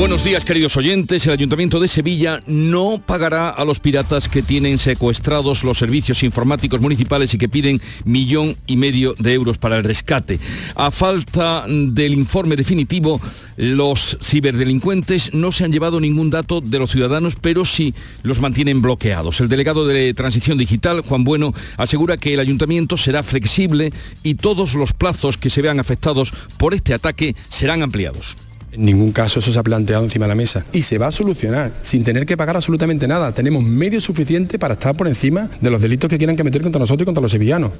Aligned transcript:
Buenos 0.00 0.24
días 0.24 0.46
queridos 0.46 0.78
oyentes. 0.78 1.26
El 1.26 1.34
Ayuntamiento 1.34 1.78
de 1.78 1.86
Sevilla 1.86 2.42
no 2.46 3.02
pagará 3.04 3.50
a 3.50 3.66
los 3.66 3.80
piratas 3.80 4.30
que 4.30 4.40
tienen 4.40 4.78
secuestrados 4.78 5.62
los 5.62 5.76
servicios 5.76 6.22
informáticos 6.22 6.80
municipales 6.80 7.34
y 7.34 7.38
que 7.38 7.50
piden 7.50 7.82
millón 8.06 8.56
y 8.66 8.78
medio 8.78 9.14
de 9.18 9.34
euros 9.34 9.58
para 9.58 9.76
el 9.76 9.84
rescate. 9.84 10.40
A 10.74 10.90
falta 10.90 11.66
del 11.68 12.14
informe 12.14 12.56
definitivo, 12.56 13.20
los 13.58 14.16
ciberdelincuentes 14.22 15.34
no 15.34 15.52
se 15.52 15.64
han 15.64 15.72
llevado 15.72 16.00
ningún 16.00 16.30
dato 16.30 16.62
de 16.62 16.78
los 16.78 16.92
ciudadanos, 16.92 17.36
pero 17.38 17.66
sí 17.66 17.94
los 18.22 18.40
mantienen 18.40 18.80
bloqueados. 18.80 19.42
El 19.42 19.50
delegado 19.50 19.86
de 19.86 20.14
Transición 20.14 20.56
Digital, 20.56 21.02
Juan 21.02 21.24
Bueno, 21.24 21.52
asegura 21.76 22.16
que 22.16 22.32
el 22.32 22.40
ayuntamiento 22.40 22.96
será 22.96 23.22
flexible 23.22 23.92
y 24.22 24.36
todos 24.36 24.72
los 24.72 24.94
plazos 24.94 25.36
que 25.36 25.50
se 25.50 25.60
vean 25.60 25.78
afectados 25.78 26.32
por 26.56 26.72
este 26.72 26.94
ataque 26.94 27.36
serán 27.50 27.82
ampliados. 27.82 28.38
En 28.72 28.84
ningún 28.84 29.12
caso 29.12 29.40
eso 29.40 29.52
se 29.52 29.58
ha 29.58 29.62
planteado 29.62 30.04
encima 30.04 30.26
de 30.26 30.30
la 30.30 30.34
mesa. 30.34 30.64
Y 30.72 30.82
se 30.82 30.98
va 30.98 31.08
a 31.08 31.12
solucionar 31.12 31.72
sin 31.82 32.04
tener 32.04 32.26
que 32.26 32.36
pagar 32.36 32.56
absolutamente 32.56 33.08
nada. 33.08 33.32
Tenemos 33.32 33.62
medios 33.62 34.04
suficientes 34.04 34.58
para 34.58 34.74
estar 34.74 34.96
por 34.96 35.08
encima 35.08 35.48
de 35.60 35.70
los 35.70 35.82
delitos 35.82 36.08
que 36.08 36.18
quieran 36.18 36.36
cometer 36.36 36.62
contra 36.62 36.78
nosotros 36.78 37.02
y 37.02 37.06
contra 37.06 37.22
los 37.22 37.32
sevillanos. 37.32 37.72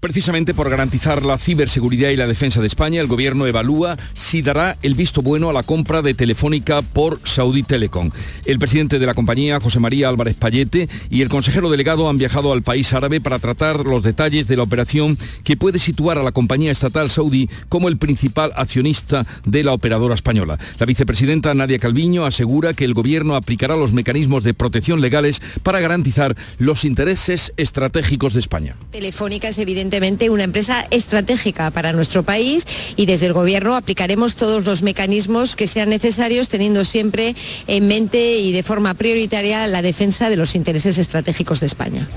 Precisamente 0.00 0.52
por 0.52 0.68
garantizar 0.68 1.24
la 1.24 1.38
ciberseguridad 1.38 2.10
y 2.10 2.16
la 2.16 2.26
defensa 2.26 2.60
de 2.60 2.66
España, 2.66 3.00
el 3.00 3.06
gobierno 3.06 3.46
evalúa 3.46 3.96
si 4.12 4.42
dará 4.42 4.76
el 4.82 4.94
visto 4.94 5.22
bueno 5.22 5.48
a 5.48 5.54
la 5.54 5.62
compra 5.62 6.02
de 6.02 6.12
Telefónica 6.12 6.82
por 6.82 7.18
Saudi 7.24 7.62
Telecom. 7.62 8.10
El 8.44 8.58
presidente 8.58 8.98
de 8.98 9.06
la 9.06 9.14
compañía, 9.14 9.58
José 9.58 9.80
María 9.80 10.10
Álvarez 10.10 10.36
Payete, 10.36 10.90
y 11.08 11.22
el 11.22 11.30
consejero 11.30 11.70
delegado 11.70 12.10
han 12.10 12.18
viajado 12.18 12.52
al 12.52 12.62
país 12.62 12.92
árabe 12.92 13.22
para 13.22 13.38
tratar 13.38 13.86
los 13.86 14.02
detalles 14.02 14.46
de 14.48 14.56
la 14.56 14.64
operación 14.64 15.18
que 15.44 15.56
puede 15.56 15.78
situar 15.78 16.18
a 16.18 16.22
la 16.22 16.32
compañía 16.32 16.72
estatal 16.72 17.08
saudí 17.08 17.48
como 17.70 17.88
el 17.88 17.96
principal 17.96 18.52
accionista 18.54 19.26
de 19.46 19.64
la 19.64 19.72
operadora 19.72 20.14
española. 20.14 20.58
La 20.78 20.86
vicepresidenta 20.86 21.54
Nadia 21.54 21.78
Calviño 21.78 22.26
asegura 22.26 22.74
que 22.74 22.84
el 22.84 22.92
gobierno 22.92 23.34
aplicará 23.34 23.76
los 23.76 23.94
mecanismos 23.94 24.44
de 24.44 24.52
protección 24.52 25.00
legales 25.00 25.40
para 25.62 25.80
garantizar 25.80 26.36
los 26.58 26.84
intereses 26.84 27.54
estratégicos 27.56 28.34
de 28.34 28.40
España. 28.40 28.76
Telefónica 28.90 29.48
es 29.48 29.58
evidente 29.58 29.85
evidentemente 29.86 30.30
una 30.30 30.42
empresa 30.42 30.84
estratégica 30.90 31.70
para 31.70 31.92
nuestro 31.92 32.24
país 32.24 32.66
y 32.96 33.06
desde 33.06 33.26
el 33.26 33.32
Gobierno 33.32 33.76
aplicaremos 33.76 34.34
todos 34.34 34.64
los 34.64 34.82
mecanismos 34.82 35.54
que 35.54 35.68
sean 35.68 35.90
necesarios 35.90 36.48
teniendo 36.48 36.84
siempre 36.84 37.36
en 37.68 37.86
mente 37.86 38.38
y 38.38 38.50
de 38.50 38.64
forma 38.64 38.94
prioritaria 38.94 39.64
la 39.68 39.82
defensa 39.82 40.28
de 40.28 40.36
los 40.36 40.56
intereses 40.56 40.98
estratégicos 40.98 41.60
de 41.60 41.66
España. 41.66 42.08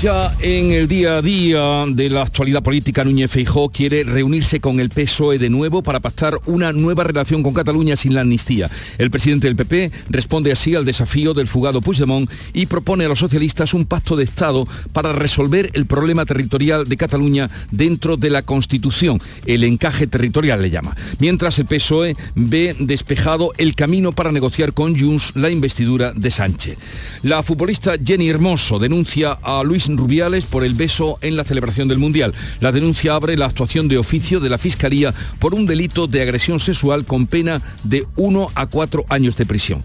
Ya 0.00 0.34
en 0.40 0.72
el 0.72 0.88
día 0.88 1.18
a 1.18 1.22
día 1.22 1.84
de 1.86 2.10
la 2.10 2.22
actualidad 2.22 2.62
política, 2.62 3.04
Núñez 3.04 3.30
Feijó 3.30 3.68
quiere 3.68 4.02
reunirse 4.02 4.58
con 4.58 4.80
el 4.80 4.88
PSOE 4.88 5.38
de 5.38 5.50
nuevo 5.50 5.82
para 5.82 6.00
pactar 6.00 6.40
una 6.46 6.72
nueva 6.72 7.04
relación 7.04 7.42
con 7.42 7.54
Cataluña 7.54 7.94
sin 7.94 8.14
la 8.14 8.22
amnistía. 8.22 8.68
El 8.98 9.10
presidente 9.10 9.46
del 9.46 9.54
PP 9.54 9.92
responde 10.08 10.50
así 10.50 10.74
al 10.74 10.84
desafío 10.84 11.34
del 11.34 11.46
fugado 11.46 11.82
Puigdemont 11.82 12.28
y 12.52 12.66
propone 12.66 13.04
a 13.04 13.08
los 13.08 13.20
socialistas 13.20 13.74
un 13.74 13.84
pacto 13.84 14.16
de 14.16 14.24
Estado 14.24 14.66
para 14.92 15.12
resolver 15.12 15.70
el 15.74 15.86
problema 15.86 16.24
territorial 16.24 16.86
de 16.86 16.96
Cataluña 16.96 17.11
Cataluña 17.12 17.50
dentro 17.70 18.16
de 18.16 18.30
la 18.30 18.40
Constitución. 18.40 19.20
El 19.44 19.64
encaje 19.64 20.06
territorial 20.06 20.62
le 20.62 20.70
llama. 20.70 20.96
Mientras 21.18 21.58
el 21.58 21.66
PSOE 21.66 22.16
ve 22.34 22.74
despejado 22.78 23.52
el 23.58 23.74
camino 23.74 24.12
para 24.12 24.32
negociar 24.32 24.72
con 24.72 24.98
Junts 24.98 25.32
la 25.34 25.50
investidura 25.50 26.14
de 26.16 26.30
Sánchez. 26.30 26.78
La 27.22 27.42
futbolista 27.42 27.96
Jenny 28.02 28.30
Hermoso 28.30 28.78
denuncia 28.78 29.32
a 29.42 29.62
Luis 29.62 29.88
Rubiales 29.88 30.46
por 30.46 30.64
el 30.64 30.72
beso 30.72 31.18
en 31.20 31.36
la 31.36 31.44
celebración 31.44 31.86
del 31.86 31.98
Mundial. 31.98 32.32
La 32.60 32.72
denuncia 32.72 33.14
abre 33.14 33.36
la 33.36 33.44
actuación 33.44 33.88
de 33.88 33.98
oficio 33.98 34.40
de 34.40 34.48
la 34.48 34.56
Fiscalía 34.56 35.12
por 35.38 35.52
un 35.52 35.66
delito 35.66 36.06
de 36.06 36.22
agresión 36.22 36.60
sexual 36.60 37.04
con 37.04 37.26
pena 37.26 37.60
de 37.84 38.06
1 38.16 38.48
a 38.54 38.66
4 38.68 39.04
años 39.10 39.36
de 39.36 39.44
prisión. 39.44 39.82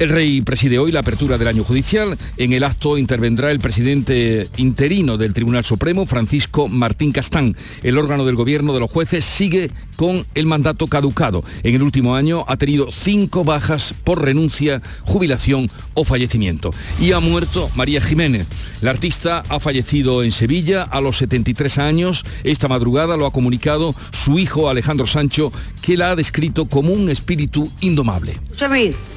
El 0.00 0.08
rey 0.08 0.40
preside 0.40 0.78
hoy 0.78 0.92
la 0.92 1.00
apertura 1.00 1.36
del 1.36 1.48
año 1.48 1.62
judicial. 1.62 2.16
En 2.38 2.54
el 2.54 2.64
acto 2.64 2.96
intervendrá 2.96 3.50
el 3.50 3.60
presidente 3.60 4.48
interino 4.56 5.18
del 5.18 5.34
Tribunal 5.34 5.62
Supremo, 5.66 6.06
Francisco 6.06 6.68
Martín 6.68 7.12
Castán. 7.12 7.54
El 7.82 7.98
órgano 7.98 8.24
del 8.24 8.34
gobierno 8.34 8.72
de 8.72 8.80
los 8.80 8.90
jueces 8.90 9.26
sigue 9.26 9.70
con 9.96 10.24
el 10.34 10.46
mandato 10.46 10.86
caducado. 10.86 11.44
En 11.62 11.74
el 11.74 11.82
último 11.82 12.14
año 12.14 12.46
ha 12.48 12.56
tenido 12.56 12.90
cinco 12.90 13.44
bajas 13.44 13.92
por 14.02 14.24
renuncia, 14.24 14.80
jubilación 15.02 15.70
o 15.92 16.04
fallecimiento. 16.04 16.72
Y 16.98 17.12
ha 17.12 17.20
muerto 17.20 17.68
María 17.74 18.00
Jiménez. 18.00 18.46
La 18.80 18.92
artista 18.92 19.42
ha 19.50 19.60
fallecido 19.60 20.22
en 20.22 20.32
Sevilla 20.32 20.82
a 20.82 21.02
los 21.02 21.18
73 21.18 21.76
años. 21.76 22.24
Esta 22.42 22.68
madrugada 22.68 23.18
lo 23.18 23.26
ha 23.26 23.32
comunicado 23.32 23.94
su 24.12 24.38
hijo 24.38 24.70
Alejandro 24.70 25.06
Sancho, 25.06 25.52
que 25.82 25.98
la 25.98 26.12
ha 26.12 26.16
descrito 26.16 26.64
como 26.64 26.94
un 26.94 27.10
espíritu 27.10 27.70
indomable. 27.82 28.40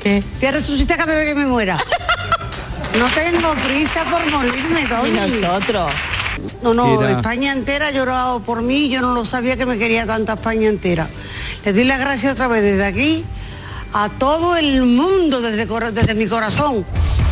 ¿Qué? 0.03 0.21
Resucitar 0.73 0.97
cada 0.97 1.15
vez 1.15 1.27
que 1.27 1.35
me 1.35 1.45
muera. 1.45 1.77
No 2.97 3.07
tengo 3.09 3.53
prisa 3.67 4.03
por 4.05 4.25
morirme, 4.31 4.85
Tony. 4.87 5.09
Y 5.09 5.41
nosotros. 5.41 5.91
No, 6.61 6.73
no, 6.73 7.07
España 7.07 7.53
entera 7.53 7.87
ha 7.87 7.91
llorado 7.91 8.39
por 8.39 8.61
mí, 8.61 8.89
yo 8.89 9.01
no 9.01 9.13
lo 9.13 9.23
sabía 9.23 9.55
que 9.55 9.65
me 9.65 9.77
quería 9.77 10.05
tanta 10.05 10.33
España 10.33 10.67
entera. 10.67 11.07
Les 11.63 11.75
doy 11.75 11.83
las 11.83 11.99
gracias 11.99 12.33
otra 12.33 12.47
vez 12.47 12.63
desde 12.63 12.85
aquí 12.85 13.23
a 13.93 14.09
todo 14.09 14.55
el 14.55 14.83
mundo 14.83 15.41
desde, 15.41 15.67
desde 15.91 16.15
mi 16.15 16.27
corazón 16.27 16.83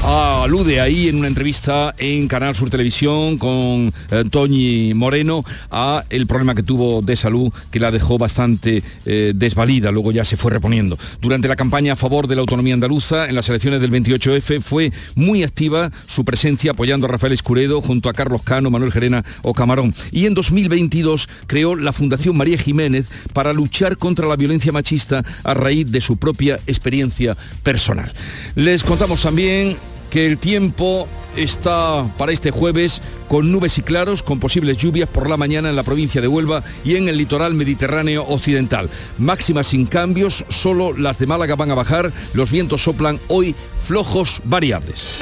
alude 0.04 0.82
ahí 0.82 1.08
en 1.08 1.18
una 1.18 1.28
entrevista 1.28 1.94
en 1.98 2.28
Canal 2.28 2.56
Sur 2.56 2.70
Televisión 2.70 3.38
con 3.38 3.94
eh, 4.10 4.24
Toñi 4.30 4.94
Moreno 4.94 5.44
a 5.70 6.04
el 6.10 6.26
problema 6.28 6.56
que 6.56 6.64
tuvo 6.64 7.02
de 7.02 7.16
salud 7.16 7.54
que 7.70 7.80
la 7.80 7.92
dejó 7.92 8.18
bastante 8.18 8.84
eh, 9.06 9.34
desvalida, 9.36 9.92
luego 9.92 10.12
ya 10.12 10.26
se 10.26 10.38
fue 10.38 10.52
reponiendo. 10.52 10.98
Durante 11.22 11.48
la 11.48 11.56
campaña 11.56 11.94
a 11.94 11.96
favor 11.96 12.28
de 12.28 12.36
la 12.36 12.42
autonomía 12.42 12.74
andaluza 12.74 13.30
en 13.30 13.36
las 13.36 13.48
elecciones 13.50 13.82
del 13.82 13.92
28F 13.92 14.62
fue 14.62 14.92
muy 15.16 15.44
activa 15.44 15.92
su 16.08 16.26
presencia 16.26 16.72
apoyando 16.72 17.06
a 17.06 17.10
Rafael 17.10 17.34
Escuredo 17.34 17.82
junto 17.82 18.10
a 18.10 18.14
Carlos 18.14 18.42
Cano, 18.42 18.72
Manuel 18.72 18.92
Gerena 18.92 19.24
o 19.44 19.54
Camarón. 19.54 19.94
Y 20.12 20.26
en 20.26 20.34
2022 20.34 21.30
creó 21.48 21.76
la 21.76 21.94
Fundación 21.94 22.36
María 22.36 22.58
Jiménez 22.58 23.06
para 23.34 23.54
luchar 23.54 23.98
contra 23.98 24.28
la 24.28 24.36
violencia 24.36 24.72
machista 24.72 25.24
a 25.44 25.54
raíz 25.54 25.92
de 25.92 26.02
su 26.02 26.18
propia 26.18 26.60
experiencia 26.66 27.38
personal. 27.64 28.12
Les 28.56 28.84
contamos 28.84 29.22
también 29.22 29.78
que 30.12 30.28
el 30.28 30.38
tiempo 30.38 31.08
está 31.38 32.06
para 32.18 32.34
este 32.34 32.52
jueves 32.52 33.02
con 33.30 33.52
nubes 33.52 33.78
y 33.78 33.82
claros, 33.82 34.22
con 34.22 34.40
posibles 34.40 34.78
lluvias 34.78 35.08
por 35.08 35.30
la 35.30 35.38
mañana 35.38 35.70
en 35.70 35.76
la 35.78 35.84
provincia 35.84 36.22
de 36.22 36.28
Huelva 36.28 36.64
y 36.84 36.98
en 36.98 37.08
el 37.08 37.18
litoral 37.18 37.54
mediterráneo 37.54 38.26
occidental. 38.28 38.90
Máximas 39.18 39.68
sin 39.68 39.86
cambios, 39.86 40.44
solo 40.50 40.94
las 40.94 41.18
de 41.18 41.28
Málaga 41.28 41.56
van 41.56 41.72
a 41.72 41.76
bajar, 41.76 42.12
los 42.34 42.52
vientos 42.52 42.84
soplan 42.84 43.20
hoy 43.30 43.56
flojos 43.74 44.42
variables. 44.44 45.20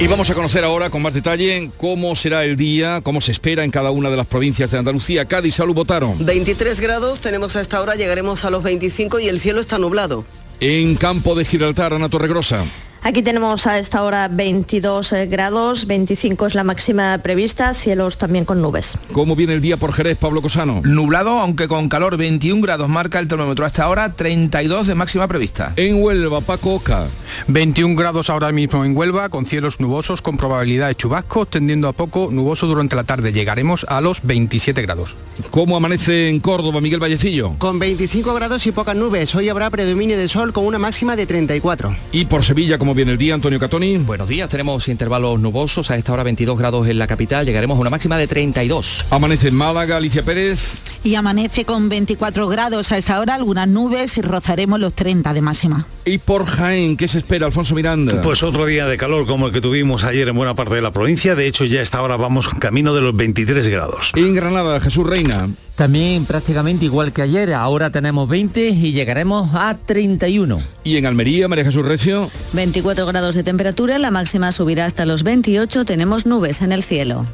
Y 0.00 0.06
vamos 0.06 0.30
a 0.30 0.34
conocer 0.34 0.64
ahora 0.64 0.88
con 0.88 1.02
más 1.02 1.12
detalle 1.12 1.70
cómo 1.76 2.16
será 2.16 2.42
el 2.46 2.56
día, 2.56 3.02
cómo 3.02 3.20
se 3.20 3.32
espera 3.32 3.64
en 3.64 3.70
cada 3.70 3.90
una 3.90 4.08
de 4.08 4.16
las 4.16 4.26
provincias 4.26 4.70
de 4.70 4.78
Andalucía. 4.78 5.26
Cádiz, 5.26 5.56
salud, 5.56 5.74
votaron. 5.74 6.24
23 6.24 6.80
grados 6.80 7.20
tenemos 7.20 7.54
a 7.56 7.60
esta 7.60 7.78
hora, 7.82 7.96
llegaremos 7.96 8.46
a 8.46 8.50
los 8.50 8.62
25 8.62 9.20
y 9.20 9.28
el 9.28 9.38
cielo 9.38 9.60
está 9.60 9.76
nublado. 9.76 10.24
En 10.60 10.94
Campo 10.96 11.34
de 11.34 11.46
Gibraltar, 11.46 11.94
Ana 11.94 12.10
Torregrosa. 12.10 12.66
Aquí 13.02 13.22
tenemos 13.22 13.66
a 13.66 13.78
esta 13.78 14.02
hora 14.02 14.28
22 14.28 15.14
eh, 15.14 15.26
grados, 15.26 15.86
25 15.86 16.46
es 16.46 16.54
la 16.54 16.64
máxima 16.64 17.16
prevista, 17.18 17.72
cielos 17.72 18.18
también 18.18 18.44
con 18.44 18.60
nubes. 18.60 18.98
¿Cómo 19.12 19.34
viene 19.34 19.54
el 19.54 19.62
día 19.62 19.78
por 19.78 19.94
Jerez, 19.94 20.18
Pablo 20.18 20.42
Cosano? 20.42 20.82
Nublado, 20.84 21.38
aunque 21.38 21.66
con 21.66 21.88
calor, 21.88 22.18
21 22.18 22.60
grados 22.60 22.90
marca 22.90 23.18
el 23.18 23.26
termómetro 23.26 23.64
hasta 23.64 23.84
ahora, 23.84 24.12
32 24.12 24.86
de 24.86 24.94
máxima 24.94 25.26
prevista. 25.28 25.72
En 25.76 26.02
Huelva, 26.02 26.42
Paco 26.42 26.74
Oca. 26.74 27.06
21 27.48 27.96
grados 27.96 28.28
ahora 28.28 28.52
mismo 28.52 28.84
en 28.84 28.94
Huelva, 28.94 29.30
con 29.30 29.46
cielos 29.46 29.80
nubosos, 29.80 30.20
con 30.20 30.36
probabilidad 30.36 30.88
de 30.88 30.94
chubascos, 30.94 31.48
tendiendo 31.48 31.88
a 31.88 31.94
poco 31.94 32.28
nuboso 32.30 32.66
durante 32.66 32.96
la 32.96 33.04
tarde. 33.04 33.32
Llegaremos 33.32 33.86
a 33.88 34.02
los 34.02 34.20
27 34.22 34.82
grados. 34.82 35.16
¿Cómo 35.50 35.74
amanece 35.74 36.28
en 36.28 36.40
Córdoba, 36.40 36.82
Miguel 36.82 37.00
Vallecillo? 37.00 37.54
Con 37.56 37.78
25 37.78 38.34
grados 38.34 38.66
y 38.66 38.72
pocas 38.72 38.94
nubes. 38.94 39.34
Hoy 39.34 39.48
habrá 39.48 39.70
predominio 39.70 40.18
de 40.18 40.28
sol 40.28 40.52
con 40.52 40.66
una 40.66 40.78
máxima 40.78 41.16
de 41.16 41.24
34. 41.24 41.96
Y 42.12 42.26
por 42.26 42.44
Sevilla, 42.44 42.76
¿cómo 42.90 42.96
viene 42.96 43.12
el 43.12 43.18
día, 43.18 43.34
Antonio 43.34 43.60
Catoni? 43.60 43.98
Buenos 43.98 44.26
días, 44.26 44.48
tenemos 44.48 44.88
intervalos 44.88 45.38
nubosos. 45.38 45.92
A 45.92 45.96
esta 45.96 46.12
hora 46.12 46.24
22 46.24 46.58
grados 46.58 46.88
en 46.88 46.98
la 46.98 47.06
capital. 47.06 47.46
Llegaremos 47.46 47.78
a 47.78 47.82
una 47.82 47.90
máxima 47.90 48.18
de 48.18 48.26
32. 48.26 49.06
Amanece 49.10 49.46
en 49.46 49.54
Málaga, 49.54 49.98
Alicia 49.98 50.24
Pérez. 50.24 50.80
y 51.04 51.14
amanece 51.14 51.64
con 51.64 51.88
24 51.88 52.48
grados 52.48 52.90
a 52.90 52.98
esta 52.98 53.20
hora, 53.20 53.36
algunas 53.36 53.68
nubes 53.68 54.16
y 54.18 54.22
rozaremos 54.22 54.80
los 54.80 54.92
30 54.92 55.32
de 55.32 55.40
máxima. 55.40 55.86
¿Y 56.04 56.18
por 56.18 56.46
Jaén 56.46 56.96
qué 56.96 57.06
se 57.06 57.18
espera, 57.18 57.46
Alfonso 57.46 57.76
Miranda? 57.76 58.20
Pues 58.22 58.42
otro 58.42 58.66
día 58.66 58.86
de 58.86 58.96
calor 58.96 59.24
como 59.24 59.46
el 59.46 59.52
que 59.52 59.60
tuvimos 59.60 60.02
ayer 60.02 60.26
en 60.28 60.34
buena 60.34 60.54
parte 60.54 60.74
de 60.74 60.82
la 60.82 60.90
provincia. 60.90 61.36
De 61.36 61.46
hecho, 61.46 61.64
ya 61.66 61.78
a 61.78 61.82
esta 61.82 62.02
hora 62.02 62.16
vamos 62.16 62.48
camino 62.48 62.92
de 62.92 63.02
los 63.02 63.14
23 63.14 63.68
grados. 63.68 64.10
En 64.16 64.34
Granada, 64.34 64.80
Jesús 64.80 65.06
Reina. 65.06 65.48
También 65.76 66.26
prácticamente 66.26 66.84
igual 66.84 67.10
que 67.10 67.22
ayer, 67.22 67.54
ahora 67.54 67.88
tenemos 67.88 68.28
20 68.28 68.68
y 68.68 68.92
llegaremos 68.92 69.54
a 69.54 69.78
31. 69.78 70.62
¿Y 70.84 70.96
en 70.96 71.06
Almería, 71.06 71.48
María 71.48 71.64
Jesús 71.64 71.86
Recio? 71.86 72.30
24 72.52 72.79
grados 72.82 73.34
de 73.34 73.42
temperatura, 73.42 73.98
la 73.98 74.10
máxima 74.10 74.52
subirá 74.52 74.84
hasta 74.86 75.04
los 75.04 75.22
28, 75.22 75.84
tenemos 75.84 76.26
nubes 76.26 76.62
en 76.62 76.72
el 76.72 76.82
cielo. 76.82 77.26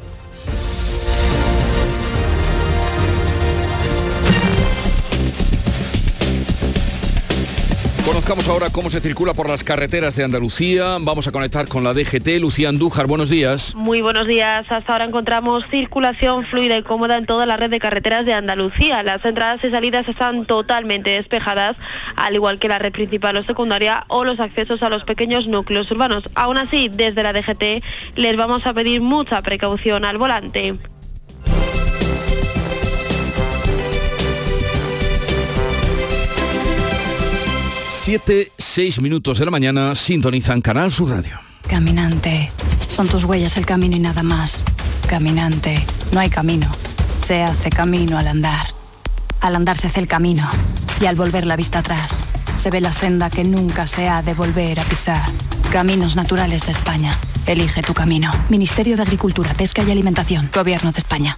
Conozcamos 8.27 8.53
ahora 8.53 8.69
cómo 8.73 8.89
se 8.89 8.99
circula 8.99 9.33
por 9.33 9.47
las 9.47 9.63
carreteras 9.63 10.17
de 10.17 10.25
Andalucía. 10.25 10.97
Vamos 10.99 11.29
a 11.29 11.31
conectar 11.31 11.69
con 11.69 11.85
la 11.85 11.93
DGT. 11.93 12.41
Lucía 12.41 12.67
Andújar, 12.67 13.07
buenos 13.07 13.29
días. 13.29 13.73
Muy 13.73 14.01
buenos 14.01 14.27
días. 14.27 14.69
Hasta 14.69 14.91
ahora 14.91 15.05
encontramos 15.05 15.63
circulación 15.71 16.43
fluida 16.43 16.75
y 16.75 16.83
cómoda 16.83 17.15
en 17.15 17.25
toda 17.25 17.45
la 17.45 17.55
red 17.55 17.69
de 17.69 17.79
carreteras 17.79 18.25
de 18.25 18.33
Andalucía. 18.33 19.01
Las 19.01 19.23
entradas 19.23 19.63
y 19.63 19.69
salidas 19.69 20.09
están 20.09 20.45
totalmente 20.45 21.11
despejadas, 21.11 21.77
al 22.17 22.35
igual 22.35 22.59
que 22.59 22.67
la 22.67 22.79
red 22.79 22.91
principal 22.91 23.37
o 23.37 23.45
secundaria 23.45 24.03
o 24.09 24.25
los 24.25 24.41
accesos 24.41 24.83
a 24.83 24.89
los 24.89 25.05
pequeños 25.05 25.47
núcleos 25.47 25.89
urbanos. 25.89 26.25
Aún 26.35 26.57
así, 26.57 26.89
desde 26.89 27.23
la 27.23 27.31
DGT 27.31 27.81
les 28.17 28.35
vamos 28.35 28.65
a 28.65 28.73
pedir 28.73 28.99
mucha 28.99 29.41
precaución 29.41 30.03
al 30.03 30.17
volante. 30.17 30.75
Siete, 38.07 38.53
seis 38.57 39.01
minutos 39.01 39.37
de 39.37 39.43
la 39.43 39.51
mañana 39.51 39.93
sintonizan 39.93 40.61
Canal 40.61 40.93
Sur 40.93 41.09
Radio. 41.09 41.41
Caminante, 41.67 42.49
son 42.87 43.05
tus 43.09 43.25
huellas 43.25 43.57
el 43.57 43.65
camino 43.65 43.97
y 43.97 43.99
nada 43.99 44.23
más. 44.23 44.63
Caminante, 45.09 45.85
no 46.13 46.21
hay 46.21 46.29
camino. 46.29 46.71
Se 47.19 47.43
hace 47.43 47.69
camino 47.69 48.17
al 48.17 48.27
andar. 48.29 48.67
Al 49.41 49.57
andar 49.57 49.77
se 49.77 49.87
hace 49.87 49.99
el 49.99 50.07
camino 50.07 50.49
y 51.01 51.05
al 51.05 51.17
volver 51.17 51.45
la 51.45 51.57
vista 51.57 51.79
atrás 51.79 52.23
se 52.55 52.69
ve 52.69 52.79
la 52.79 52.93
senda 52.93 53.29
que 53.29 53.43
nunca 53.43 53.87
se 53.87 54.07
ha 54.07 54.21
de 54.21 54.33
volver 54.33 54.79
a 54.79 54.85
pisar. 54.85 55.29
Caminos 55.69 56.15
Naturales 56.15 56.65
de 56.65 56.71
España. 56.71 57.13
Elige 57.45 57.81
tu 57.81 57.93
camino. 57.93 58.31
Ministerio 58.47 58.95
de 58.95 59.01
Agricultura, 59.01 59.53
Pesca 59.53 59.83
y 59.83 59.91
Alimentación. 59.91 60.49
Gobierno 60.53 60.93
de 60.93 60.99
España. 60.99 61.37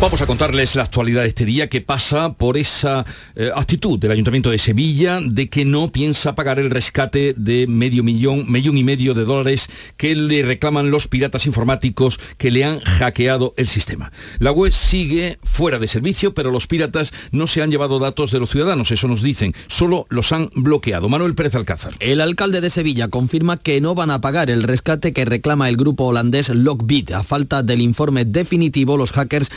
Vamos 0.00 0.22
a 0.22 0.26
contarles 0.26 0.76
la 0.76 0.84
actualidad 0.84 1.22
de 1.22 1.28
este 1.28 1.44
día 1.44 1.68
que 1.68 1.80
pasa 1.80 2.32
por 2.32 2.56
esa 2.56 3.04
eh, 3.34 3.50
actitud 3.52 3.98
del 3.98 4.12
Ayuntamiento 4.12 4.48
de 4.48 4.60
Sevilla 4.60 5.18
de 5.20 5.48
que 5.48 5.64
no 5.64 5.90
piensa 5.90 6.36
pagar 6.36 6.60
el 6.60 6.70
rescate 6.70 7.34
de 7.36 7.66
medio 7.66 8.04
millón, 8.04 8.44
millón 8.48 8.78
y 8.78 8.84
medio 8.84 9.12
de 9.12 9.24
dólares 9.24 9.68
que 9.96 10.14
le 10.14 10.44
reclaman 10.44 10.92
los 10.92 11.08
piratas 11.08 11.46
informáticos 11.46 12.20
que 12.36 12.52
le 12.52 12.64
han 12.64 12.78
hackeado 12.78 13.54
el 13.56 13.66
sistema. 13.66 14.12
La 14.38 14.52
web 14.52 14.72
sigue 14.72 15.40
fuera 15.42 15.80
de 15.80 15.88
servicio, 15.88 16.32
pero 16.32 16.52
los 16.52 16.68
piratas 16.68 17.12
no 17.32 17.48
se 17.48 17.62
han 17.62 17.72
llevado 17.72 17.98
datos 17.98 18.30
de 18.30 18.38
los 18.38 18.50
ciudadanos, 18.50 18.92
eso 18.92 19.08
nos 19.08 19.20
dicen, 19.20 19.52
solo 19.66 20.06
los 20.10 20.30
han 20.30 20.48
bloqueado. 20.54 21.08
Manuel 21.08 21.34
Pérez 21.34 21.56
Alcázar. 21.56 21.94
El 21.98 22.20
alcalde 22.20 22.60
de 22.60 22.70
Sevilla 22.70 23.08
confirma 23.08 23.56
que 23.56 23.80
no 23.80 23.96
van 23.96 24.12
a 24.12 24.20
pagar 24.20 24.48
el 24.48 24.62
rescate 24.62 25.12
que 25.12 25.24
reclama 25.24 25.68
el 25.68 25.76
grupo 25.76 26.04
holandés 26.04 26.50
Lockbit. 26.50 27.10
A 27.10 27.24
falta 27.24 27.64
del 27.64 27.80
informe 27.80 28.24
definitivo, 28.24 28.96
los 28.96 29.10
hackers 29.10 29.50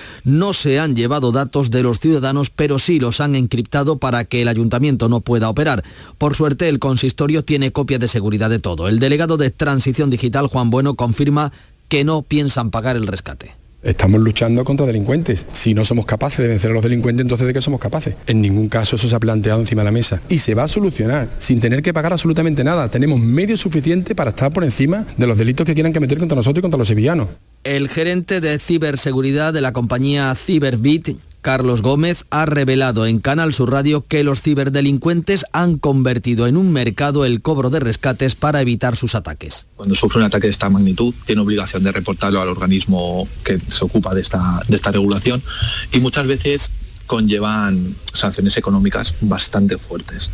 se 0.54 0.80
han 0.80 0.96
llevado 0.96 1.32
datos 1.32 1.72
de 1.72 1.84
los 1.84 2.00
ciudadanos, 2.00 2.50
pero 2.50 2.80
sí 2.80 3.00
los 3.00 3.22
han 3.22 3.36
encriptado 3.36 3.98
para 3.98 4.26
que 4.26 4.42
el 4.42 4.48
ayuntamiento 4.48 5.10
no 5.10 5.22
pueda 5.22 5.50
operar. 5.50 5.84
Por 6.18 6.36
suerte, 6.36 6.70
el 6.70 6.80
consistorio 6.80 7.44
tiene 7.44 7.72
copia 7.72 8.00
de 8.00 8.08
seguridad 8.08 8.50
de 8.50 8.60
todo. 8.60 8.88
El 8.88 9.00
delegado 9.00 9.38
de 9.38 9.50
Transición 9.50 10.10
Digital, 10.10 10.48
Juan 10.48 10.70
Bueno, 10.70 10.96
confirma 10.96 11.52
que 11.90 12.04
no 12.04 12.22
piensan 12.22 12.72
pagar 12.72 12.96
el 12.96 13.08
rescate. 13.08 13.56
Estamos 13.84 14.22
luchando 14.22 14.64
contra 14.64 14.86
delincuentes. 14.86 15.48
Si 15.54 15.74
no 15.74 15.84
somos 15.84 16.06
capaces 16.06 16.38
de 16.40 16.48
vencer 16.48 16.70
a 16.70 16.74
los 16.74 16.84
delincuentes, 16.84 17.24
entonces 17.24 17.48
¿de 17.48 17.54
qué 17.54 17.62
somos 17.62 17.80
capaces? 17.80 18.16
En 18.28 18.40
ningún 18.40 18.70
caso 18.70 18.96
eso 18.96 19.08
se 19.08 19.16
ha 19.16 19.20
planteado 19.20 19.60
encima 19.60 19.82
de 19.82 19.86
la 19.86 19.92
mesa. 19.92 20.22
Y 20.30 20.38
se 20.38 20.54
va 20.54 20.64
a 20.64 20.68
solucionar 20.68 21.30
sin 21.40 21.60
tener 21.60 21.82
que 21.82 21.94
pagar 21.94 22.14
absolutamente 22.14 22.64
nada. 22.64 22.90
Tenemos 22.90 23.20
medios 23.20 23.60
suficientes 23.60 24.16
para 24.16 24.30
estar 24.30 24.54
por 24.54 24.64
encima 24.64 25.06
de 25.18 25.28
los 25.28 25.38
delitos 25.38 25.66
que 25.66 25.74
quieran 25.74 25.94
cometer 25.94 26.20
contra 26.20 26.36
nosotros 26.36 26.60
y 26.60 26.62
contra 26.62 26.78
los 26.78 26.88
sevillanos. 26.88 27.28
El 27.64 27.90
gerente 27.90 28.42
de 28.42 28.58
ciberseguridad 28.58 29.54
de 29.54 29.62
la 29.62 29.72
compañía 29.72 30.34
Cyberbit, 30.34 31.10
Carlos 31.42 31.84
Gómez, 31.84 32.26
ha 32.32 32.48
revelado 32.48 33.06
en 33.06 33.20
Canal 33.20 33.54
Sur 33.54 33.72
Radio 33.72 34.04
que 34.08 34.24
los 34.24 34.42
ciberdelincuentes 34.42 35.46
han 35.54 35.78
convertido 35.78 36.48
en 36.48 36.58
un 36.58 36.74
mercado 36.74 37.24
el 37.24 37.44
cobro 37.44 37.70
de 37.70 37.80
rescates 37.80 38.34
para 38.34 38.62
evitar 38.62 38.98
sus 38.98 39.14
ataques. 39.14 39.68
Cuando 39.76 39.94
sufre 39.94 40.18
un 40.18 40.26
ataque 40.26 40.48
de 40.48 40.52
esta 40.52 40.72
magnitud, 40.72 41.14
tiene 41.28 41.42
obligación 41.42 41.84
de 41.84 41.92
reportarlo 41.92 42.42
al 42.42 42.48
organismo 42.48 43.28
que 43.44 43.60
se 43.60 43.86
ocupa 43.86 44.16
de 44.16 44.22
esta, 44.22 44.62
de 44.68 44.76
esta 44.76 44.92
regulación 44.92 45.44
y 45.92 46.00
muchas 46.00 46.26
veces 46.26 46.72
conllevan 47.06 47.96
sanciones 48.12 48.58
económicas 48.58 49.14
bastante 49.22 49.78
fuertes. 49.78 50.32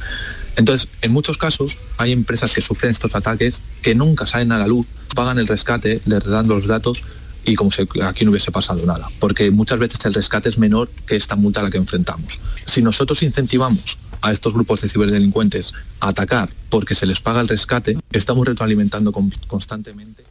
Entonces, 0.56 0.88
en 1.02 1.12
muchos 1.12 1.38
casos 1.38 1.78
hay 1.98 2.14
empresas 2.14 2.54
que 2.54 2.62
sufren 2.62 2.92
estos 2.92 3.16
ataques 3.16 3.62
que 3.82 3.96
nunca 3.96 4.28
salen 4.28 4.54
a 4.54 4.60
la 4.60 4.68
luz, 4.68 4.88
pagan 5.14 5.40
el 5.40 5.48
rescate, 5.48 6.02
les 6.06 6.24
dan 6.24 6.48
los 6.48 6.68
datos 6.68 7.04
y 7.48 7.56
como 7.56 7.72
si 7.72 7.88
aquí 8.04 8.26
no 8.26 8.32
hubiese 8.32 8.52
pasado 8.52 8.86
nada, 8.86 9.10
porque 9.20 9.50
muchas 9.52 9.80
veces 9.80 10.04
el 10.06 10.14
rescate 10.14 10.50
es 10.50 10.58
menor 10.58 10.90
que 11.08 11.16
esta 11.16 11.36
multa 11.36 11.62
a 11.62 11.64
la 11.64 11.72
que 11.72 11.78
enfrentamos. 11.78 12.40
Si 12.66 12.82
nosotros 12.82 13.24
incentivamos 13.24 13.98
a 14.22 14.32
estos 14.32 14.54
grupos 14.54 14.82
de 14.82 14.90
ciberdelincuentes 14.90 15.74
a 16.02 16.10
atacar 16.10 16.50
porque 16.70 16.94
se 16.94 17.06
les 17.06 17.22
paga 17.22 17.40
el 17.40 17.48
rescate, 17.48 17.98
estamos 18.12 18.46
retroalimentando 18.46 19.14
constantemente. 19.48 20.24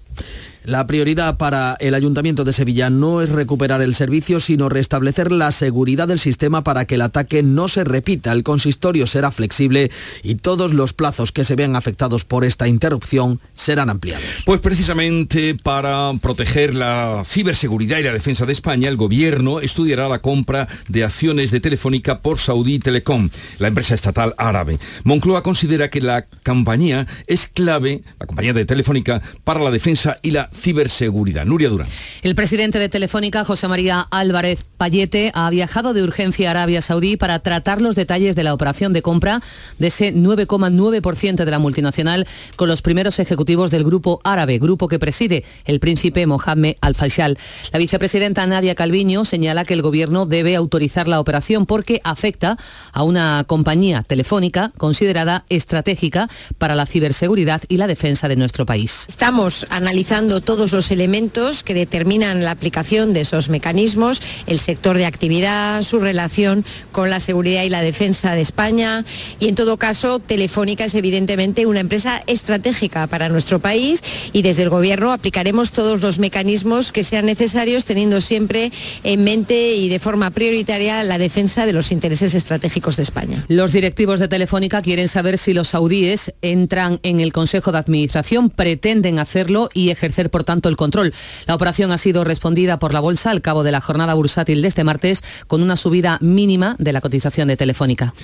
La 0.67 0.85
prioridad 0.85 1.37
para 1.37 1.77
el 1.79 1.95
Ayuntamiento 1.95 2.43
de 2.43 2.53
Sevilla 2.53 2.91
no 2.91 3.23
es 3.23 3.29
recuperar 3.29 3.83
el 3.83 3.95
servicio, 3.95 4.41
sino 4.41 4.69
restablecer 4.69 5.31
la 5.31 5.53
seguridad 5.53 6.09
del 6.09 6.19
sistema 6.19 6.65
para 6.65 6.87
que 6.87 6.97
el 6.97 7.03
ataque 7.03 7.45
no 7.45 7.69
se 7.69 7.85
repita. 7.85 8.33
El 8.33 8.43
consistorio 8.43 9.07
será 9.07 9.31
flexible 9.31 9.93
y 10.25 10.35
todos 10.35 10.75
los 10.75 10.93
plazos 10.93 11.31
que 11.31 11.45
se 11.45 11.55
vean 11.55 11.77
afectados 11.77 12.25
por 12.25 12.45
esta 12.45 12.67
interrupción 12.67 13.39
serán 13.55 13.91
ampliados. 13.91 14.43
Pues 14.45 14.61
precisamente 14.61 15.55
para 15.55 16.11
proteger 16.21 16.75
la 16.75 17.23
ciberseguridad 17.25 17.99
y 17.99 18.03
la 18.03 18.13
defensa 18.13 18.45
de 18.45 18.53
España, 18.53 18.89
el 18.89 18.97
Gobierno 18.97 19.61
estudiará 19.61 20.09
la 20.09 20.19
compra 20.19 20.67
de 20.89 21.05
acciones 21.05 21.53
de 21.53 21.61
Telefónica 21.61 22.19
por 22.19 22.41
Saudi 22.41 22.81
Telecom, 22.81 23.31
la 23.61 23.69
empresa 23.69 23.95
estatal 23.95 24.35
árabe. 24.37 24.81
Moncloa 25.05 25.45
considera 25.45 25.91
que 25.91 26.01
la 26.01 26.27
compañía 26.45 27.07
es 27.29 27.47
clave, 27.47 28.03
la 28.19 28.27
compañía 28.27 28.53
de 28.53 28.65
Telefónica, 28.65 29.23
para 29.45 29.61
la 29.61 29.71
defensa 29.71 30.19
y 30.23 30.33
la 30.33 30.51
ciberseguridad. 30.57 31.45
Nuria 31.45 31.69
Durán. 31.69 31.89
El 32.23 32.35
presidente 32.35 32.79
de 32.79 32.89
Telefónica, 32.89 33.45
José 33.45 33.69
María 33.69 34.07
Álvarez 34.11 34.65
Payete, 34.77 35.31
ha 35.35 35.49
viajado 35.51 35.95
de 35.95 36.03
urgencia 36.03 36.49
a 36.49 36.51
Arabia 36.53 36.81
Saudí 36.81 37.17
para 37.17 37.39
tratar 37.39 37.81
los 37.81 37.95
detalles 37.95 38.35
de 38.35 38.43
la 38.43 38.55
operación 38.55 38.93
de 38.93 39.03
compra 39.03 39.43
de 39.79 39.89
ese 39.89 40.15
9,9% 40.15 41.45
de 41.45 41.51
la 41.51 41.59
multinacional 41.59 42.27
con 42.57 42.69
los 42.69 42.83
primeros 42.83 43.19
ejecutivos 43.19 43.71
del 43.71 43.85
grupo 43.85 44.21
árabe, 44.25 44.59
grupo 44.59 44.89
que 44.89 44.99
preside 44.99 45.45
el 45.65 45.81
príncipe 45.81 46.27
Mohammed 46.27 46.77
Al-Faisal. 46.81 47.39
La 47.73 47.79
vicepresidenta 47.79 48.47
Nadia 48.47 48.75
Calviño 48.75 49.25
señala 49.25 49.65
que 49.65 49.75
el 49.75 49.83
gobierno 49.83 50.27
debe 50.27 50.57
autorizar 50.57 51.09
la 51.09 51.21
operación 51.21 51.67
porque 51.67 52.01
afecta 52.05 52.57
a 52.93 53.03
una 53.03 53.45
compañía 53.47 54.03
telefónica 54.03 54.73
considerada 54.79 55.45
estratégica 55.49 56.29
para 56.59 56.75
la 56.75 56.87
ciberseguridad 56.87 57.63
y 57.69 57.77
la 57.77 57.87
defensa 57.87 58.29
de 58.29 58.37
nuestro 58.37 58.67
país. 58.67 59.07
Estamos 59.09 59.67
analizando 59.71 60.41
todos 60.47 60.73
los 60.73 60.91
elementos 60.91 61.63
que 61.63 61.75
determinan 61.75 62.43
la 62.43 62.53
aplicación 62.53 63.13
de 63.13 63.21
esos 63.21 63.51
mecanismos, 63.51 64.23
el 64.47 64.59
sector 64.59 64.97
de 64.97 65.05
actividad, 65.05 65.83
su 65.83 65.99
relación 65.99 66.65
con 66.93 67.11
la 67.11 67.21
seguridad 67.21 67.65
y 67.65 67.69
la 67.69 67.83
defensa 67.83 68.35
de 68.35 68.41
España 68.41 69.05
y 69.41 69.49
en 69.49 69.55
todo 69.55 69.77
caso 69.77 70.21
Telefónica 70.21 70.85
es 70.85 70.95
evidentemente 70.95 71.67
una 71.67 71.81
empresa 71.81 72.23
estratégica 72.27 73.07
para 73.09 73.29
nuestro 73.29 73.59
país 73.59 74.03
y 74.33 74.43
desde 74.43 74.63
el 74.63 74.71
Gobierno 74.71 75.13
aplicaremos 75.13 75.73
todos 75.73 76.01
los 76.01 76.19
mecanismos 76.19 76.93
que 76.93 77.05
sean 77.05 77.27
necesarios 77.27 77.85
teniendo 77.85 78.21
siempre 78.21 78.71
en 79.03 79.25
mente 79.25 79.75
y 79.75 79.89
de 79.89 79.99
forma 79.99 80.31
prioritaria 80.31 81.03
la 81.03 81.19
defensa 81.19 81.67
de 81.67 81.73
los 81.73 81.91
intereses 81.91 82.35
estratégicos 82.35 82.97
de 82.97 83.03
España. 83.03 83.45
Los 83.49 83.73
directivos 83.73 84.21
de 84.21 84.29
Telefónica 84.29 84.81
quieren 84.81 85.09
saber 85.09 85.39
si 85.39 85.53
los 85.53 85.69
saudíes 85.69 86.33
entran 86.41 87.01
en 87.03 87.19
el 87.19 87.33
Consejo 87.33 87.73
de 87.73 87.79
Administración, 87.79 88.49
pretenden 88.49 89.19
hacerlo 89.19 89.69
y 89.75 89.91
ejercer 89.91 90.26
por 90.29 90.45
tanto 90.45 90.69
el 90.69 90.77
control. 90.77 91.13
La 91.47 91.55
operación 91.55 91.93
ha 91.93 91.99
sido 91.99 92.25
respondida 92.25 92.79
por 92.79 92.93
la 92.93 93.01
Bolsa 93.01 93.31
al 93.31 93.43
cabo 93.43 93.63
de 93.63 93.73
la 93.73 93.81
jornada 93.81 94.15
bursátil 94.15 94.63
de 94.63 94.69
este 94.69 94.85
martes 94.85 95.23
con 95.47 95.63
una 95.63 95.77
subida 95.77 96.19
mínima 96.21 96.77
de 96.79 96.93
la 96.93 97.01
cotización 97.01 97.49
de 97.49 97.57
Telefónica. 97.57 98.15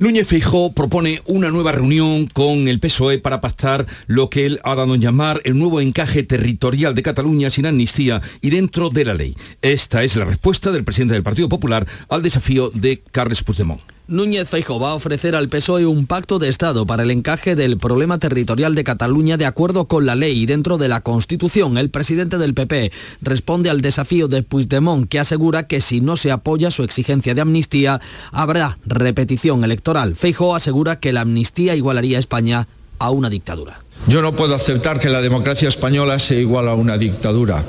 Núñez 0.00 0.28
Feijó 0.28 0.72
propone 0.72 1.22
una 1.26 1.50
nueva 1.50 1.72
reunión 1.72 2.28
con 2.28 2.68
el 2.68 2.78
PSOE 2.78 3.18
para 3.18 3.40
pactar 3.40 3.84
lo 4.06 4.30
que 4.30 4.46
él 4.46 4.60
ha 4.62 4.76
dado 4.76 4.94
en 4.94 5.00
llamar 5.00 5.40
el 5.44 5.58
nuevo 5.58 5.80
encaje 5.80 6.22
territorial 6.22 6.94
de 6.94 7.02
Cataluña 7.02 7.50
sin 7.50 7.66
amnistía 7.66 8.22
y 8.40 8.50
dentro 8.50 8.90
de 8.90 9.04
la 9.04 9.14
ley. 9.14 9.34
Esta 9.60 10.04
es 10.04 10.14
la 10.14 10.24
respuesta 10.24 10.70
del 10.70 10.84
presidente 10.84 11.14
del 11.14 11.24
Partido 11.24 11.48
Popular 11.48 11.84
al 12.08 12.22
desafío 12.22 12.70
de 12.72 13.02
Carles 13.10 13.42
Puigdemont. 13.42 13.97
Núñez 14.08 14.48
Feijóo 14.48 14.80
va 14.80 14.92
a 14.92 14.94
ofrecer 14.94 15.36
al 15.36 15.50
PSOE 15.50 15.84
un 15.84 16.06
pacto 16.06 16.38
de 16.38 16.48
Estado 16.48 16.86
para 16.86 17.02
el 17.02 17.10
encaje 17.10 17.54
del 17.54 17.76
problema 17.76 18.18
territorial 18.18 18.74
de 18.74 18.82
Cataluña 18.82 19.36
de 19.36 19.44
acuerdo 19.44 19.84
con 19.84 20.06
la 20.06 20.14
ley 20.14 20.40
y 20.40 20.46
dentro 20.46 20.78
de 20.78 20.88
la 20.88 21.02
Constitución. 21.02 21.76
El 21.76 21.90
presidente 21.90 22.38
del 22.38 22.54
PP 22.54 22.90
responde 23.20 23.68
al 23.68 23.82
desafío 23.82 24.26
de 24.26 24.42
Puigdemont 24.42 25.06
que 25.10 25.20
asegura 25.20 25.66
que 25.66 25.82
si 25.82 26.00
no 26.00 26.16
se 26.16 26.30
apoya 26.30 26.70
su 26.70 26.84
exigencia 26.84 27.34
de 27.34 27.42
amnistía 27.42 28.00
habrá 28.32 28.78
repetición 28.86 29.62
electoral. 29.62 30.16
Feijóo 30.16 30.56
asegura 30.56 31.00
que 31.00 31.12
la 31.12 31.20
amnistía 31.20 31.76
igualaría 31.76 32.16
a 32.16 32.20
España 32.20 32.66
a 32.98 33.10
una 33.10 33.28
dictadura. 33.28 33.82
Yo 34.06 34.22
no 34.22 34.32
puedo 34.32 34.54
aceptar 34.54 35.00
que 35.00 35.10
la 35.10 35.20
democracia 35.20 35.68
española 35.68 36.18
sea 36.18 36.40
igual 36.40 36.68
a 36.68 36.74
una 36.74 36.96
dictadura 36.96 37.62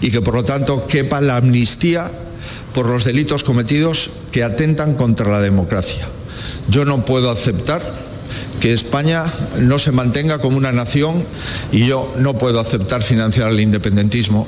y 0.00 0.10
que 0.10 0.22
por 0.22 0.34
lo 0.34 0.42
tanto 0.42 0.88
quepa 0.88 1.20
la 1.20 1.36
amnistía 1.36 2.10
por 2.74 2.86
los 2.86 3.04
delitos 3.04 3.44
cometidos 3.44 4.10
que 4.32 4.44
atentan 4.44 4.94
contra 4.94 5.30
la 5.30 5.40
democracia. 5.40 6.08
Yo 6.68 6.84
no 6.84 7.04
puedo 7.04 7.30
aceptar 7.30 7.82
que 8.60 8.72
España 8.72 9.24
no 9.60 9.78
se 9.78 9.92
mantenga 9.92 10.38
como 10.38 10.56
una 10.56 10.72
nación 10.72 11.24
y 11.72 11.86
yo 11.86 12.12
no 12.18 12.36
puedo 12.38 12.60
aceptar 12.60 13.02
financiar 13.02 13.50
el 13.50 13.60
independentismo. 13.60 14.46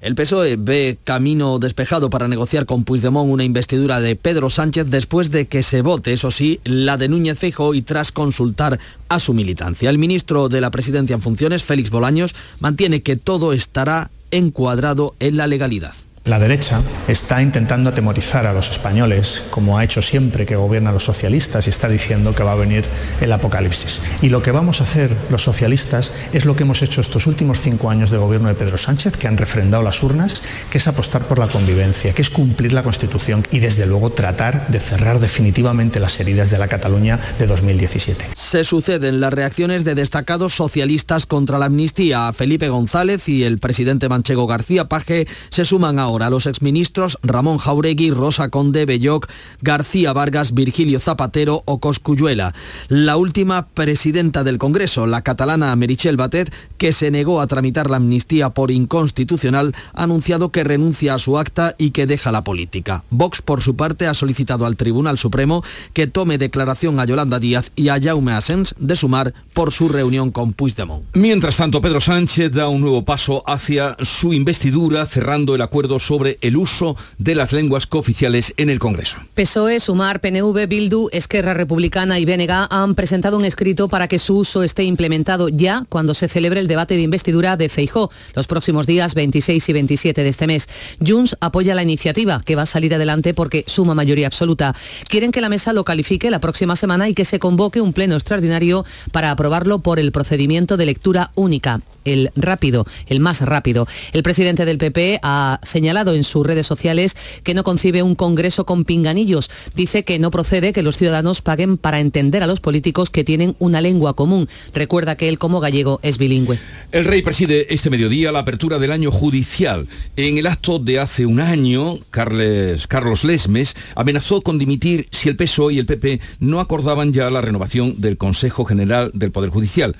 El 0.00 0.14
PSOE 0.14 0.56
ve 0.56 0.96
camino 1.02 1.58
despejado 1.58 2.08
para 2.08 2.28
negociar 2.28 2.66
con 2.66 2.84
Puigdemont 2.84 3.30
una 3.30 3.42
investidura 3.42 4.00
de 4.00 4.14
Pedro 4.14 4.48
Sánchez 4.48 4.86
después 4.88 5.30
de 5.32 5.46
que 5.46 5.64
se 5.64 5.82
vote, 5.82 6.12
eso 6.12 6.30
sí, 6.30 6.60
la 6.64 6.96
de 6.96 7.08
Núñez 7.08 7.38
Feijóo 7.38 7.74
y 7.74 7.82
tras 7.82 8.12
consultar 8.12 8.78
a 9.08 9.18
su 9.18 9.34
militancia. 9.34 9.90
El 9.90 9.98
ministro 9.98 10.48
de 10.48 10.60
la 10.60 10.70
Presidencia 10.70 11.14
en 11.14 11.22
funciones, 11.22 11.64
Félix 11.64 11.90
Bolaños, 11.90 12.34
mantiene 12.60 13.02
que 13.02 13.16
todo 13.16 13.52
estará 13.52 14.10
encuadrado 14.30 15.14
en 15.18 15.36
la 15.36 15.48
legalidad. 15.48 15.94
La 16.28 16.38
derecha 16.38 16.82
está 17.08 17.40
intentando 17.40 17.88
atemorizar 17.88 18.46
a 18.46 18.52
los 18.52 18.68
españoles, 18.68 19.44
como 19.48 19.78
ha 19.78 19.84
hecho 19.84 20.02
siempre 20.02 20.44
que 20.44 20.56
gobiernan 20.56 20.92
los 20.92 21.04
socialistas, 21.04 21.66
y 21.66 21.70
está 21.70 21.88
diciendo 21.88 22.34
que 22.34 22.42
va 22.42 22.52
a 22.52 22.54
venir 22.54 22.84
el 23.22 23.32
apocalipsis. 23.32 24.02
Y 24.20 24.28
lo 24.28 24.42
que 24.42 24.50
vamos 24.50 24.82
a 24.82 24.84
hacer 24.84 25.10
los 25.30 25.42
socialistas 25.42 26.12
es 26.34 26.44
lo 26.44 26.54
que 26.54 26.64
hemos 26.64 26.82
hecho 26.82 27.00
estos 27.00 27.26
últimos 27.26 27.62
cinco 27.62 27.88
años 27.88 28.10
de 28.10 28.18
gobierno 28.18 28.48
de 28.48 28.56
Pedro 28.56 28.76
Sánchez, 28.76 29.16
que 29.16 29.26
han 29.26 29.38
refrendado 29.38 29.82
las 29.82 30.02
urnas, 30.02 30.42
que 30.70 30.76
es 30.76 30.86
apostar 30.86 31.22
por 31.22 31.38
la 31.38 31.48
convivencia, 31.48 32.12
que 32.12 32.20
es 32.20 32.28
cumplir 32.28 32.74
la 32.74 32.82
Constitución 32.82 33.46
y 33.50 33.60
desde 33.60 33.86
luego 33.86 34.10
tratar 34.10 34.68
de 34.68 34.80
cerrar 34.80 35.20
definitivamente 35.20 35.98
las 35.98 36.20
heridas 36.20 36.50
de 36.50 36.58
la 36.58 36.68
Cataluña 36.68 37.18
de 37.38 37.46
2017. 37.46 38.26
Se 38.34 38.64
suceden 38.64 39.20
las 39.20 39.32
reacciones 39.32 39.82
de 39.86 39.94
destacados 39.94 40.54
socialistas 40.54 41.24
contra 41.24 41.58
la 41.58 41.66
amnistía. 41.66 42.30
Felipe 42.34 42.68
González 42.68 43.30
y 43.30 43.44
el 43.44 43.58
presidente 43.58 44.10
manchego 44.10 44.46
García 44.46 44.90
Paje 44.90 45.26
se 45.48 45.64
suman 45.64 45.98
ahora 45.98 46.17
a 46.22 46.30
los 46.30 46.46
exministros 46.46 47.18
Ramón 47.22 47.58
Jauregui, 47.58 48.10
Rosa 48.10 48.48
Conde, 48.48 48.86
Belloc, 48.86 49.28
García 49.62 50.12
Vargas, 50.12 50.54
Virgilio 50.54 51.00
Zapatero 51.00 51.62
o 51.64 51.78
Coscuyuela. 51.78 52.54
La 52.88 53.16
última 53.16 53.66
presidenta 53.66 54.44
del 54.44 54.58
Congreso, 54.58 55.06
la 55.06 55.22
catalana 55.22 55.74
Merichel 55.76 56.16
Batet, 56.16 56.52
que 56.76 56.92
se 56.92 57.10
negó 57.10 57.40
a 57.40 57.46
tramitar 57.46 57.90
la 57.90 57.96
amnistía 57.96 58.50
por 58.50 58.70
inconstitucional, 58.70 59.74
ha 59.94 60.04
anunciado 60.04 60.50
que 60.50 60.64
renuncia 60.64 61.14
a 61.14 61.18
su 61.18 61.38
acta 61.38 61.74
y 61.78 61.90
que 61.90 62.06
deja 62.06 62.32
la 62.32 62.44
política. 62.44 63.04
Vox, 63.10 63.42
por 63.42 63.60
su 63.60 63.76
parte, 63.76 64.06
ha 64.06 64.14
solicitado 64.14 64.66
al 64.66 64.76
Tribunal 64.76 65.18
Supremo 65.18 65.62
que 65.92 66.06
tome 66.06 66.38
declaración 66.38 67.00
a 67.00 67.04
Yolanda 67.04 67.38
Díaz 67.38 67.70
y 67.76 67.88
a 67.88 68.00
Jaume 68.00 68.32
Asens 68.32 68.74
de 68.78 68.96
sumar 68.96 69.34
por 69.52 69.72
su 69.72 69.88
reunión 69.88 70.30
con 70.30 70.52
Puigdemont. 70.52 71.04
Mientras 71.14 71.56
tanto, 71.56 71.80
Pedro 71.80 72.00
Sánchez 72.00 72.52
da 72.52 72.68
un 72.68 72.80
nuevo 72.80 73.04
paso 73.04 73.42
hacia 73.46 73.96
su 74.02 74.32
investidura, 74.32 75.06
cerrando 75.06 75.54
el 75.54 75.62
acuerdo 75.62 75.98
sobre 76.08 76.38
el 76.40 76.56
uso 76.56 76.96
de 77.18 77.34
las 77.34 77.52
lenguas 77.52 77.86
cooficiales 77.86 78.54
en 78.56 78.70
el 78.70 78.78
Congreso. 78.78 79.18
PSOE, 79.34 79.78
Sumar, 79.78 80.20
PNV, 80.20 80.66
Bildu, 80.66 81.10
Esquerra 81.12 81.52
Republicana 81.52 82.18
y 82.18 82.24
BNG 82.24 82.66
han 82.70 82.94
presentado 82.94 83.36
un 83.36 83.44
escrito 83.44 83.88
para 83.90 84.08
que 84.08 84.18
su 84.18 84.38
uso 84.38 84.62
esté 84.62 84.84
implementado 84.84 85.50
ya 85.50 85.84
cuando 85.90 86.14
se 86.14 86.28
celebre 86.28 86.60
el 86.60 86.66
debate 86.66 86.94
de 86.94 87.02
investidura 87.02 87.58
de 87.58 87.68
Feijó 87.68 88.10
los 88.34 88.46
próximos 88.46 88.86
días 88.86 89.14
26 89.14 89.68
y 89.68 89.72
27 89.74 90.22
de 90.22 90.28
este 90.30 90.46
mes. 90.46 90.66
Junts 91.06 91.36
apoya 91.40 91.74
la 91.74 91.82
iniciativa 91.82 92.40
que 92.42 92.56
va 92.56 92.62
a 92.62 92.66
salir 92.66 92.94
adelante 92.94 93.34
porque 93.34 93.64
suma 93.66 93.94
mayoría 93.94 94.28
absoluta. 94.28 94.74
Quieren 95.10 95.30
que 95.30 95.42
la 95.42 95.50
mesa 95.50 95.74
lo 95.74 95.84
califique 95.84 96.30
la 96.30 96.38
próxima 96.40 96.74
semana 96.74 97.10
y 97.10 97.14
que 97.14 97.26
se 97.26 97.38
convoque 97.38 97.82
un 97.82 97.92
pleno 97.92 98.14
extraordinario 98.14 98.86
para 99.12 99.30
aprobarlo 99.30 99.80
por 99.80 100.00
el 100.00 100.10
procedimiento 100.10 100.78
de 100.78 100.86
lectura 100.86 101.32
única 101.34 101.82
el 102.08 102.30
rápido, 102.36 102.86
el 103.06 103.20
más 103.20 103.40
rápido. 103.40 103.86
El 104.12 104.22
presidente 104.22 104.64
del 104.64 104.78
PP 104.78 105.20
ha 105.22 105.60
señalado 105.62 106.14
en 106.14 106.24
sus 106.24 106.46
redes 106.46 106.66
sociales 106.66 107.16
que 107.44 107.54
no 107.54 107.64
concibe 107.64 108.02
un 108.02 108.14
Congreso 108.14 108.64
con 108.66 108.84
pinganillos. 108.84 109.50
Dice 109.74 110.04
que 110.04 110.18
no 110.18 110.30
procede 110.30 110.72
que 110.72 110.82
los 110.82 110.96
ciudadanos 110.96 111.42
paguen 111.42 111.78
para 111.78 112.00
entender 112.00 112.42
a 112.42 112.46
los 112.46 112.60
políticos 112.60 113.10
que 113.10 113.24
tienen 113.24 113.56
una 113.58 113.80
lengua 113.80 114.14
común. 114.14 114.48
Recuerda 114.74 115.16
que 115.16 115.28
él 115.28 115.38
como 115.38 115.60
gallego 115.60 116.00
es 116.02 116.18
bilingüe. 116.18 116.58
El 116.92 117.04
rey 117.04 117.22
preside 117.22 117.72
este 117.72 117.90
mediodía 117.90 118.32
la 118.32 118.40
apertura 118.40 118.78
del 118.78 118.92
año 118.92 119.10
judicial. 119.10 119.86
En 120.16 120.38
el 120.38 120.46
acto 120.46 120.78
de 120.78 120.98
hace 120.98 121.26
un 121.26 121.40
año, 121.40 121.98
Carlos 122.10 123.24
Lesmes 123.24 123.76
amenazó 123.94 124.42
con 124.42 124.58
dimitir 124.58 125.08
si 125.10 125.28
el 125.28 125.36
PSOE 125.36 125.74
y 125.74 125.78
el 125.78 125.86
PP 125.86 126.20
no 126.40 126.60
acordaban 126.60 127.12
ya 127.12 127.30
la 127.30 127.40
renovación 127.40 128.00
del 128.00 128.16
Consejo 128.16 128.64
General 128.64 129.10
del 129.14 129.30
Poder 129.30 129.50
Judicial 129.50 129.96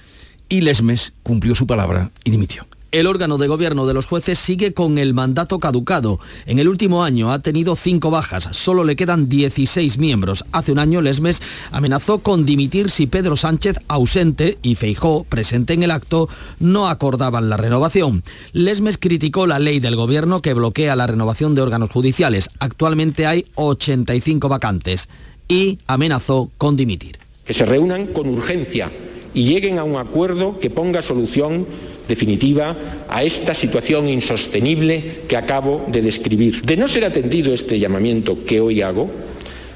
y 0.48 0.60
Lesmes 0.60 1.12
cumplió 1.22 1.54
su 1.54 1.66
palabra 1.66 2.10
y 2.24 2.30
dimitió. 2.30 2.66
El 2.90 3.06
órgano 3.06 3.36
de 3.36 3.48
gobierno 3.48 3.86
de 3.86 3.92
los 3.92 4.06
jueces 4.06 4.38
sigue 4.38 4.72
con 4.72 4.96
el 4.96 5.12
mandato 5.12 5.58
caducado. 5.58 6.18
En 6.46 6.58
el 6.58 6.68
último 6.68 7.04
año 7.04 7.30
ha 7.30 7.40
tenido 7.40 7.76
cinco 7.76 8.10
bajas, 8.10 8.48
solo 8.52 8.82
le 8.82 8.96
quedan 8.96 9.28
16 9.28 9.98
miembros. 9.98 10.46
Hace 10.52 10.72
un 10.72 10.78
año 10.78 11.02
Lesmes 11.02 11.42
amenazó 11.70 12.20
con 12.20 12.46
dimitir 12.46 12.88
si 12.88 13.06
Pedro 13.06 13.36
Sánchez, 13.36 13.80
ausente, 13.88 14.56
y 14.62 14.74
Feijó, 14.74 15.24
presente 15.24 15.74
en 15.74 15.82
el 15.82 15.90
acto, 15.90 16.30
no 16.60 16.88
acordaban 16.88 17.50
la 17.50 17.58
renovación. 17.58 18.24
Lesmes 18.54 18.96
criticó 18.96 19.46
la 19.46 19.58
ley 19.58 19.80
del 19.80 19.94
gobierno 19.94 20.40
que 20.40 20.54
bloquea 20.54 20.96
la 20.96 21.06
renovación 21.06 21.54
de 21.54 21.60
órganos 21.60 21.90
judiciales. 21.90 22.48
Actualmente 22.58 23.26
hay 23.26 23.44
85 23.56 24.48
vacantes 24.48 25.10
y 25.46 25.78
amenazó 25.86 26.50
con 26.56 26.76
dimitir. 26.76 27.18
Que 27.44 27.52
se 27.52 27.66
reúnan 27.66 28.06
con 28.06 28.28
urgencia 28.28 28.90
y 29.34 29.44
lleguen 29.44 29.78
a 29.78 29.84
un 29.84 29.96
acuerdo 29.96 30.58
que 30.60 30.70
ponga 30.70 31.02
solución 31.02 31.66
definitiva 32.08 32.76
a 33.08 33.22
esta 33.22 33.54
situación 33.54 34.08
insostenible 34.08 35.22
que 35.28 35.36
acabo 35.36 35.84
de 35.88 36.02
describir. 36.02 36.62
De 36.62 36.76
no 36.76 36.88
ser 36.88 37.04
atendido 37.04 37.52
este 37.52 37.78
llamamiento 37.78 38.44
que 38.46 38.60
hoy 38.60 38.80
hago, 38.82 39.10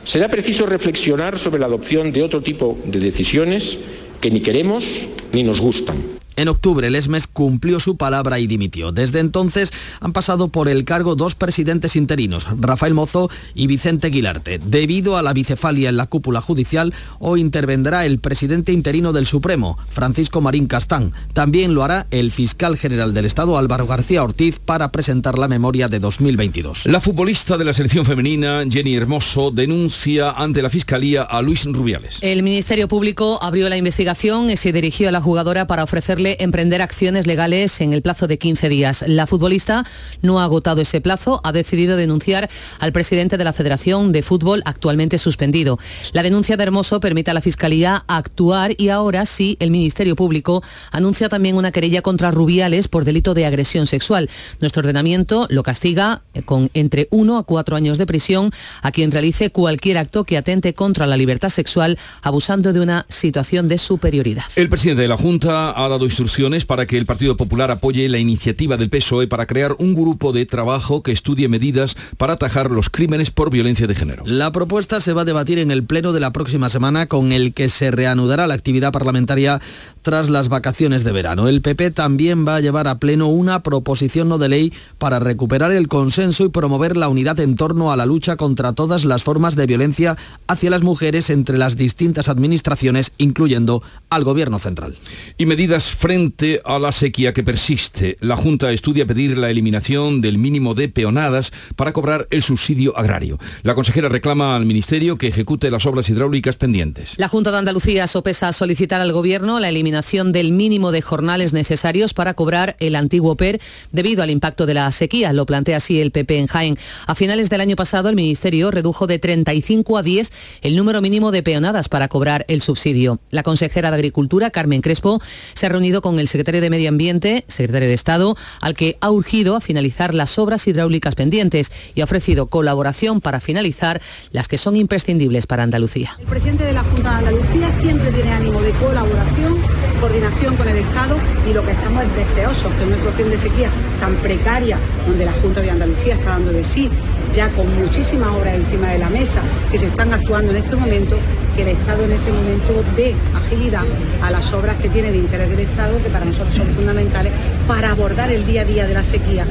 será 0.05 0.29
preciso 0.29 0.67
reflexionar 0.67 1.39
sobre 1.39 1.61
la 1.61 1.67
adopción 1.67 2.11
de 2.13 2.23
otro 2.23 2.43
tipo 2.43 2.79
de 2.85 2.99
decisiones 2.99 3.79
que 4.21 4.31
ni 4.31 4.41
queremos 4.41 4.87
ni 5.33 5.43
nos 5.43 5.61
gustan. 5.61 6.22
En 6.37 6.49
octubre, 6.49 6.89
Lesmes 6.91 7.27
cumplió 7.27 7.81
su 7.81 7.97
palabra 7.97 8.39
y 8.39 8.47
dimitió. 8.47 8.93
Desde 8.93 9.21
entonces 9.21 9.73
han 10.01 10.13
pasado 10.13 10.49
por 10.49 10.69
el 10.69 10.85
cargo 10.85 11.15
dos 11.15 11.35
presidentes 11.35 11.97
interinos, 11.97 12.47
Rafael 12.59 12.95
Mozo 12.95 13.31
y 13.55 13.67
Vicente 13.67 14.07
Aguilarte. 14.07 14.61
Debido 14.65 15.17
a 15.17 15.23
la 15.23 15.33
bicefalia 15.33 15.89
en 15.89 15.97
la 15.97 16.07
cúpula 16.07 16.41
judicial, 16.41 16.95
hoy 17.19 17.41
intervendrá 17.41 18.07
el 18.07 18.19
presidente 18.19 18.73
interino 18.73 19.13
del 19.13 19.27
Supremo, 19.27 19.79
Francisco 19.91 20.41
Marín 20.41 20.67
Castán. 20.67 21.13
También 21.33 21.75
lo 21.75 21.85
hará 21.85 22.07
el 22.11 22.31
fiscal 22.31 22.79
general 22.79 23.15
del 23.15 23.27
Estado, 23.27 23.59
Álvaro 23.59 23.87
García 23.87 24.23
Ortiz, 24.23 24.59
para 24.59 24.91
presentar 24.93 25.39
la 25.39 25.49
memoria 25.49 25.89
de 25.89 25.99
2022. 25.99 26.87
La 26.87 27.01
futbolista 27.01 27.59
de 27.59 27.65
la 27.65 27.75
selección 27.75 28.07
femenina, 28.07 28.65
Jenny 28.69 28.95
Hermoso, 28.95 29.51
denuncia 29.51 30.31
ante 30.31 30.63
la 30.63 30.71
Fiscalía 30.71 31.23
a 31.23 31.43
Luis 31.43 31.65
Rubiales. 31.65 32.19
El 32.21 32.43
Ministerio 32.43 32.89
Público 32.89 33.39
abrió 33.43 33.69
la 33.69 33.77
investigación 33.77 34.51
y 34.51 34.57
se 34.57 34.73
dirigió 34.73 35.09
a 35.09 35.13
la 35.13 35.21
jugadora 35.21 35.67
para 35.67 35.85
ofrecerle 35.85 36.22
emprender 36.39 36.83
acciones 36.83 37.27
legales 37.27 37.81
en 37.81 37.93
el 37.93 38.03
plazo 38.03 38.27
de 38.27 38.39
15 38.39 38.69
días. 38.69 39.05
La 39.07 39.27
futbolista 39.27 39.85
no 40.23 40.41
ha 40.41 40.45
agotado 40.45 40.81
ese 40.81 41.01
plazo, 41.01 41.41
ha 41.45 41.53
decidido 41.53 41.97
denunciar 41.97 42.49
al 42.79 42.93
presidente 42.93 43.37
de 43.37 43.45
la 43.45 43.53
Federación 43.53 44.13
de 44.13 44.23
Fútbol 44.23 44.63
actualmente 44.65 45.19
suspendido. 45.19 45.79
La 46.13 46.23
denuncia 46.23 46.57
de 46.57 46.63
Hermoso 46.63 47.01
permite 47.01 47.31
a 47.31 47.35
la 47.35 47.41
Fiscalía 47.41 48.05
actuar 48.07 48.75
y 48.79 48.89
ahora 48.89 49.25
sí 49.27 49.57
el 49.61 49.71
Ministerio 49.71 50.17
Público 50.17 50.63
anuncia 50.91 51.29
también 51.29 51.57
una 51.57 51.73
querella 51.73 52.03
contra 52.03 52.31
Rubiales 52.31 52.89
por 52.89 53.05
delito 53.05 53.35
de 53.35 53.47
agresión 53.47 53.87
sexual. 53.87 54.31
Nuestro 54.61 54.81
ordenamiento 54.81 55.47
lo 55.51 55.63
castiga 55.63 56.23
con 56.45 56.71
entre 56.75 57.09
1 57.11 57.39
a 57.39 57.43
4 57.43 57.77
años 57.77 57.99
de 57.99 58.07
prisión 58.07 58.51
a 58.83 58.93
quien 58.93 59.11
realice 59.13 59.51
cualquier 59.51 59.99
acto 59.99 60.25
que 60.25 60.37
atente 60.37 60.75
contra 60.75 61.07
la 61.07 61.17
libertad 61.17 61.49
sexual 61.49 61.99
abusando 62.23 62.73
de 62.73 62.81
una 62.81 63.07
situación 63.09 63.69
de 63.69 63.79
superioridad. 63.79 64.45
El 64.57 64.69
presidente 64.69 65.03
de 65.03 65.09
la 65.09 65.17
Junta 65.17 65.73
ha 65.77 65.89
dado 65.89 66.07
instrucciones 66.13 66.67
para 66.67 66.85
que 66.85 66.99
el 66.99 67.07
Partido 67.07 67.39
Popular 67.39 67.71
apoye 67.71 68.07
la 68.09 68.19
iniciativa 68.19 68.77
del 68.77 68.91
PSOE 68.91 69.29
para 69.29 69.47
crear 69.47 69.75
un 69.79 69.95
grupo 69.95 70.33
de 70.33 70.45
trabajo 70.45 71.03
que 71.03 71.11
estudie 71.11 71.49
medidas 71.49 71.97
para 72.19 72.35
atajar 72.35 72.71
los 72.71 72.91
crímenes 72.91 73.31
por 73.31 73.51
violencia 73.51 73.87
de 73.87 73.95
género. 73.95 74.23
La 74.27 74.53
propuesta 74.53 75.01
se 75.01 75.15
va 75.15 75.23
a 75.23 75.25
debatir 75.25 75.59
en 75.59 75.71
el 75.71 75.85
pleno 75.85 76.13
de 76.13 76.21
la 76.21 76.33
próxima 76.33 76.69
semana 76.69 77.07
con 77.07 77.33
el 77.33 77.55
que 77.55 77.71
se 77.71 77.91
reanudará 77.91 78.47
la 78.47 78.53
actividad 78.53 78.93
parlamentaria 78.93 79.61
tras 80.03 80.29
las 80.29 80.51
vacaciones 80.51 81.03
de 81.03 81.13
verano. 81.13 81.49
El 81.49 81.63
PP 81.63 81.93
también 81.93 82.47
va 82.47 82.57
a 82.57 82.61
llevar 82.61 82.89
a 82.89 82.99
pleno 82.99 83.29
una 83.29 83.63
proposición 83.63 84.29
no 84.29 84.37
de 84.37 84.51
ley 84.51 84.73
para 84.99 85.19
recuperar 85.19 85.73
el 85.73 85.89
consenso 85.89 86.45
y 86.45 86.51
promover 86.51 86.97
la 86.97 87.09
unidad 87.09 87.41
en 87.41 87.57
torno 87.57 87.91
a 87.91 87.97
la 87.97 88.05
lucha 88.05 88.37
contra 88.37 88.75
todas 88.75 89.07
las 89.07 89.23
formas 89.23 89.57
de 89.57 89.67
violencia 89.67 90.19
hacia 90.47 90.69
las 90.69 90.83
mujeres 90.83 91.31
entre 91.31 91.57
las 91.57 91.79
distintas 91.79 92.29
administraciones, 92.29 93.13
incluyendo 93.17 93.83
al 94.11 94.25
Gobierno 94.25 94.59
central. 94.59 94.99
Y 95.39 95.47
medidas 95.47 95.91
frente 96.03 96.61
a 96.65 96.81
la 96.81 96.91
sequía 96.91 97.33
que 97.33 97.45
persiste. 97.45 98.17
La 98.21 98.37
Junta 98.37 98.73
estudia 98.73 99.07
pedir 99.07 99.39
la 99.39 99.51
eliminación 99.51 100.21
del 100.21 100.37
mínimo 100.37 100.75
de 100.75 100.89
peonadas 100.89 101.53
para 101.77 101.93
cobrar 101.93 102.27
el 102.31 102.43
subsidio 102.43 102.99
agrario. 102.99 103.39
La 103.63 103.77
consejera 103.77 104.09
reclama 104.09 104.57
al 104.57 104.67
Ministerio 104.67 105.17
que 105.17 105.29
ejecute 105.29 105.71
las 105.71 105.87
obras 105.87 106.11
hidráulicas 106.11 106.57
pendientes. 106.57 107.15
La 107.19 107.29
Junta 107.29 107.53
de 107.53 107.59
Andalucía 107.59 108.09
sopesa 108.09 108.51
solicitar 108.51 109.01
al 109.01 109.13
Gobierno 109.13 109.61
la 109.61 109.69
eliminación 109.69 110.33
del 110.33 110.51
mínimo 110.51 110.91
de 110.91 111.03
jornales 111.03 111.53
necesarios 111.53 112.15
para 112.15 112.35
cobrar 112.35 112.75
el 112.81 112.97
antiguo 112.97 113.37
PER 113.37 113.61
debido 113.93 114.25
al 114.25 114.31
impacto 114.31 114.67
de 114.67 114.75
la 114.75 114.91
sequía. 114.91 115.33
Lo 115.33 115.47
plantea 115.47 115.77
así 115.77 116.01
el 116.01 116.11
PP 116.11 116.37
en 116.37 116.47
Jaén. 116.49 116.79
A 117.07 117.15
finales 117.15 117.49
del 117.49 117.61
año 117.61 117.77
pasado 117.77 118.09
el 118.09 118.17
Ministerio 118.17 118.73
redujo 118.73 119.07
de 119.07 119.21
35 119.21 119.99
a 119.99 120.03
10 120.03 120.33
el 120.63 120.75
número 120.75 121.01
mínimo 121.01 121.31
de 121.31 121.45
peonadas 121.45 121.89
para 121.89 122.09
cobrar 122.09 122.45
el 122.49 122.61
subsidio. 122.61 123.21
La 123.31 123.45
consejera 123.45 123.93
de 123.93 123.95
Agricultura, 123.99 124.51
Carmen 124.51 124.81
Crespo, 124.81 125.23
se 125.55 125.67
ha 125.67 125.69
con 126.01 126.19
el 126.19 126.29
secretario 126.29 126.61
de 126.61 126.71
Medio 126.71 126.89
Ambiente, 126.89 127.45
secretario 127.49 127.89
de 127.89 127.95
Estado, 127.95 128.37
al 128.61 128.75
que 128.75 128.97
ha 129.01 129.11
urgido 129.11 129.57
a 129.57 129.61
finalizar 129.61 130.15
las 130.15 130.39
obras 130.39 130.67
hidráulicas 130.67 131.15
pendientes 131.15 131.73
y 131.95 132.01
ha 132.01 132.05
ofrecido 132.05 132.47
colaboración 132.47 133.21
para 133.21 133.41
finalizar 133.41 134.01
las 134.31 134.49
que 134.49 134.59
son 134.59 134.77
imprescindibles 134.77 135.47
para 135.47 135.65
Andalucía. 135.65 136.17
El 136.21 136.27
presidente 136.27 136.65
de 136.65 136.73
la 136.73 136.83
Junta 136.85 137.11
de 137.11 137.17
Andalucía 137.17 137.73
siempre 137.73 138.11
tiene 138.13 138.31
ánimo 138.31 138.63
de 138.63 138.71
colaboración, 138.71 139.59
coordinación 140.01 140.57
con 140.57 140.69
el 140.69 140.77
Estado 140.79 141.17
y 141.49 141.53
lo 141.53 141.65
que 141.65 141.73
estamos 141.73 142.05
es 142.05 142.17
deseosos 142.17 142.73
que 142.75 142.87
nuestra 142.87 143.11
opción 143.11 143.31
de 143.31 143.39
sequía 143.39 143.71
tan 144.01 144.15
precaria, 144.17 144.79
donde 145.07 145.25
la 145.25 145.33
Junta 145.33 145.61
de 145.61 145.71
Andalucía 145.71 146.15
está 146.15 146.31
dando 146.31 146.53
de 146.53 146.65
sí, 146.65 146.89
ya 147.33 147.49
con 147.51 147.67
muchísimas 147.81 148.29
obras 148.29 148.55
encima 148.55 148.89
de 148.89 148.99
la 148.99 149.09
mesa 149.09 149.41
que 149.71 149.79
se 149.79 149.87
están 149.87 150.13
actuando 150.13 150.51
en 150.51 150.59
este 150.59 150.77
momento, 150.77 151.17
que 151.57 151.63
el 151.63 151.69
Estado 151.69 152.05
en 152.05 152.13
este 152.13 152.33
momento 152.33 152.83
dé 152.97 153.15
agilidad 153.35 153.85
a 154.23 154.31
las 154.31 154.53
obras 154.53 154.77
que 154.77 154.89
tiene 154.89 155.11
de 155.11 155.19
interés 155.19 155.49
del 155.49 155.61
Estado, 155.61 155.97
que 156.03 156.11
para 156.11 156.25
nosotros 156.25 156.55
son 156.55 156.69
fundamentales 156.69 157.33
para 157.67 157.91
abordar 157.91 158.31
el 158.31 158.47
día 158.47 158.63
a 158.63 158.65
día 158.65 158.87
de 158.87 158.95
la 158.95 159.03
sequía. 159.03 159.47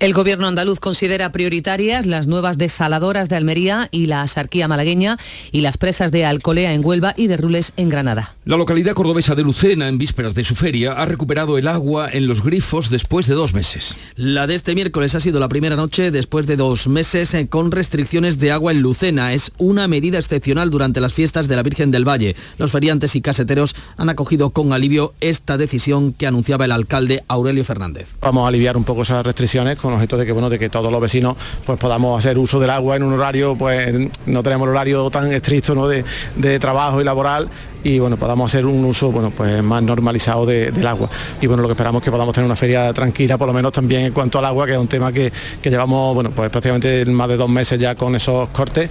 El 0.00 0.14
gobierno 0.14 0.46
andaluz 0.46 0.80
considera 0.80 1.30
prioritarias 1.30 2.06
las 2.06 2.26
nuevas 2.26 2.56
desaladoras 2.56 3.28
de 3.28 3.36
Almería 3.36 3.88
y 3.90 4.06
la 4.06 4.26
Sarquía 4.26 4.66
malagueña 4.66 5.18
y 5.52 5.60
las 5.60 5.76
presas 5.76 6.10
de 6.10 6.24
Alcolea 6.24 6.72
en 6.72 6.82
Huelva 6.82 7.12
y 7.18 7.26
de 7.26 7.36
Rules 7.36 7.74
en 7.76 7.90
Granada. 7.90 8.34
La 8.46 8.56
localidad 8.56 8.94
cordobesa 8.94 9.34
de 9.34 9.42
Lucena, 9.42 9.88
en 9.88 9.98
vísperas 9.98 10.34
de 10.34 10.42
su 10.42 10.54
feria, 10.54 10.92
ha 10.92 11.04
recuperado 11.04 11.58
el 11.58 11.68
agua 11.68 12.08
en 12.10 12.26
los 12.26 12.42
grifos 12.42 12.88
después 12.88 13.26
de 13.26 13.34
dos 13.34 13.52
meses. 13.52 13.94
La 14.16 14.46
de 14.46 14.54
este 14.54 14.74
miércoles 14.74 15.14
ha 15.14 15.20
sido 15.20 15.38
la 15.38 15.48
primera 15.48 15.76
noche 15.76 16.10
después 16.10 16.46
de 16.46 16.56
dos 16.56 16.88
meses 16.88 17.34
eh, 17.34 17.48
con 17.48 17.70
restricciones 17.70 18.38
de 18.38 18.52
agua 18.52 18.72
en 18.72 18.80
Lucena. 18.80 19.34
Es 19.34 19.52
una 19.58 19.86
medida 19.86 20.18
excepcional 20.18 20.70
durante 20.70 21.02
las 21.02 21.12
fiestas 21.12 21.46
de 21.46 21.56
la 21.56 21.62
Virgen 21.62 21.90
del 21.90 22.08
Valle. 22.08 22.36
Los 22.56 22.70
feriantes 22.70 23.16
y 23.16 23.20
caseteros 23.20 23.76
han 23.98 24.08
acogido 24.08 24.48
con 24.48 24.72
alivio 24.72 25.12
esta 25.20 25.58
decisión 25.58 26.14
que 26.14 26.26
anunciaba 26.26 26.64
el 26.64 26.72
alcalde 26.72 27.22
Aurelio 27.28 27.66
Fernández. 27.66 28.08
Vamos 28.22 28.46
a 28.46 28.48
aliviar 28.48 28.78
un 28.78 28.84
poco 28.84 29.02
esas 29.02 29.26
restricciones 29.26 29.76
con 29.76 29.89
objeto 29.94 30.16
de 30.16 30.26
que 30.26 30.32
bueno 30.32 30.48
de 30.50 30.58
que 30.58 30.68
todos 30.68 30.90
los 30.90 31.00
vecinos 31.00 31.36
pues 31.64 31.78
podamos 31.78 32.18
hacer 32.18 32.38
uso 32.38 32.58
del 32.60 32.70
agua 32.70 32.96
en 32.96 33.02
un 33.02 33.12
horario 33.12 33.56
pues 33.56 33.94
no 34.26 34.42
tenemos 34.42 34.66
el 34.66 34.70
horario 34.70 35.10
tan 35.10 35.32
estricto 35.32 35.74
¿no? 35.74 35.86
de, 35.88 36.04
de 36.36 36.58
trabajo 36.58 37.00
y 37.00 37.04
laboral 37.04 37.48
y 37.82 37.98
bueno 37.98 38.16
podamos 38.16 38.50
hacer 38.50 38.66
un 38.66 38.84
uso 38.84 39.10
bueno 39.10 39.30
pues 39.30 39.62
más 39.62 39.82
normalizado 39.82 40.44
de- 40.46 40.70
del 40.70 40.86
agua 40.86 41.08
y 41.40 41.46
bueno 41.46 41.62
lo 41.62 41.68
que 41.68 41.72
esperamos 41.72 42.00
es 42.00 42.04
que 42.04 42.10
podamos 42.10 42.34
tener 42.34 42.46
una 42.46 42.56
feria 42.56 42.92
tranquila 42.92 43.38
por 43.38 43.46
lo 43.48 43.54
menos 43.54 43.72
también 43.72 44.02
en 44.06 44.12
cuanto 44.12 44.38
al 44.38 44.44
agua 44.44 44.66
que 44.66 44.72
es 44.72 44.78
un 44.78 44.88
tema 44.88 45.12
que, 45.12 45.32
que 45.62 45.70
llevamos 45.70 46.14
bueno 46.14 46.30
pues 46.30 46.50
prácticamente 46.50 47.04
más 47.06 47.28
de 47.28 47.36
dos 47.36 47.48
meses 47.48 47.78
ya 47.78 47.94
con 47.94 48.14
esos 48.14 48.48
cortes 48.50 48.90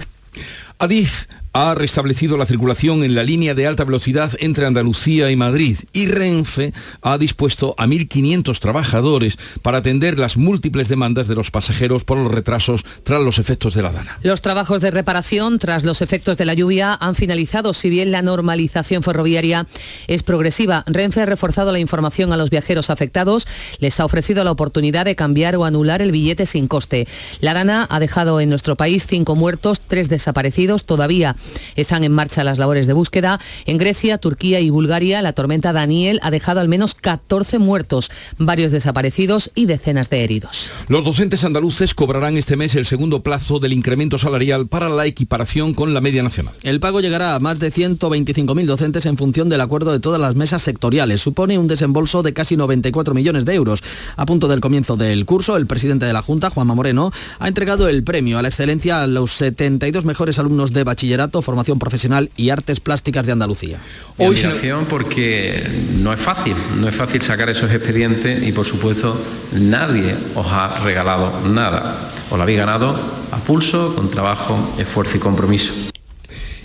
Adif 0.78 1.26
ha 1.52 1.74
restablecido 1.74 2.36
la 2.36 2.46
circulación 2.46 3.02
en 3.02 3.14
la 3.14 3.24
línea 3.24 3.54
de 3.54 3.66
alta 3.66 3.84
velocidad 3.84 4.32
entre 4.38 4.66
Andalucía 4.66 5.30
y 5.30 5.36
Madrid 5.36 5.78
y 5.92 6.06
Renfe 6.06 6.72
ha 7.02 7.18
dispuesto 7.18 7.74
a 7.76 7.86
1.500 7.86 8.58
trabajadores 8.60 9.36
para 9.62 9.78
atender 9.78 10.18
las 10.18 10.36
múltiples 10.36 10.88
demandas 10.88 11.26
de 11.26 11.34
los 11.34 11.50
pasajeros 11.50 12.04
por 12.04 12.18
los 12.18 12.32
retrasos 12.32 12.84
tras 13.02 13.22
los 13.22 13.38
efectos 13.38 13.74
de 13.74 13.82
la 13.82 13.90
dana. 13.90 14.18
Los 14.22 14.42
trabajos 14.42 14.80
de 14.80 14.90
reparación 14.90 15.58
tras 15.58 15.84
los 15.84 16.02
efectos 16.02 16.36
de 16.36 16.44
la 16.44 16.54
lluvia 16.54 16.96
han 17.00 17.14
finalizado, 17.14 17.72
si 17.72 17.90
bien 17.90 18.12
la 18.12 18.22
normalización 18.22 19.02
ferroviaria 19.02 19.66
es 20.06 20.22
progresiva. 20.22 20.84
Renfe 20.86 21.22
ha 21.22 21.26
reforzado 21.26 21.72
la 21.72 21.78
información 21.78 22.32
a 22.32 22.36
los 22.36 22.50
viajeros 22.50 22.90
afectados, 22.90 23.46
les 23.80 23.98
ha 23.98 24.04
ofrecido 24.04 24.44
la 24.44 24.52
oportunidad 24.52 25.04
de 25.04 25.16
cambiar 25.16 25.56
o 25.56 25.64
anular 25.64 26.00
el 26.02 26.12
billete 26.12 26.46
sin 26.46 26.68
coste. 26.68 27.08
La 27.40 27.54
Dana 27.54 27.86
ha 27.90 27.98
dejado 27.98 28.40
en 28.40 28.50
nuestro 28.50 28.76
país 28.76 29.06
cinco 29.06 29.34
muertos, 29.34 29.80
tres 29.80 30.08
desaparecidos. 30.08 30.84
Todavía 30.84 31.36
están 31.76 32.04
en 32.04 32.12
marcha 32.12 32.44
las 32.44 32.58
labores 32.58 32.86
de 32.86 32.92
búsqueda. 32.92 33.40
En 33.66 33.78
Grecia, 33.78 34.18
Turquía 34.18 34.60
y 34.60 34.70
Bulgaria, 34.70 35.22
la 35.22 35.32
tormenta 35.32 35.72
Daniel 35.72 36.20
ha 36.22 36.30
dejado 36.30 36.60
al 36.60 36.68
menos 36.68 36.94
14 36.94 37.58
muertos, 37.58 38.10
varios 38.38 38.72
desaparecidos 38.72 39.50
y 39.54 39.66
decenas 39.66 40.10
de 40.10 40.24
heridos. 40.24 40.70
Los 40.88 41.04
docentes 41.04 41.44
andaluces 41.44 41.94
cobrarán 41.94 42.36
este 42.36 42.56
mes 42.56 42.74
el 42.74 42.86
segundo 42.86 43.22
plazo 43.22 43.58
del 43.58 43.72
incremento 43.72 44.18
salarial 44.18 44.68
para 44.68 44.88
la 44.88 45.06
equiparación 45.06 45.74
con 45.74 45.94
la 45.94 46.00
media 46.00 46.22
nacional. 46.22 46.54
El 46.62 46.80
pago 46.80 47.00
llegará 47.00 47.34
a 47.34 47.40
más 47.40 47.58
de 47.58 47.72
125.000 47.72 48.64
docentes 48.66 49.06
en 49.06 49.16
función 49.16 49.48
del 49.48 49.60
acuerdo 49.60 49.92
de 49.92 50.00
todas 50.00 50.20
las 50.20 50.34
mesas 50.34 50.62
sectoriales. 50.62 51.20
Supone 51.20 51.58
un 51.58 51.68
desembolso 51.68 52.22
de 52.22 52.32
casi 52.32 52.56
94 52.56 53.14
millones 53.14 53.44
de 53.44 53.54
euros. 53.54 53.82
A 54.16 54.26
punto 54.26 54.48
del 54.48 54.60
comienzo 54.60 54.96
del 54.96 55.24
curso, 55.26 55.56
el 55.56 55.66
presidente 55.66 56.06
de 56.06 56.12
la 56.12 56.22
Junta, 56.22 56.50
Juanma 56.50 56.74
Moreno, 56.74 57.12
ha 57.38 57.48
entregado 57.48 57.88
el 57.88 58.02
premio 58.02 58.38
a 58.38 58.42
la 58.42 58.48
excelencia 58.48 59.02
a 59.02 59.06
los 59.06 59.32
72 59.32 60.04
mejores 60.04 60.38
alumnos 60.38 60.72
de 60.72 60.84
bachillerato, 60.84 61.29
formación 61.40 61.78
profesional 61.78 62.30
y 62.36 62.50
artes 62.50 62.80
plásticas 62.80 63.26
de 63.26 63.32
Andalucía. 63.32 63.78
Admiración 64.18 64.86
porque 64.86 65.62
no 65.98 66.12
es 66.12 66.20
fácil, 66.20 66.54
no 66.80 66.88
es 66.88 66.94
fácil 66.94 67.22
sacar 67.22 67.48
esos 67.48 67.70
expedientes 67.70 68.42
y 68.46 68.52
por 68.52 68.66
supuesto 68.66 69.16
nadie 69.52 70.14
os 70.34 70.46
ha 70.46 70.80
regalado 70.84 71.32
nada. 71.48 71.96
Os 72.30 72.36
lo 72.36 72.42
habéis 72.42 72.58
ganado 72.58 72.94
a 73.32 73.36
pulso, 73.38 73.94
con 73.94 74.10
trabajo, 74.10 74.58
esfuerzo 74.78 75.16
y 75.16 75.20
compromiso. 75.20 75.90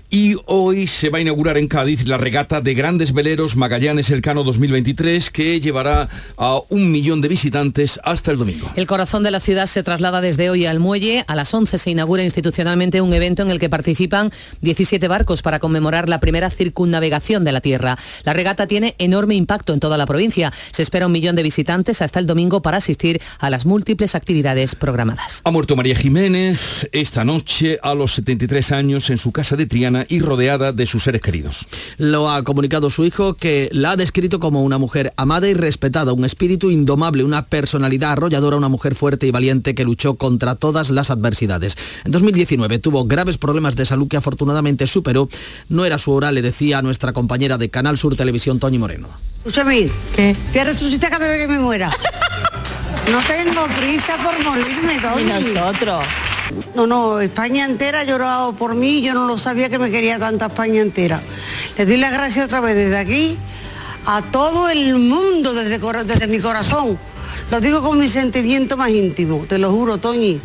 Y 0.09 0.35
hoy 0.45 0.87
se 0.87 1.09
va 1.09 1.17
a 1.17 1.21
inaugurar 1.21 1.57
en 1.57 1.67
Cádiz 1.67 2.05
la 2.05 2.17
regata 2.17 2.61
de 2.61 2.73
grandes 2.73 3.11
veleros 3.11 3.55
Magallanes 3.55 4.09
Elcano 4.09 4.43
2023 4.43 5.29
que 5.29 5.59
llevará 5.59 6.07
a 6.37 6.59
un 6.69 6.91
millón 6.91 7.21
de 7.21 7.27
visitantes 7.27 7.99
hasta 8.03 8.31
el 8.31 8.37
domingo. 8.37 8.71
El 8.75 8.87
corazón 8.87 9.23
de 9.23 9.31
la 9.31 9.39
ciudad 9.39 9.65
se 9.65 9.83
traslada 9.83 10.21
desde 10.21 10.49
hoy 10.49 10.65
al 10.65 10.79
muelle. 10.79 11.25
A 11.27 11.35
las 11.35 11.53
11 11.53 11.77
se 11.77 11.91
inaugura 11.91 12.23
institucionalmente 12.23 13.01
un 13.01 13.13
evento 13.13 13.41
en 13.41 13.51
el 13.51 13.59
que 13.59 13.69
participan 13.69 14.31
17 14.61 15.07
barcos 15.07 15.41
para 15.41 15.59
conmemorar 15.59 16.07
la 16.07 16.19
primera 16.19 16.49
circunnavegación 16.49 17.43
de 17.43 17.51
la 17.51 17.61
Tierra. 17.61 17.97
La 18.23 18.33
regata 18.33 18.67
tiene 18.67 18.95
enorme 18.99 19.35
impacto 19.35 19.73
en 19.73 19.79
toda 19.79 19.97
la 19.97 20.05
provincia. 20.05 20.53
Se 20.71 20.81
espera 20.81 21.07
un 21.07 21.11
millón 21.11 21.35
de 21.35 21.43
visitantes 21.43 22.01
hasta 22.01 22.19
el 22.19 22.27
domingo 22.27 22.61
para 22.61 22.77
asistir 22.77 23.21
a 23.39 23.49
las 23.49 23.65
múltiples 23.65 24.15
actividades 24.15 24.75
programadas. 24.75 25.41
Ha 25.43 25.51
muerto 25.51 25.75
María 25.75 25.95
Jiménez 25.95 26.87
esta 26.91 27.25
noche 27.25 27.79
a 27.81 27.93
los 27.95 28.13
73 28.13 28.71
años 28.71 29.09
en 29.09 29.17
su 29.17 29.31
casa 29.31 29.55
de 29.55 29.65
Triana 29.65 29.94
y 30.09 30.19
rodeada 30.19 30.71
de 30.71 30.85
sus 30.85 31.03
seres 31.03 31.21
queridos. 31.21 31.67
Lo 31.97 32.29
ha 32.29 32.43
comunicado 32.43 32.89
su 32.89 33.05
hijo 33.05 33.35
que 33.35 33.69
la 33.71 33.91
ha 33.91 33.95
descrito 33.95 34.39
como 34.39 34.63
una 34.63 34.77
mujer 34.77 35.13
amada 35.17 35.47
y 35.47 35.53
respetada, 35.53 36.13
un 36.13 36.25
espíritu 36.25 36.71
indomable, 36.71 37.23
una 37.23 37.45
personalidad 37.45 38.13
arrolladora, 38.13 38.57
una 38.57 38.69
mujer 38.69 38.95
fuerte 38.95 39.27
y 39.27 39.31
valiente 39.31 39.75
que 39.75 39.83
luchó 39.83 40.15
contra 40.15 40.55
todas 40.55 40.89
las 40.89 41.09
adversidades. 41.09 41.77
En 42.03 42.11
2019 42.11 42.79
tuvo 42.79 43.05
graves 43.05 43.37
problemas 43.37 43.75
de 43.75 43.85
salud 43.85 44.07
que 44.07 44.17
afortunadamente 44.17 44.87
superó. 44.87 45.29
No 45.69 45.85
era 45.85 45.99
su 45.99 46.11
hora, 46.11 46.31
le 46.31 46.41
decía 46.41 46.79
a 46.79 46.81
nuestra 46.81 47.13
compañera 47.13 47.57
de 47.57 47.69
Canal 47.69 47.97
Sur 47.97 48.15
Televisión, 48.15 48.59
Toñi 48.59 48.79
Moreno. 48.79 49.07
Escúchame, 49.37 49.89
¿qué? 50.15 50.35
Voy 50.51 50.59
a 50.59 50.63
resucitar 50.65 51.11
cada 51.11 51.27
vez 51.27 51.39
que 51.39 51.47
me 51.47 51.59
muera. 51.59 51.95
No 53.11 53.19
tengo 53.27 53.67
prisa 53.79 54.17
por 54.17 54.43
morirme, 54.43 54.99
Toñi. 54.99 55.21
Y 55.21 55.53
nosotros. 55.53 56.03
No, 56.75 56.87
no, 56.87 57.19
España 57.19 57.65
entera 57.65 58.01
ha 58.01 58.51
por 58.53 58.75
mí, 58.75 59.01
yo 59.01 59.13
no 59.13 59.25
lo 59.27 59.37
sabía 59.37 59.69
que 59.69 59.79
me 59.79 59.89
quería 59.89 60.19
tanta 60.19 60.47
España 60.47 60.81
entera. 60.81 61.21
Les 61.77 61.87
doy 61.87 61.97
las 61.97 62.13
gracias 62.13 62.45
otra 62.45 62.59
vez 62.59 62.75
desde 62.75 62.97
aquí 62.97 63.37
a 64.05 64.21
todo 64.21 64.69
el 64.69 64.97
mundo 64.97 65.53
desde, 65.53 65.79
desde 66.03 66.27
mi 66.27 66.39
corazón. 66.39 66.99
Lo 67.51 67.61
digo 67.61 67.81
con 67.81 67.99
mi 67.99 68.07
sentimiento 68.07 68.77
más 68.77 68.89
íntimo, 68.89 69.45
te 69.47 69.57
lo 69.57 69.71
juro, 69.71 69.97
Toñi. 69.97 70.41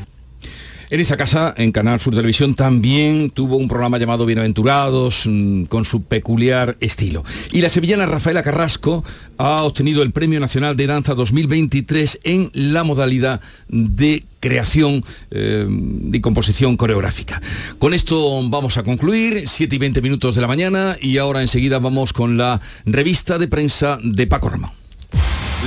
En 0.91 0.99
esta 0.99 1.17
casa, 1.17 1.55
en 1.57 1.71
Canal 1.71 2.01
Sur 2.01 2.17
Televisión, 2.17 2.57
también 2.57 3.31
tuvo 3.31 3.57
un 3.57 3.69
programa 3.69 3.97
llamado 3.97 4.27
Bienaventurados, 4.27 5.23
mm, 5.25 5.67
con 5.67 5.85
su 5.85 6.03
peculiar 6.03 6.77
estilo. 6.81 7.23
Y 7.53 7.61
la 7.61 7.69
sevillana 7.69 8.07
Rafaela 8.07 8.43
Carrasco 8.43 9.05
ha 9.39 9.63
obtenido 9.63 10.03
el 10.03 10.11
Premio 10.11 10.41
Nacional 10.41 10.75
de 10.75 10.89
Danza 10.89 11.15
2023 11.15 12.19
en 12.25 12.51
la 12.55 12.83
modalidad 12.83 13.41
de 13.69 14.25
creación 14.41 15.05
eh, 15.31 15.65
y 16.13 16.21
composición 16.21 16.77
coreográfica. 16.77 17.41
Con 17.79 17.95
esto 17.95 18.41
vamos 18.49 18.77
a 18.77 18.83
concluir, 18.83 19.45
7 19.47 19.77
y 19.77 19.79
20 19.79 20.03
minutos 20.03 20.35
de 20.35 20.41
la 20.41 20.49
mañana, 20.49 20.97
y 21.01 21.19
ahora 21.19 21.41
enseguida 21.41 21.79
vamos 21.79 22.13
con 22.13 22.37
la 22.37 22.61
revista 22.85 23.39
de 23.39 23.47
prensa 23.47 24.01
de 24.03 24.27
Paco 24.27 24.49
Ramón. 24.49 24.73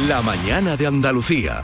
La 0.06 0.22
mañana 0.22 0.76
de 0.76 0.86
Andalucía. 0.86 1.64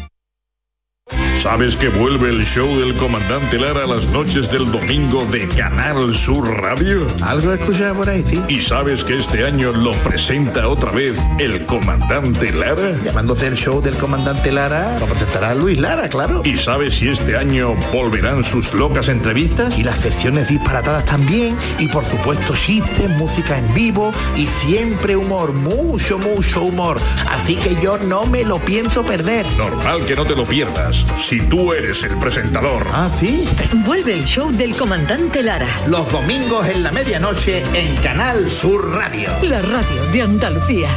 ¿Sabes 1.41 1.75
que 1.75 1.89
vuelve 1.89 2.29
el 2.29 2.45
show 2.45 2.67
del 2.79 2.95
comandante 2.95 3.57
Lara 3.57 3.85
a 3.85 3.87
las 3.87 4.05
noches 4.09 4.51
del 4.51 4.71
domingo 4.71 5.25
de 5.25 5.47
Canal 5.47 6.13
Sur 6.13 6.47
Radio? 6.61 7.07
Algo 7.23 7.51
escuché 7.51 7.91
por 7.95 8.07
ahí, 8.07 8.23
sí. 8.23 8.39
¿Y 8.47 8.61
sabes 8.61 9.03
que 9.03 9.17
este 9.17 9.43
año 9.43 9.71
lo 9.71 9.93
presenta 10.03 10.67
otra 10.67 10.91
vez 10.91 11.19
el 11.39 11.65
comandante 11.65 12.53
Lara? 12.53 12.95
Llamándose 13.03 13.47
el 13.47 13.55
show 13.55 13.81
del 13.81 13.95
comandante 13.95 14.51
Lara, 14.51 14.99
lo 14.99 15.07
presentará 15.07 15.55
Luis 15.55 15.79
Lara, 15.79 16.07
claro. 16.09 16.43
¿Y 16.45 16.57
sabes 16.57 16.93
si 16.93 17.09
este 17.09 17.35
año 17.35 17.73
volverán 17.91 18.43
sus 18.43 18.71
locas 18.75 19.09
entrevistas? 19.09 19.79
Y 19.79 19.83
las 19.83 19.97
secciones 19.97 20.49
disparatadas 20.49 21.05
también. 21.05 21.57
Y 21.79 21.87
por 21.87 22.05
supuesto 22.05 22.53
chistes, 22.55 23.09
música 23.17 23.57
en 23.57 23.73
vivo 23.73 24.11
y 24.37 24.45
siempre 24.45 25.15
humor, 25.15 25.53
mucho, 25.53 26.19
mucho 26.19 26.61
humor. 26.61 27.01
Así 27.31 27.55
que 27.55 27.81
yo 27.81 27.97
no 27.97 28.27
me 28.27 28.43
lo 28.43 28.59
pienso 28.59 29.03
perder. 29.03 29.43
Normal 29.57 30.05
que 30.05 30.15
no 30.15 30.23
te 30.23 30.35
lo 30.35 30.43
pierdas, 30.43 31.03
si 31.31 31.39
tú 31.39 31.71
eres 31.71 32.03
el 32.03 32.17
presentador. 32.17 32.85
Ah, 32.91 33.09
sí. 33.09 33.47
Vuelve 33.85 34.15
el 34.15 34.25
show 34.25 34.51
del 34.51 34.75
comandante 34.75 35.41
Lara. 35.41 35.65
Los 35.87 36.11
domingos 36.11 36.67
en 36.67 36.83
la 36.83 36.91
medianoche 36.91 37.63
en 37.73 37.95
Canal 38.03 38.49
Sur 38.49 38.93
Radio. 38.93 39.29
La 39.41 39.61
radio 39.61 40.03
de 40.11 40.23
Andalucía. 40.23 40.89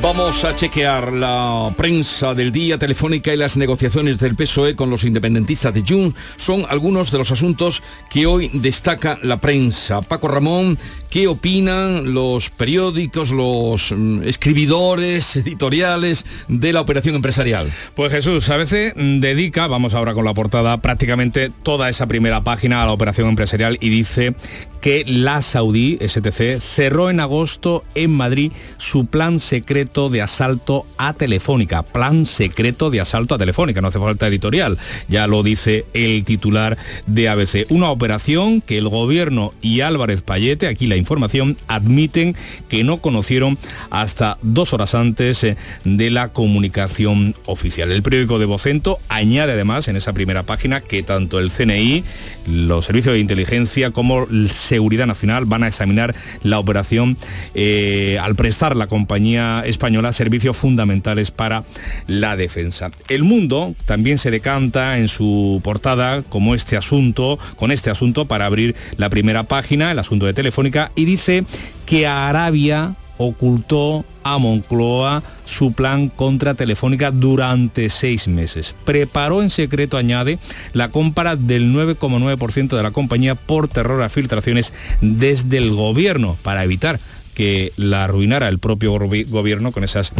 Vamos 0.00 0.44
a 0.44 0.54
chequear 0.54 1.12
la 1.12 1.72
prensa 1.76 2.32
del 2.32 2.52
día 2.52 2.78
telefónica 2.78 3.34
y 3.34 3.36
las 3.36 3.56
negociaciones 3.56 4.18
del 4.18 4.36
PSOE 4.36 4.76
con 4.76 4.90
los 4.90 5.02
independentistas 5.02 5.74
de 5.74 5.82
Jun. 5.86 6.14
Son 6.36 6.64
algunos 6.68 7.10
de 7.10 7.18
los 7.18 7.32
asuntos 7.32 7.82
que 8.08 8.24
hoy 8.24 8.48
destaca 8.52 9.18
la 9.22 9.40
prensa. 9.40 10.00
Paco 10.00 10.28
Ramón, 10.28 10.78
¿qué 11.10 11.26
opinan 11.26 12.14
los 12.14 12.48
periódicos, 12.48 13.32
los 13.32 13.90
mm, 13.90 14.22
escribidores, 14.22 15.34
editoriales 15.36 16.24
de 16.46 16.72
la 16.72 16.80
operación 16.80 17.16
empresarial? 17.16 17.68
Pues 17.94 18.12
Jesús, 18.12 18.48
a 18.50 18.56
veces 18.56 18.92
dedica, 18.96 19.66
vamos 19.66 19.94
ahora 19.94 20.14
con 20.14 20.24
la 20.24 20.34
portada, 20.34 20.78
prácticamente 20.78 21.50
toda 21.64 21.88
esa 21.88 22.06
primera 22.06 22.42
página 22.42 22.82
a 22.82 22.86
la 22.86 22.92
operación 22.92 23.28
empresarial 23.28 23.78
y 23.80 23.88
dice 23.88 24.34
que 24.80 25.04
la 25.06 25.42
Saudí, 25.42 25.98
STC, 26.00 26.60
cerró 26.60 27.10
en 27.10 27.20
agosto 27.20 27.84
en 27.94 28.10
Madrid 28.10 28.52
su 28.76 29.06
plan 29.06 29.40
secreto 29.40 30.08
de 30.08 30.22
asalto 30.22 30.86
a 30.96 31.12
Telefónica. 31.14 31.82
Plan 31.82 32.26
secreto 32.26 32.90
de 32.90 33.00
asalto 33.00 33.34
a 33.34 33.38
Telefónica, 33.38 33.80
no 33.80 33.88
hace 33.88 33.98
falta 33.98 34.28
editorial, 34.28 34.78
ya 35.08 35.26
lo 35.26 35.42
dice 35.42 35.86
el 35.94 36.24
titular 36.24 36.76
de 37.06 37.28
ABC. 37.28 37.66
Una 37.70 37.90
operación 37.90 38.60
que 38.60 38.78
el 38.78 38.88
gobierno 38.88 39.52
y 39.60 39.80
Álvarez 39.80 40.22
Payete, 40.22 40.66
aquí 40.66 40.86
la 40.86 40.96
información, 40.96 41.56
admiten 41.66 42.36
que 42.68 42.84
no 42.84 42.98
conocieron 42.98 43.58
hasta 43.90 44.38
dos 44.42 44.72
horas 44.72 44.94
antes 44.94 45.44
eh, 45.44 45.56
de 45.84 46.10
la 46.10 46.28
comunicación 46.28 47.34
oficial. 47.46 47.90
El 47.92 48.02
periódico 48.02 48.38
de 48.38 48.46
Vocento 48.46 48.98
añade 49.08 49.52
además 49.52 49.88
en 49.88 49.96
esa 49.96 50.12
primera 50.12 50.44
página 50.44 50.80
que 50.80 51.02
tanto 51.02 51.38
el 51.38 51.50
CNI, 51.50 52.04
los 52.46 52.86
servicios 52.86 53.14
de 53.14 53.20
inteligencia 53.20 53.90
como 53.90 54.24
el 54.24 54.50
Seguridad 54.68 55.06
Nacional 55.06 55.46
van 55.46 55.62
a 55.62 55.68
examinar 55.68 56.14
la 56.42 56.58
operación 56.58 57.16
eh, 57.54 58.18
al 58.20 58.36
prestar 58.36 58.76
la 58.76 58.86
compañía 58.86 59.62
española 59.66 60.12
servicios 60.12 60.56
fundamentales 60.56 61.30
para 61.30 61.64
la 62.06 62.36
defensa. 62.36 62.90
El 63.08 63.24
mundo 63.24 63.74
también 63.86 64.18
se 64.18 64.30
decanta 64.30 64.98
en 64.98 65.08
su 65.08 65.60
portada 65.64 66.22
como 66.22 66.54
este 66.54 66.76
asunto, 66.76 67.38
con 67.56 67.70
este 67.70 67.90
asunto 67.90 68.26
para 68.26 68.46
abrir 68.46 68.74
la 68.96 69.10
primera 69.10 69.44
página, 69.44 69.90
el 69.90 69.98
asunto 69.98 70.26
de 70.26 70.34
Telefónica, 70.34 70.92
y 70.94 71.04
dice 71.04 71.44
que 71.86 72.06
Arabia 72.06 72.94
ocultó 73.18 74.04
a 74.22 74.38
Moncloa 74.38 75.22
su 75.44 75.72
plan 75.72 76.08
contra 76.08 76.54
Telefónica 76.54 77.10
durante 77.10 77.90
seis 77.90 78.28
meses. 78.28 78.74
Preparó 78.84 79.42
en 79.42 79.50
secreto, 79.50 79.96
añade, 79.96 80.38
la 80.72 80.90
compra 80.90 81.36
del 81.36 81.74
9,9% 81.74 82.76
de 82.76 82.82
la 82.82 82.90
compañía 82.90 83.34
por 83.34 83.68
terror 83.68 84.02
a 84.02 84.08
filtraciones 84.08 84.72
desde 85.00 85.58
el 85.58 85.70
gobierno 85.70 86.36
para 86.42 86.64
evitar 86.64 87.00
que 87.38 87.72
la 87.76 88.02
arruinara 88.04 88.48
el 88.48 88.58
propio 88.58 88.92
gobi- 88.94 89.24
gobierno 89.28 89.70
con 89.70 89.84
esas 89.84 90.12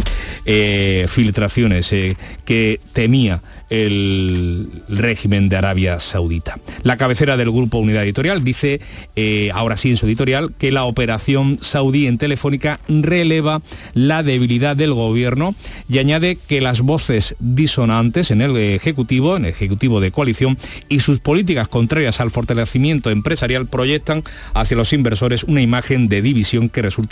eh, 0.45 1.05
filtraciones 1.09 1.91
eh, 1.91 2.15
que 2.45 2.79
temía 2.93 3.41
el 3.69 4.67
régimen 4.87 5.49
de 5.49 5.57
Arabia 5.57 5.99
Saudita. 5.99 6.57
La 6.81 6.97
cabecera 6.97 7.37
del 7.37 7.51
grupo 7.51 7.77
Unidad 7.77 8.03
Editorial 8.03 8.43
dice, 8.43 8.79
eh, 9.15 9.51
ahora 9.53 9.77
sí 9.77 9.91
en 9.91 9.97
su 9.97 10.07
editorial, 10.07 10.53
que 10.57 10.71
la 10.71 10.85
operación 10.85 11.59
saudí 11.61 12.07
en 12.07 12.17
Telefónica 12.17 12.79
releva 12.87 13.61
la 13.93 14.23
debilidad 14.23 14.75
del 14.75 14.93
gobierno 14.93 15.53
y 15.87 15.99
añade 15.99 16.37
que 16.47 16.61
las 16.61 16.81
voces 16.81 17.35
disonantes 17.39 18.31
en 18.31 18.41
el 18.41 18.55
Ejecutivo, 18.57 19.35
en 19.37 19.43
el 19.43 19.51
Ejecutivo 19.51 19.99
de 19.99 20.11
coalición, 20.11 20.57
y 20.87 21.01
sus 21.01 21.19
políticas 21.19 21.67
contrarias 21.67 22.21
al 22.21 22.31
fortalecimiento 22.31 23.11
empresarial 23.11 23.67
proyectan 23.67 24.23
hacia 24.53 24.77
los 24.77 24.93
inversores 24.93 25.43
una 25.43 25.61
imagen 25.61 26.07
de 26.07 26.21
división 26.21 26.69
que 26.69 26.81
resulta 26.81 27.08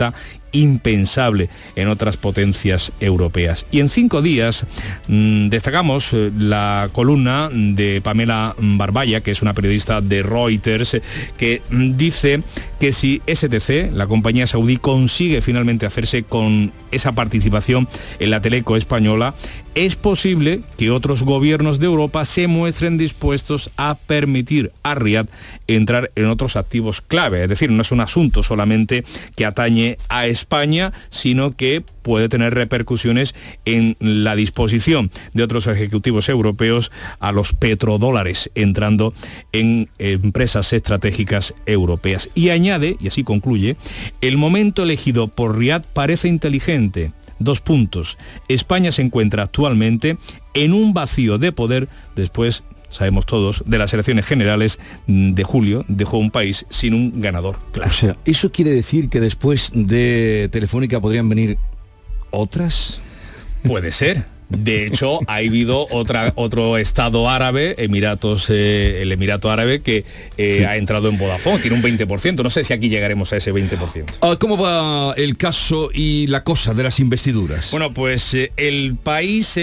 impensable 0.52 1.50
en 1.76 1.88
otras 1.88 2.18
potencias 2.18 2.92
europeas. 3.00 3.66
Y 3.72 3.80
en 3.80 3.90
cinco 3.90 4.22
días 4.22 4.66
mm, 5.08 5.50
destacamos 5.50 6.14
eh, 6.14 6.32
la 6.38 6.90
columna 6.94 7.50
de 7.52 8.02
Pamela 8.02 8.56
Barbaya, 8.58 9.22
que 9.22 9.32
es 9.32 9.42
una 9.42 9.54
periodista 9.54 10.02
de 10.02 10.24
Reuters, 10.24 10.96
eh, 10.96 11.02
que 11.38 11.62
mm, 11.70 11.98
dice 11.98 12.44
que 12.80 12.92
si 12.92 13.22
STC, 13.28 13.92
la 13.92 14.08
compañía 14.08 14.48
saudí, 14.48 14.78
consigue 14.78 15.42
finalmente 15.42 15.86
hacerse 15.86 16.24
con 16.24 16.72
esa 16.92 17.12
participación 17.12 17.88
en 18.20 18.30
la 18.32 18.42
teleco 18.42 18.78
española, 18.78 19.36
es 19.78 19.96
posible 19.96 20.62
que 20.76 20.90
otros 20.90 21.22
gobiernos 21.22 21.80
de 21.80 21.86
Europa 21.86 22.26
se 22.26 22.48
muestren 22.48 22.98
dispuestos 22.98 23.70
a 23.78 23.94
permitir 23.94 24.72
a 24.82 24.96
Riad 24.96 25.28
entrar 25.68 26.10
en 26.16 26.26
otros 26.26 26.56
activos 26.56 27.02
clave. 27.02 27.44
Es 27.44 27.50
decir, 27.50 27.70
no 27.70 27.84
es 27.84 27.92
un 27.92 28.00
asunto 28.00 28.42
solamente 28.42 29.04
que 29.36 29.46
atañe 29.46 29.98
a 30.10 30.26
España, 30.26 30.94
sino 31.12 31.52
que 31.52 31.84
puede 32.02 32.28
tener 32.28 32.56
repercusiones 32.56 33.36
en 33.66 33.96
la 34.00 34.36
disposición 34.36 35.12
de 35.36 35.44
otros 35.44 35.68
ejecutivos 35.68 36.28
europeos 36.28 36.92
a 37.20 37.32
los 37.32 37.54
petrodólares 37.54 38.50
entrando 38.56 39.13
en 39.52 39.90
empresas 40.00 40.74
estratégicas 40.74 41.54
europeas. 41.68 42.32
Y 42.34 42.50
añade, 42.50 42.98
y 43.00 43.10
así 43.10 43.24
concluye, 43.24 43.76
el 44.22 44.38
momento 44.38 44.82
elegido 44.82 45.28
por 45.28 45.56
Riad 45.56 45.84
parece 45.94 46.30
inteligente. 46.30 47.12
Dos 47.39 47.62
puntos. 47.62 48.17
España 48.47 48.91
se 48.91 49.02
encuentra 49.02 49.43
actualmente 49.43 50.17
en 50.54 50.73
un 50.73 50.93
vacío 50.93 51.38
de 51.38 51.52
poder 51.52 51.88
después 52.15 52.63
sabemos 52.89 53.26
todos, 53.26 53.63
de 53.65 53.78
las 53.78 53.93
elecciones 53.93 54.26
generales 54.26 54.80
de 55.08 55.43
julio, 55.43 55.86
dejó 55.88 56.17
un 56.17 56.32
país 56.32 56.65
sin 56.69 56.93
un 56.93 57.21
ganador 57.21 57.60
claro. 57.71 57.89
O 57.89 57.93
sea, 57.93 58.15
¿eso 58.26 58.52
quiere 58.52 58.71
decir 58.71 59.10
que 59.10 59.19
después 59.19 59.71
de 59.73 60.50
Telefónica 60.52 61.00
podrían 61.00 61.28
venir 61.30 61.58
otras? 62.32 63.02
Puede 63.63 63.91
ser. 63.91 64.26
De 64.50 64.86
hecho, 64.88 65.20
ha 65.28 65.36
habido 65.36 65.88
otra, 65.92 66.32
otro 66.36 66.78
estado 66.78 67.30
árabe, 67.30 67.76
Emiratos, 67.80 68.50
eh, 68.50 69.02
el 69.02 69.12
Emirato 69.12 69.52
Árabe, 69.52 69.82
que 69.82 70.06
eh, 70.38 70.66
ha 70.66 70.78
entrado 70.78 71.10
en 71.10 71.18
Vodafone, 71.18 71.60
tiene 71.60 71.76
un 71.76 71.84
20%. 71.84 72.44
No 72.44 72.50
sé 72.50 72.64
si 72.64 72.72
aquí 72.74 72.88
llegaremos 72.88 73.34
a 73.34 73.38
ese 73.38 73.54
20%. 73.54 74.18
Ah, 74.22 74.38
¿Cómo 74.40 74.58
va 74.58 75.14
el 75.18 75.38
caso 75.38 75.90
y 75.94 76.28
la 76.28 76.44
cosa 76.44 76.74
de 76.74 76.84
las 76.84 77.00
investiduras? 77.00 77.72
Bueno, 77.72 77.94
pues 77.94 78.34
eh, 78.36 78.52
el 78.56 78.96
país, 78.96 79.60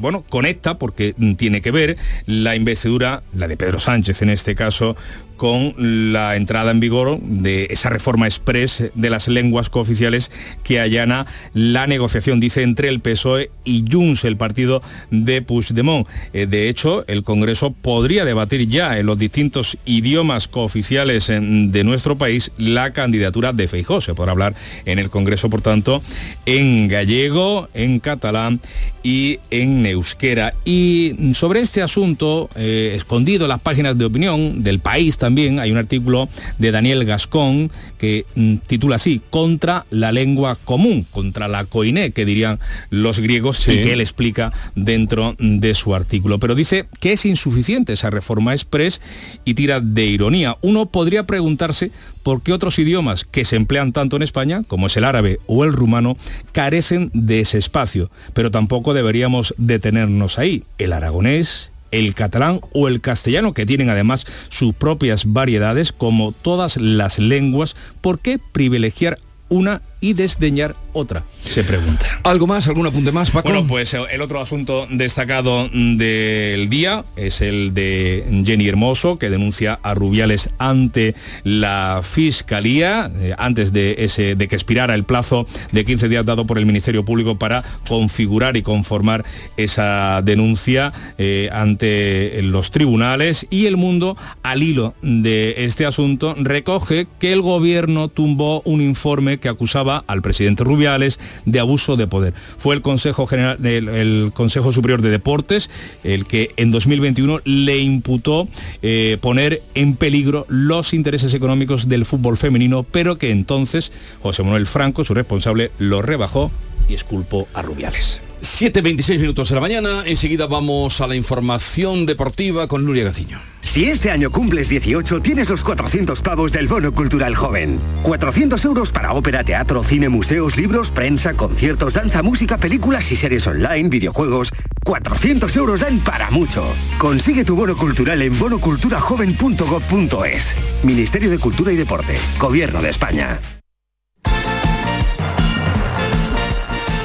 bueno, 0.00 0.24
conecta, 0.28 0.78
porque 0.78 1.14
tiene 1.36 1.60
que 1.60 1.72
ver 1.72 1.96
la 2.26 2.54
investidura, 2.54 3.22
la 3.36 3.48
de 3.48 3.56
Pedro 3.56 3.80
Sánchez 3.80 4.22
en 4.22 4.30
este 4.30 4.54
caso, 4.54 4.96
con 5.44 5.74
la 6.14 6.36
entrada 6.36 6.70
en 6.70 6.80
vigor 6.80 7.20
de 7.20 7.66
esa 7.68 7.90
reforma 7.90 8.24
express 8.24 8.84
de 8.94 9.10
las 9.10 9.28
lenguas 9.28 9.68
cooficiales 9.68 10.30
que 10.62 10.80
allana 10.80 11.26
la 11.52 11.86
negociación, 11.86 12.40
dice, 12.40 12.62
entre 12.62 12.88
el 12.88 13.00
PSOE 13.00 13.50
y 13.62 13.84
Junts, 13.86 14.24
el 14.24 14.38
partido 14.38 14.80
de 15.10 15.42
Puigdemont. 15.42 16.08
Eh, 16.32 16.46
de 16.46 16.70
hecho, 16.70 17.04
el 17.08 17.24
Congreso 17.24 17.72
podría 17.72 18.24
debatir 18.24 18.66
ya 18.70 18.98
en 18.98 19.04
los 19.04 19.18
distintos 19.18 19.76
idiomas 19.84 20.48
cooficiales 20.48 21.26
de 21.26 21.84
nuestro 21.84 22.16
país 22.16 22.50
la 22.56 22.94
candidatura 22.94 23.52
de 23.52 23.68
Feijó. 23.68 24.00
Se 24.00 24.14
podrá 24.14 24.32
hablar 24.32 24.54
en 24.86 24.98
el 24.98 25.10
Congreso, 25.10 25.50
por 25.50 25.60
tanto, 25.60 26.02
en 26.46 26.88
gallego, 26.88 27.68
en 27.74 28.00
catalán 28.00 28.60
y 29.02 29.40
en 29.50 29.84
euskera. 29.84 30.54
Y 30.64 31.34
sobre 31.34 31.60
este 31.60 31.82
asunto, 31.82 32.48
eh, 32.56 32.94
escondido 32.96 33.44
en 33.44 33.50
las 33.50 33.60
páginas 33.60 33.98
de 33.98 34.06
opinión 34.06 34.62
del 34.62 34.78
país 34.78 35.18
también, 35.18 35.33
hay 35.38 35.70
un 35.70 35.78
artículo 35.78 36.28
de 36.58 36.70
Daniel 36.70 37.04
Gascón 37.04 37.70
que 37.98 38.24
mm, 38.34 38.56
titula 38.66 38.96
así, 38.96 39.20
contra 39.30 39.86
la 39.90 40.12
lengua 40.12 40.56
común, 40.64 41.06
contra 41.10 41.48
la 41.48 41.64
coiné, 41.64 42.12
que 42.12 42.24
dirían 42.24 42.58
los 42.90 43.20
griegos, 43.20 43.66
y 43.68 43.82
que 43.82 43.92
él 43.92 44.00
explica 44.00 44.52
dentro 44.74 45.34
de 45.38 45.74
su 45.74 45.94
artículo. 45.94 46.38
Pero 46.38 46.54
dice 46.54 46.86
que 47.00 47.12
es 47.12 47.24
insuficiente 47.24 47.92
esa 47.92 48.10
reforma 48.10 48.52
express 48.52 49.00
y 49.44 49.54
tira 49.54 49.80
de 49.80 50.04
ironía. 50.06 50.56
Uno 50.62 50.86
podría 50.86 51.24
preguntarse 51.26 51.90
por 52.22 52.42
qué 52.42 52.52
otros 52.52 52.78
idiomas 52.78 53.24
que 53.24 53.44
se 53.44 53.56
emplean 53.56 53.92
tanto 53.92 54.16
en 54.16 54.22
España, 54.22 54.62
como 54.66 54.86
es 54.86 54.96
el 54.96 55.04
árabe 55.04 55.38
o 55.46 55.64
el 55.64 55.72
rumano, 55.72 56.16
carecen 56.52 57.10
de 57.12 57.40
ese 57.40 57.58
espacio. 57.58 58.10
Pero 58.32 58.50
tampoco 58.50 58.94
deberíamos 58.94 59.54
detenernos 59.58 60.38
ahí. 60.38 60.64
El 60.78 60.92
aragonés, 60.92 61.70
el 61.94 62.14
catalán 62.14 62.60
o 62.72 62.88
el 62.88 63.00
castellano, 63.00 63.52
que 63.52 63.66
tienen 63.66 63.90
además 63.90 64.26
sus 64.48 64.74
propias 64.74 65.32
variedades, 65.32 65.92
como 65.92 66.32
todas 66.32 66.76
las 66.76 67.18
lenguas, 67.18 67.76
¿por 68.00 68.18
qué 68.18 68.38
privilegiar 68.52 69.18
una 69.48 69.82
y 70.04 70.12
desdeñar 70.12 70.76
otra? 70.92 71.24
Se 71.44 71.64
pregunta. 71.64 72.20
¿Algo 72.24 72.46
más? 72.46 72.68
¿Algún 72.68 72.86
apunte 72.86 73.10
más, 73.10 73.30
Paco? 73.30 73.48
Bueno, 73.48 73.66
pues 73.66 73.94
el 73.94 74.20
otro 74.20 74.38
asunto 74.38 74.86
destacado 74.90 75.66
del 75.72 76.68
día 76.68 77.04
es 77.16 77.40
el 77.40 77.72
de 77.72 78.42
Jenny 78.44 78.68
Hermoso, 78.68 79.18
que 79.18 79.30
denuncia 79.30 79.78
a 79.82 79.94
Rubiales 79.94 80.50
ante 80.58 81.14
la 81.42 82.02
Fiscalía, 82.02 83.10
eh, 83.16 83.34
antes 83.38 83.72
de, 83.72 83.96
ese, 84.00 84.34
de 84.34 84.46
que 84.46 84.56
expirara 84.56 84.94
el 84.94 85.04
plazo 85.04 85.46
de 85.72 85.86
15 85.86 86.10
días 86.10 86.26
dado 86.26 86.46
por 86.46 86.58
el 86.58 86.66
Ministerio 86.66 87.04
Público 87.04 87.38
para 87.38 87.64
configurar 87.88 88.58
y 88.58 88.62
conformar 88.62 89.24
esa 89.56 90.20
denuncia 90.22 90.92
eh, 91.16 91.48
ante 91.50 92.42
los 92.42 92.70
tribunales. 92.70 93.46
Y 93.48 93.64
el 93.66 93.78
mundo, 93.78 94.18
al 94.42 94.62
hilo 94.62 94.94
de 95.00 95.64
este 95.64 95.86
asunto, 95.86 96.34
recoge 96.36 97.06
que 97.18 97.32
el 97.32 97.40
gobierno 97.40 98.08
tumbó 98.08 98.60
un 98.66 98.82
informe 98.82 99.38
que 99.38 99.48
acusaba 99.48 99.93
al 100.06 100.22
presidente 100.22 100.64
Rubiales 100.64 101.20
de 101.44 101.60
abuso 101.60 101.96
de 101.96 102.06
poder. 102.06 102.34
Fue 102.58 102.74
el 102.74 102.82
Consejo 102.82 103.26
General 103.26 103.60
del 103.60 104.30
Consejo 104.32 104.72
Superior 104.72 105.02
de 105.02 105.10
Deportes 105.10 105.70
el 106.02 106.26
que 106.26 106.52
en 106.56 106.70
2021 106.70 107.40
le 107.44 107.78
imputó 107.78 108.48
eh, 108.82 109.18
poner 109.20 109.62
en 109.74 109.96
peligro 109.96 110.46
los 110.48 110.94
intereses 110.94 111.34
económicos 111.34 111.88
del 111.88 112.04
fútbol 112.04 112.36
femenino, 112.36 112.82
pero 112.82 113.18
que 113.18 113.30
entonces 113.30 113.92
José 114.22 114.42
Manuel 114.42 114.66
Franco, 114.66 115.04
su 115.04 115.14
responsable, 115.14 115.70
lo 115.78 116.02
rebajó 116.02 116.50
y 116.88 116.94
esculpó 116.94 117.48
a 117.54 117.62
Rubiales. 117.62 118.20
7.26 118.44 119.18
minutos 119.18 119.48
de 119.48 119.54
la 119.54 119.62
mañana, 119.62 120.02
enseguida 120.04 120.46
vamos 120.46 121.00
a 121.00 121.06
la 121.06 121.16
información 121.16 122.04
deportiva 122.04 122.68
con 122.68 122.84
Nuria 122.84 123.04
Gaciño. 123.04 123.40
Si 123.62 123.86
este 123.86 124.10
año 124.10 124.30
cumples 124.30 124.68
18, 124.68 125.22
tienes 125.22 125.48
los 125.48 125.64
400 125.64 126.20
pavos 126.20 126.52
del 126.52 126.68
Bono 126.68 126.94
Cultural 126.94 127.34
Joven. 127.34 127.80
400 128.02 128.62
euros 128.66 128.92
para 128.92 129.14
ópera, 129.14 129.42
teatro, 129.42 129.82
cine, 129.82 130.10
museos, 130.10 130.58
libros, 130.58 130.90
prensa, 130.90 131.32
conciertos, 131.34 131.94
danza, 131.94 132.22
música, 132.22 132.58
películas 132.58 133.10
y 133.10 133.16
series 133.16 133.46
online, 133.46 133.88
videojuegos. 133.88 134.52
400 134.84 135.56
euros 135.56 135.80
dan 135.80 136.00
para 136.00 136.30
mucho. 136.30 136.62
Consigue 136.98 137.44
tu 137.44 137.56
bono 137.56 137.74
cultural 137.76 138.20
en 138.20 138.38
bonoculturajoven.gov.es. 138.38 140.56
Ministerio 140.82 141.30
de 141.30 141.38
Cultura 141.38 141.72
y 141.72 141.76
Deporte. 141.76 142.18
Gobierno 142.38 142.82
de 142.82 142.90
España. 142.90 143.40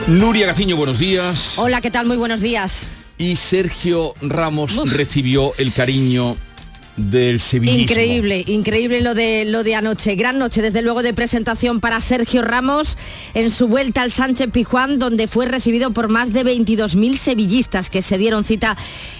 Nuria 0.09 0.47
Gaciño, 0.47 0.75
buenos 0.75 0.97
días. 0.97 1.53
Hola, 1.57 1.81
¿qué 1.81 1.91
tal? 1.91 2.07
Muy 2.07 2.17
buenos 2.17 2.41
días. 2.41 2.87
Y 3.19 3.35
Sergio 3.35 4.15
Ramos 4.21 4.75
recibió 4.91 5.53
el 5.59 5.71
cariño 5.71 6.35
del 6.99 7.39
sevillismo. 7.39 7.81
Increíble, 7.81 8.43
increíble 8.47 9.01
lo 9.01 9.15
de 9.15 9.45
lo 9.45 9.63
de 9.63 9.75
anoche. 9.75 10.15
Gran 10.15 10.37
noche, 10.37 10.61
desde 10.61 10.81
luego, 10.81 11.01
de 11.01 11.13
presentación 11.13 11.79
para 11.79 11.99
Sergio 11.99 12.41
Ramos 12.41 12.97
en 13.33 13.51
su 13.51 13.67
vuelta 13.67 14.01
al 14.01 14.11
Sánchez 14.11 14.49
Pijuán, 14.51 14.99
donde 14.99 15.27
fue 15.27 15.45
recibido 15.45 15.91
por 15.91 16.09
más 16.09 16.33
de 16.33 16.43
22.000 16.43 17.15
sevillistas 17.15 17.89
que 17.89 18.01
se 18.01 18.17
dieron 18.17 18.43
cita 18.43 18.77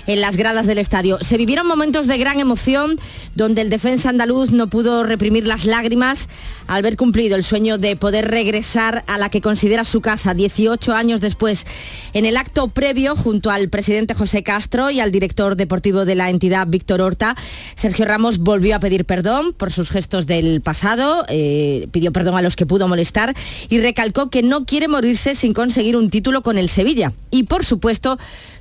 en 0.08 0.22
las 0.22 0.38
gradas 0.38 0.66
del 0.66 0.78
estadio. 0.78 1.18
Se 1.22 1.38
vivieron 1.38 1.68
momentos 1.68 2.08
de 2.08 2.18
gran 2.18 2.40
emoción, 2.40 3.00
donde 3.36 3.62
el 3.62 3.70
defensa 3.70 4.10
andaluz 4.10 4.52
no 4.52 4.68
pudo 4.68 5.04
reprimir 5.04 5.48
las 5.48 5.66
lágrimas 5.66 6.28
al 6.68 6.84
ver 6.84 6.98
cumplido 6.98 7.36
el 7.36 7.44
sueño 7.44 7.78
de 7.78 7.96
poder 7.96 8.30
regresar 8.30 9.04
a 9.08 9.18
la 9.18 9.30
que 9.30 9.42
considera 9.42 9.86
su 9.86 10.02
casa 10.02 10.34
18 10.34 10.94
años 10.94 11.22
después. 11.22 11.66
En 12.14 12.26
el 12.26 12.38
acto 12.38 12.68
previo, 12.68 13.16
junto 13.16 13.50
al 13.50 13.70
presidente 13.70 14.14
José 14.14 14.44
Castro 14.44 14.92
y 14.92 15.00
al 15.00 15.12
director 15.12 15.56
deportivo 15.56 16.06
de 16.06 16.16
la 16.16 16.30
entidad, 16.30 16.68
Víctor 16.68 17.02
Horta, 17.02 17.36
Sergio 17.76 18.06
Ramos 18.06 18.40
volvió 18.40 18.76
a 18.76 18.80
pedir 18.80 19.06
perdón 19.06 19.54
por 19.54 19.72
sus 19.72 19.90
gestos 19.90 20.28
del 20.28 20.62
pasado, 20.62 21.26
eh, 21.30 21.88
pidió 21.92 22.12
perdón 22.12 22.38
a 22.38 22.42
los 22.42 22.56
que 22.56 22.66
pudo 22.66 22.88
molestar 22.88 23.36
y 23.70 23.80
recalcó 23.80 24.30
que 24.30 24.44
no 24.44 24.66
quiere 24.66 24.88
morirse 24.88 25.36
sin 25.36 25.54
conseguir 25.54 25.96
un 25.96 26.10
título 26.10 26.42
con 26.42 26.58
el 26.58 26.70
Sevilla. 26.70 27.14
Y 27.32 27.44
por 27.44 27.66
supuesto, 27.66 28.18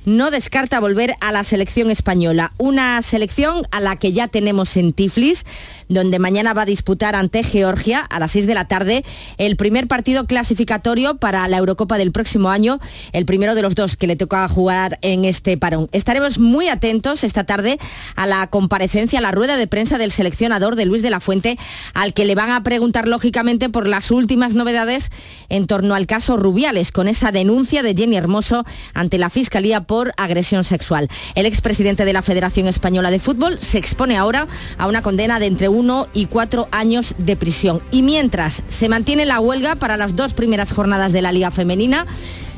no 0.09 0.31
descarta 0.31 0.79
volver 0.79 1.13
a 1.21 1.31
la 1.31 1.43
selección 1.43 1.91
española, 1.91 2.51
una 2.57 3.01
selección 3.01 3.67
a 3.71 3.79
la 3.79 3.95
que 3.95 4.11
ya 4.11 4.27
tenemos 4.27 4.75
en 4.75 4.91
Tiflis, 4.91 5.45
donde 5.87 6.19
mañana 6.19 6.53
va 6.53 6.63
a 6.63 6.65
disputar 6.65 7.15
ante 7.15 7.43
Georgia 7.43 7.99
a 7.99 8.19
las 8.19 8.31
6 8.31 8.47
de 8.47 8.53
la 8.55 8.67
tarde 8.67 9.05
el 9.37 9.55
primer 9.55 9.87
partido 9.87 10.25
clasificatorio 10.25 11.17
para 11.17 11.47
la 11.47 11.57
Eurocopa 11.57 11.97
del 11.97 12.11
próximo 12.11 12.49
año, 12.49 12.79
el 13.11 13.25
primero 13.25 13.53
de 13.53 13.61
los 13.61 13.75
dos 13.75 13.97
que 13.97 14.07
le 14.07 14.15
toca 14.15 14.47
jugar 14.49 14.97
en 15.01 15.25
este 15.25 15.57
parón. 15.57 15.87
Estaremos 15.91 16.39
muy 16.39 16.69
atentos 16.69 17.23
esta 17.23 17.43
tarde 17.43 17.77
a 18.15 18.25
la 18.25 18.47
comparecencia, 18.47 19.19
a 19.19 19.21
la 19.21 19.31
rueda 19.31 19.57
de 19.57 19.67
prensa 19.67 19.97
del 19.99 20.11
seleccionador 20.11 20.75
de 20.75 20.85
Luis 20.85 21.03
de 21.03 21.11
la 21.11 21.19
Fuente, 21.19 21.57
al 21.93 22.13
que 22.13 22.25
le 22.25 22.35
van 22.35 22.49
a 22.49 22.63
preguntar 22.63 23.07
lógicamente 23.07 23.69
por 23.69 23.87
las 23.87 24.09
últimas 24.09 24.55
novedades 24.55 25.11
en 25.49 25.67
torno 25.67 25.93
al 25.93 26.07
caso 26.07 26.35
Rubiales, 26.35 26.91
con 26.91 27.07
esa 27.07 27.31
denuncia 27.31 27.83
de 27.83 27.95
Jenny 27.95 28.17
Hermoso 28.17 28.65
ante 28.93 29.19
la 29.19 29.29
Fiscalía 29.29 29.81
por 29.81 29.98
agresión 30.17 30.63
sexual. 30.63 31.07
El 31.35 31.45
expresidente 31.45 32.05
de 32.05 32.13
la 32.13 32.21
Federación 32.21 32.67
Española 32.67 33.11
de 33.11 33.19
Fútbol 33.19 33.59
se 33.59 33.77
expone 33.77 34.17
ahora 34.17 34.47
a 34.77 34.87
una 34.87 35.01
condena 35.01 35.39
de 35.39 35.47
entre 35.47 35.69
uno 35.69 36.07
y 36.13 36.25
cuatro 36.25 36.67
años 36.71 37.15
de 37.17 37.35
prisión. 37.35 37.81
Y 37.91 38.01
mientras 38.01 38.63
se 38.67 38.89
mantiene 38.89 39.25
la 39.25 39.39
huelga 39.39 39.75
para 39.75 39.97
las 39.97 40.15
dos 40.15 40.33
primeras 40.33 40.71
jornadas 40.71 41.11
de 41.11 41.21
la 41.21 41.31
Liga 41.31 41.51
Femenina, 41.51 42.05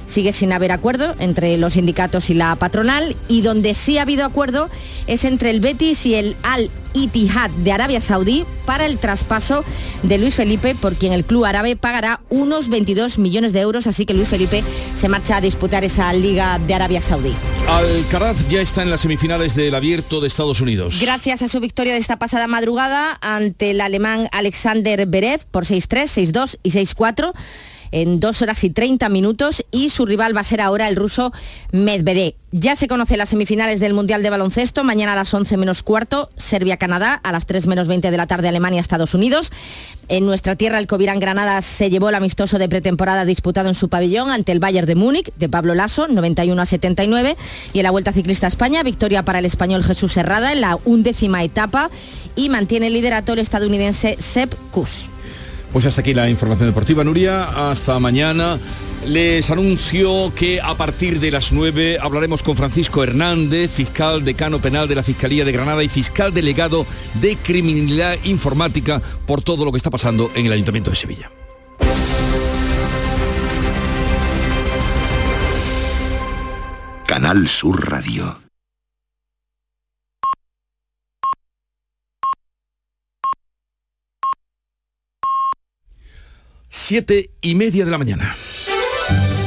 sigue 0.05 0.33
sin 0.33 0.51
haber 0.51 0.71
acuerdo 0.71 1.15
entre 1.19 1.57
los 1.57 1.73
sindicatos 1.73 2.29
y 2.29 2.33
la 2.33 2.55
patronal 2.57 3.15
y 3.27 3.41
donde 3.41 3.73
sí 3.73 3.97
ha 3.97 4.01
habido 4.01 4.25
acuerdo 4.25 4.69
es 5.07 5.23
entre 5.23 5.49
el 5.49 5.61
Betis 5.61 6.05
y 6.05 6.15
el 6.15 6.35
Al 6.43 6.69
Ittihad 6.93 7.49
de 7.49 7.71
Arabia 7.71 8.01
Saudí 8.01 8.45
para 8.65 8.85
el 8.85 8.97
traspaso 8.97 9.63
de 10.03 10.17
Luis 10.17 10.35
Felipe, 10.35 10.75
por 10.75 10.95
quien 10.95 11.13
el 11.13 11.25
club 11.25 11.45
árabe 11.45 11.75
pagará 11.75 12.21
unos 12.29 12.69
22 12.69 13.17
millones 13.17 13.53
de 13.53 13.61
euros, 13.61 13.87
así 13.87 14.05
que 14.05 14.13
Luis 14.13 14.29
Felipe 14.29 14.63
se 14.95 15.09
marcha 15.09 15.37
a 15.37 15.41
disputar 15.41 15.83
esa 15.83 16.11
liga 16.13 16.59
de 16.59 16.73
Arabia 16.73 17.01
Saudí. 17.01 17.33
Alcaraz 17.67 18.47
ya 18.47 18.61
está 18.61 18.81
en 18.81 18.89
las 18.89 19.01
semifinales 19.01 19.55
del 19.55 19.75
Abierto 19.75 20.19
de 20.19 20.27
Estados 20.27 20.61
Unidos. 20.61 20.99
Gracias 21.01 21.41
a 21.41 21.47
su 21.47 21.59
victoria 21.59 21.93
de 21.93 21.99
esta 21.99 22.17
pasada 22.17 22.47
madrugada 22.47 23.17
ante 23.21 23.71
el 23.71 23.81
alemán 23.81 24.27
Alexander 24.31 25.05
Berev 25.05 25.45
por 25.51 25.65
6-3, 25.65 26.31
6-2 26.31 26.57
y 26.63 26.71
6-4 26.71 27.33
en 27.91 28.19
dos 28.19 28.41
horas 28.41 28.63
y 28.63 28.69
30 28.69 29.09
minutos 29.09 29.65
y 29.71 29.89
su 29.89 30.05
rival 30.05 30.35
va 30.35 30.41
a 30.41 30.45
ser 30.45 30.61
ahora 30.61 30.87
el 30.87 30.95
ruso 30.95 31.31
Medvedev. 31.71 32.35
Ya 32.53 32.75
se 32.75 32.89
conocen 32.89 33.17
las 33.17 33.29
semifinales 33.29 33.79
del 33.79 33.93
Mundial 33.93 34.23
de 34.23 34.29
Baloncesto, 34.29 34.83
mañana 34.83 35.13
a 35.13 35.15
las 35.15 35.33
11 35.33 35.55
menos 35.55 35.83
cuarto, 35.83 36.29
Serbia-Canadá, 36.35 37.13
a 37.13 37.31
las 37.31 37.45
3 37.45 37.65
menos 37.67 37.87
20 37.87 38.11
de 38.11 38.17
la 38.17 38.27
tarde 38.27 38.49
Alemania-Estados 38.49 39.13
Unidos. 39.13 39.53
En 40.09 40.25
nuestra 40.25 40.57
tierra, 40.57 40.77
el 40.77 40.87
Covirán 40.87 41.21
Granada 41.21 41.61
se 41.61 41.89
llevó 41.89 42.09
el 42.09 42.15
amistoso 42.15 42.59
de 42.59 42.67
pretemporada 42.67 43.23
disputado 43.23 43.69
en 43.69 43.75
su 43.75 43.87
pabellón 43.87 44.31
ante 44.31 44.51
el 44.51 44.59
Bayern 44.59 44.85
de 44.85 44.95
Múnich, 44.95 45.31
de 45.37 45.47
Pablo 45.47 45.75
Lasso, 45.75 46.09
91 46.09 46.61
a 46.61 46.65
79. 46.65 47.37
Y 47.71 47.79
en 47.79 47.83
la 47.83 47.91
Vuelta 47.91 48.11
Ciclista 48.11 48.47
España, 48.47 48.83
victoria 48.83 49.23
para 49.23 49.39
el 49.39 49.45
español 49.45 49.81
Jesús 49.85 50.17
Herrada 50.17 50.51
en 50.51 50.59
la 50.59 50.77
undécima 50.83 51.45
etapa 51.45 51.89
y 52.35 52.49
mantiene 52.49 52.87
el 52.87 52.93
liderato 52.93 53.31
el 53.31 53.39
estadounidense 53.39 54.17
Sepp 54.19 54.53
Kuss. 54.71 55.10
Pues 55.71 55.85
hasta 55.85 56.01
aquí 56.01 56.13
la 56.13 56.29
información 56.29 56.67
deportiva, 56.67 57.03
Nuria. 57.03 57.71
Hasta 57.71 57.97
mañana. 57.99 58.59
Les 59.05 59.49
anuncio 59.49 60.31
que 60.35 60.61
a 60.61 60.75
partir 60.75 61.19
de 61.19 61.31
las 61.31 61.51
9 61.51 61.97
hablaremos 61.99 62.43
con 62.43 62.55
Francisco 62.55 63.03
Hernández, 63.03 63.71
fiscal 63.71 64.23
decano 64.23 64.59
penal 64.59 64.87
de 64.87 64.95
la 64.95 65.01
Fiscalía 65.01 65.43
de 65.43 65.51
Granada 65.51 65.83
y 65.83 65.89
fiscal 65.89 66.33
delegado 66.33 66.85
de 67.21 67.35
Criminalidad 67.37 68.17
Informática 68.25 69.01
por 69.25 69.41
todo 69.41 69.65
lo 69.65 69.71
que 69.71 69.77
está 69.77 69.89
pasando 69.89 70.29
en 70.35 70.45
el 70.45 70.51
Ayuntamiento 70.51 70.91
de 70.91 70.95
Sevilla. 70.95 71.31
Canal 77.07 77.47
Sur 77.47 77.89
Radio. 77.89 78.50
Siete 86.91 87.29
y 87.41 87.55
media 87.55 87.85
de 87.85 87.91
la 87.91 87.97
mañana. 87.97 88.35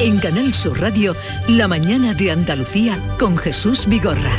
En 0.00 0.18
Canal 0.18 0.54
Sur 0.54 0.80
Radio, 0.80 1.14
La 1.46 1.68
mañana 1.68 2.14
de 2.14 2.30
Andalucía 2.30 2.98
con 3.18 3.36
Jesús 3.36 3.86
Vigorra. 3.86 4.32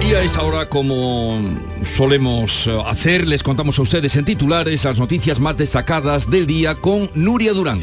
Y 0.00 0.14
a 0.14 0.22
esa 0.22 0.44
hora, 0.44 0.68
como 0.68 1.42
solemos 1.82 2.68
eh, 2.68 2.78
hacer, 2.86 3.26
les 3.26 3.42
contamos 3.42 3.80
a 3.80 3.82
ustedes 3.82 4.14
en 4.14 4.24
titulares 4.24 4.84
las 4.84 5.00
noticias 5.00 5.40
más 5.40 5.56
destacadas 5.56 6.30
del 6.30 6.46
día 6.46 6.76
con 6.76 7.10
Nuria 7.16 7.52
Durán. 7.52 7.80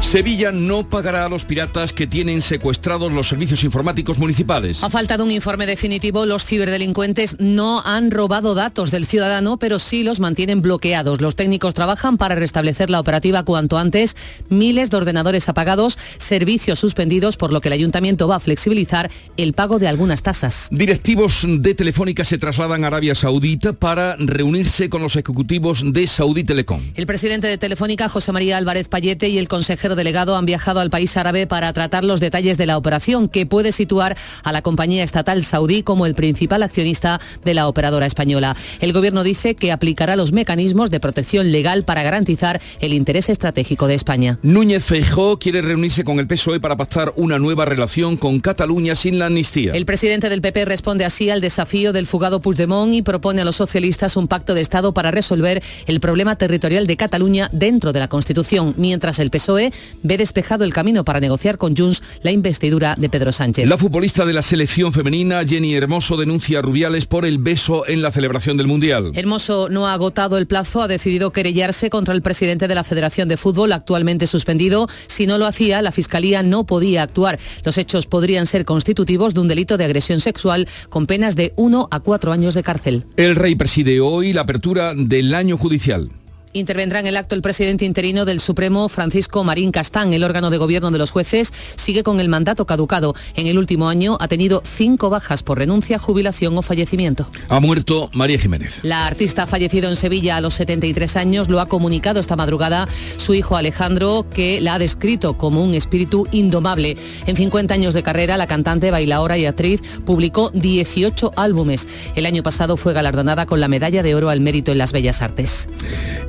Sevilla 0.00 0.52
no 0.52 0.88
pagará 0.88 1.24
a 1.24 1.28
los 1.28 1.44
piratas 1.44 1.92
que 1.92 2.06
tienen 2.06 2.40
secuestrados 2.40 3.12
los 3.12 3.28
servicios 3.28 3.64
informáticos 3.64 4.18
municipales. 4.18 4.82
A 4.82 4.90
falta 4.90 5.16
de 5.16 5.22
un 5.22 5.30
informe 5.30 5.66
definitivo, 5.66 6.26
los 6.26 6.44
ciberdelincuentes 6.44 7.36
no 7.40 7.82
han 7.84 8.10
robado 8.10 8.54
datos 8.54 8.90
del 8.90 9.06
ciudadano, 9.06 9.58
pero 9.58 9.78
sí 9.78 10.04
los 10.04 10.20
mantienen 10.20 10.62
bloqueados. 10.62 11.20
Los 11.20 11.34
técnicos 11.34 11.74
trabajan 11.74 12.18
para 12.18 12.34
restablecer 12.34 12.88
la 12.88 13.00
operativa 13.00 13.44
cuanto 13.44 13.78
antes. 13.78 14.16
Miles 14.48 14.90
de 14.90 14.96
ordenadores 14.96 15.48
apagados, 15.48 15.98
servicios 16.18 16.78
suspendidos, 16.78 17.36
por 17.36 17.52
lo 17.52 17.60
que 17.60 17.68
el 17.68 17.74
ayuntamiento 17.74 18.28
va 18.28 18.36
a 18.36 18.40
flexibilizar 18.40 19.10
el 19.36 19.54
pago 19.54 19.78
de 19.78 19.88
algunas 19.88 20.22
tasas. 20.22 20.68
Directivos 20.70 21.44
de 21.46 21.74
Telefónica 21.74 22.24
se 22.24 22.38
trasladan 22.38 22.84
a 22.84 22.88
Arabia 22.88 23.14
Saudita 23.14 23.72
para 23.72 24.16
reunirse 24.16 24.88
con 24.88 25.02
los 25.02 25.16
ejecutivos 25.16 25.82
de 25.92 26.06
Saudi 26.06 26.44
Telecom. 26.44 26.80
El 26.94 27.06
presidente 27.06 27.48
de 27.48 27.58
Telefónica, 27.58 28.08
José 28.08 28.32
María 28.32 28.56
Álvarez 28.56 28.88
Payete, 28.88 29.28
y 29.28 29.38
el 29.38 29.48
consejero 29.48 29.85
delegado 29.94 30.36
han 30.36 30.46
viajado 30.46 30.80
al 30.80 30.90
país 30.90 31.16
árabe 31.16 31.46
para 31.46 31.72
tratar 31.72 32.04
los 32.04 32.20
detalles 32.20 32.58
de 32.58 32.66
la 32.66 32.76
operación 32.76 33.28
que 33.28 33.46
puede 33.46 33.72
situar 33.72 34.16
a 34.42 34.52
la 34.52 34.62
compañía 34.62 35.04
estatal 35.04 35.44
saudí 35.44 35.82
como 35.82 36.06
el 36.06 36.14
principal 36.14 36.62
accionista 36.62 37.20
de 37.44 37.54
la 37.54 37.68
operadora 37.68 38.06
española. 38.06 38.56
El 38.80 38.92
gobierno 38.92 39.22
dice 39.22 39.54
que 39.54 39.72
aplicará 39.72 40.16
los 40.16 40.32
mecanismos 40.32 40.90
de 40.90 41.00
protección 41.00 41.52
legal 41.52 41.84
para 41.84 42.02
garantizar 42.02 42.60
el 42.80 42.92
interés 42.92 43.28
estratégico 43.28 43.86
de 43.86 43.94
España. 43.94 44.38
Núñez 44.42 44.84
Feijó 44.84 45.38
quiere 45.38 45.62
reunirse 45.62 46.04
con 46.04 46.18
el 46.18 46.26
PSOE 46.26 46.60
para 46.60 46.76
pactar 46.76 47.12
una 47.16 47.38
nueva 47.38 47.64
relación 47.64 48.16
con 48.16 48.40
Cataluña 48.40 48.96
sin 48.96 49.18
la 49.18 49.26
amnistía. 49.26 49.72
El 49.74 49.84
presidente 49.84 50.28
del 50.28 50.40
PP 50.40 50.64
responde 50.64 51.04
así 51.04 51.30
al 51.30 51.40
desafío 51.40 51.92
del 51.92 52.06
fugado 52.06 52.40
Puigdemont 52.40 52.94
y 52.94 53.02
propone 53.02 53.42
a 53.42 53.44
los 53.44 53.56
socialistas 53.56 54.16
un 54.16 54.26
pacto 54.26 54.54
de 54.54 54.60
Estado 54.60 54.94
para 54.94 55.10
resolver 55.10 55.62
el 55.86 56.00
problema 56.00 56.36
territorial 56.36 56.86
de 56.86 56.96
Cataluña 56.96 57.48
dentro 57.52 57.92
de 57.92 58.00
la 58.00 58.08
Constitución, 58.08 58.74
mientras 58.76 59.18
el 59.18 59.30
PSOE 59.30 59.72
ve 60.02 60.16
despejado 60.16 60.64
el 60.64 60.72
camino 60.72 61.04
para 61.04 61.20
negociar 61.20 61.58
con 61.58 61.76
Junts 61.76 62.02
la 62.22 62.30
investidura 62.30 62.94
de 62.96 63.08
Pedro 63.08 63.32
Sánchez. 63.32 63.66
La 63.66 63.78
futbolista 63.78 64.24
de 64.24 64.32
la 64.32 64.42
selección 64.42 64.92
femenina, 64.92 65.44
Jenny 65.44 65.74
Hermoso, 65.74 66.16
denuncia 66.16 66.58
a 66.58 66.62
Rubiales 66.62 67.06
por 67.06 67.24
el 67.24 67.38
beso 67.38 67.86
en 67.86 68.02
la 68.02 68.12
celebración 68.12 68.56
del 68.56 68.66
Mundial. 68.66 69.12
Hermoso 69.14 69.68
no 69.68 69.86
ha 69.86 69.92
agotado 69.92 70.38
el 70.38 70.46
plazo, 70.46 70.82
ha 70.82 70.88
decidido 70.88 71.32
querellarse 71.32 71.90
contra 71.90 72.14
el 72.14 72.22
presidente 72.22 72.68
de 72.68 72.74
la 72.74 72.84
Federación 72.84 73.28
de 73.28 73.36
Fútbol, 73.36 73.72
actualmente 73.72 74.26
suspendido. 74.26 74.88
Si 75.06 75.26
no 75.26 75.38
lo 75.38 75.46
hacía, 75.46 75.82
la 75.82 75.92
Fiscalía 75.92 76.42
no 76.42 76.64
podía 76.66 77.02
actuar. 77.02 77.38
Los 77.64 77.78
hechos 77.78 78.06
podrían 78.06 78.46
ser 78.46 78.64
constitutivos 78.64 79.34
de 79.34 79.40
un 79.40 79.48
delito 79.48 79.76
de 79.76 79.84
agresión 79.84 80.20
sexual 80.20 80.68
con 80.88 81.06
penas 81.06 81.36
de 81.36 81.52
1 81.56 81.88
a 81.90 82.00
4 82.00 82.32
años 82.32 82.54
de 82.54 82.62
cárcel. 82.62 83.04
El 83.16 83.36
rey 83.36 83.54
preside 83.54 84.00
hoy 84.00 84.32
la 84.32 84.42
apertura 84.42 84.94
del 84.94 85.34
año 85.34 85.56
judicial. 85.56 86.10
Intervendrá 86.56 87.00
en 87.00 87.06
el 87.06 87.18
acto 87.18 87.34
el 87.34 87.42
presidente 87.42 87.84
interino 87.84 88.24
del 88.24 88.40
Supremo, 88.40 88.88
Francisco 88.88 89.44
Marín 89.44 89.72
Castán. 89.72 90.14
El 90.14 90.24
órgano 90.24 90.48
de 90.48 90.56
gobierno 90.56 90.90
de 90.90 90.96
los 90.96 91.10
jueces 91.10 91.52
sigue 91.74 92.02
con 92.02 92.18
el 92.18 92.30
mandato 92.30 92.64
caducado. 92.64 93.14
En 93.34 93.46
el 93.46 93.58
último 93.58 93.90
año 93.90 94.16
ha 94.20 94.26
tenido 94.26 94.62
cinco 94.64 95.10
bajas 95.10 95.42
por 95.42 95.58
renuncia, 95.58 95.98
jubilación 95.98 96.56
o 96.56 96.62
fallecimiento. 96.62 97.28
Ha 97.50 97.60
muerto 97.60 98.08
María 98.14 98.38
Jiménez. 98.38 98.80
La 98.84 99.06
artista 99.06 99.42
ha 99.42 99.46
fallecido 99.46 99.90
en 99.90 99.96
Sevilla 99.96 100.38
a 100.38 100.40
los 100.40 100.54
73 100.54 101.16
años. 101.18 101.50
Lo 101.50 101.60
ha 101.60 101.68
comunicado 101.68 102.20
esta 102.20 102.36
madrugada 102.36 102.88
su 103.18 103.34
hijo 103.34 103.58
Alejandro, 103.58 104.24
que 104.32 104.62
la 104.62 104.76
ha 104.76 104.78
descrito 104.78 105.36
como 105.36 105.62
un 105.62 105.74
espíritu 105.74 106.26
indomable. 106.32 106.96
En 107.26 107.36
50 107.36 107.74
años 107.74 107.92
de 107.92 108.02
carrera, 108.02 108.38
la 108.38 108.46
cantante, 108.46 108.90
bailaora 108.90 109.36
y 109.36 109.44
actriz 109.44 109.82
publicó 110.06 110.48
18 110.54 111.34
álbumes. 111.36 111.86
El 112.14 112.24
año 112.24 112.42
pasado 112.42 112.78
fue 112.78 112.94
galardonada 112.94 113.44
con 113.44 113.60
la 113.60 113.68
medalla 113.68 114.02
de 114.02 114.14
oro 114.14 114.30
al 114.30 114.40
mérito 114.40 114.72
en 114.72 114.78
las 114.78 114.92
bellas 114.92 115.20
artes. 115.20 115.68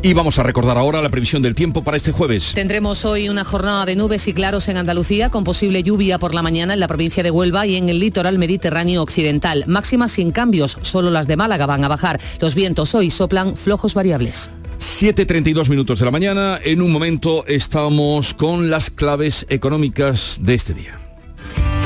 Y 0.04 0.16
vamos 0.17 0.39
a 0.39 0.43
recordar 0.43 0.77
ahora 0.77 1.01
la 1.01 1.10
previsión 1.10 1.43
del 1.43 1.53
tiempo 1.53 1.84
para 1.84 1.95
este 1.95 2.12
jueves. 2.12 2.51
Tendremos 2.56 3.06
hoy 3.06 3.30
una 3.30 3.43
jornada 3.43 3.86
de 3.86 3.95
nubes 3.95 4.27
y 4.27 4.34
claros 4.34 4.67
en 4.67 4.77
Andalucía, 4.77 5.30
con 5.30 5.43
posible 5.43 5.84
lluvia 5.84 6.17
por 6.17 6.34
la 6.34 6.41
mañana 6.41 6.73
en 6.73 6.80
la 6.80 6.88
provincia 6.88 7.21
de 7.21 7.30
Huelva 7.30 7.67
y 7.67 7.75
en 7.75 7.88
el 7.88 7.99
litoral 7.99 8.39
mediterráneo 8.39 9.03
occidental. 9.03 9.63
Máximas 9.67 10.13
sin 10.13 10.32
cambios, 10.32 10.80
solo 10.82 11.12
las 11.12 11.27
de 11.27 11.38
Málaga 11.38 11.67
van 11.67 11.84
a 11.84 11.88
bajar. 11.88 12.19
Los 12.41 12.56
vientos 12.56 12.95
hoy 12.95 13.12
soplan 13.12 13.56
flojos 13.56 13.93
variables. 13.93 14.49
7.32 14.80 15.69
minutos 15.69 15.99
de 15.99 16.06
la 16.06 16.12
mañana. 16.12 16.60
En 16.63 16.82
un 16.82 16.91
momento 16.91 17.45
estamos 17.45 18.34
con 18.34 18.69
las 18.71 18.89
claves 18.89 19.45
económicas 19.49 20.39
de 20.41 20.56
este 20.56 20.73
día. 20.73 21.07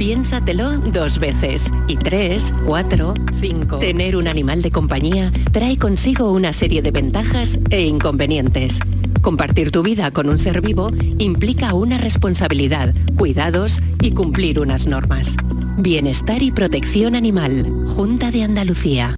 Piénsatelo 0.00 0.78
dos 0.78 1.18
veces. 1.18 1.70
Y 1.86 1.96
tres, 1.96 2.54
cuatro, 2.64 3.12
cinco. 3.38 3.80
Tener 3.80 4.16
un 4.16 4.28
animal 4.28 4.62
de 4.62 4.70
compañía 4.70 5.30
trae 5.52 5.76
consigo 5.76 6.32
una 6.32 6.54
serie 6.54 6.80
de 6.80 6.90
ventajas 6.90 7.58
e 7.68 7.82
inconvenientes. 7.82 8.80
Compartir 9.20 9.70
tu 9.70 9.82
vida 9.82 10.10
con 10.10 10.30
un 10.30 10.38
ser 10.38 10.62
vivo 10.62 10.90
implica 11.18 11.74
una 11.74 11.98
responsabilidad, 11.98 12.94
cuidados 13.14 13.82
y 14.00 14.12
cumplir 14.12 14.58
unas 14.58 14.86
normas. 14.86 15.36
Bienestar 15.76 16.42
y 16.42 16.50
protección 16.50 17.14
animal. 17.14 17.84
Junta 17.88 18.30
de 18.30 18.44
Andalucía. 18.44 19.16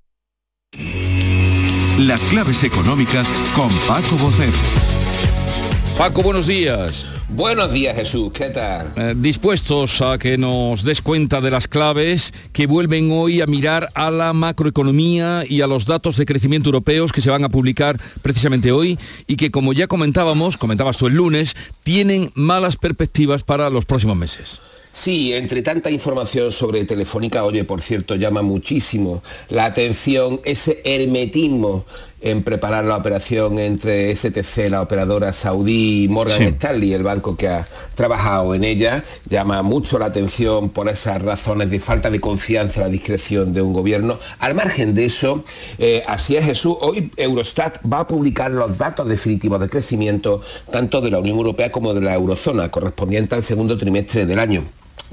Las 1.96 2.24
claves 2.24 2.64
económicas 2.64 3.30
con 3.54 3.68
Paco 3.86 4.16
Bocero. 4.16 4.91
Paco, 5.98 6.22
buenos 6.22 6.46
días. 6.46 7.06
Buenos 7.28 7.72
días 7.72 7.94
Jesús, 7.94 8.32
¿qué 8.32 8.50
tal? 8.50 8.92
Eh, 8.96 9.14
dispuestos 9.16 10.00
a 10.02 10.18
que 10.18 10.36
nos 10.36 10.84
des 10.84 11.00
cuenta 11.00 11.40
de 11.40 11.50
las 11.50 11.68
claves 11.68 12.32
que 12.52 12.66
vuelven 12.66 13.10
hoy 13.12 13.40
a 13.40 13.46
mirar 13.46 13.88
a 13.94 14.10
la 14.10 14.32
macroeconomía 14.32 15.44
y 15.48 15.60
a 15.60 15.66
los 15.66 15.86
datos 15.86 16.16
de 16.16 16.26
crecimiento 16.26 16.70
europeos 16.70 17.12
que 17.12 17.20
se 17.20 17.30
van 17.30 17.44
a 17.44 17.48
publicar 17.48 18.00
precisamente 18.22 18.72
hoy 18.72 18.98
y 19.26 19.36
que 19.36 19.50
como 19.50 19.72
ya 19.72 19.86
comentábamos, 19.86 20.56
comentabas 20.56 20.96
tú 20.96 21.06
el 21.06 21.14
lunes, 21.14 21.54
tienen 21.84 22.32
malas 22.34 22.76
perspectivas 22.76 23.42
para 23.44 23.70
los 23.70 23.84
próximos 23.84 24.16
meses. 24.16 24.60
Sí, 24.92 25.32
entre 25.32 25.62
tanta 25.62 25.90
información 25.90 26.52
sobre 26.52 26.84
Telefónica, 26.84 27.44
oye, 27.44 27.64
por 27.64 27.80
cierto, 27.80 28.14
llama 28.14 28.42
muchísimo 28.42 29.22
la 29.48 29.64
atención 29.64 30.42
ese 30.44 30.82
hermetismo 30.84 31.86
en 32.22 32.42
preparar 32.42 32.84
la 32.84 32.96
operación 32.96 33.58
entre 33.58 34.14
STC, 34.14 34.70
la 34.70 34.80
operadora 34.82 35.32
saudí, 35.32 36.04
y 36.04 36.08
Morgan 36.08 36.38
Sí. 36.38 36.44
Stanley, 36.44 36.92
el 36.94 37.02
banco 37.02 37.36
que 37.36 37.48
ha 37.48 37.66
trabajado 37.94 38.54
en 38.54 38.64
ella. 38.64 39.04
Llama 39.28 39.62
mucho 39.62 39.98
la 39.98 40.06
atención 40.06 40.70
por 40.70 40.88
esas 40.88 41.20
razones 41.20 41.70
de 41.70 41.80
falta 41.80 42.10
de 42.10 42.20
confianza 42.20 42.80
en 42.80 42.86
la 42.86 42.92
discreción 42.92 43.52
de 43.52 43.60
un 43.60 43.72
gobierno. 43.72 44.18
Al 44.38 44.54
margen 44.54 44.94
de 44.94 45.06
eso, 45.06 45.44
eh, 45.78 46.04
así 46.06 46.36
es 46.36 46.44
Jesús, 46.44 46.76
hoy 46.80 47.10
Eurostat 47.16 47.78
va 47.90 48.00
a 48.00 48.06
publicar 48.06 48.52
los 48.52 48.78
datos 48.78 49.08
definitivos 49.08 49.60
de 49.60 49.68
crecimiento 49.68 50.40
tanto 50.70 51.00
de 51.00 51.10
la 51.10 51.18
Unión 51.18 51.36
Europea 51.36 51.72
como 51.72 51.92
de 51.92 52.00
la 52.00 52.14
eurozona, 52.14 52.70
correspondiente 52.70 53.34
al 53.34 53.42
segundo 53.42 53.76
trimestre 53.76 54.26
del 54.26 54.38
año. 54.38 54.62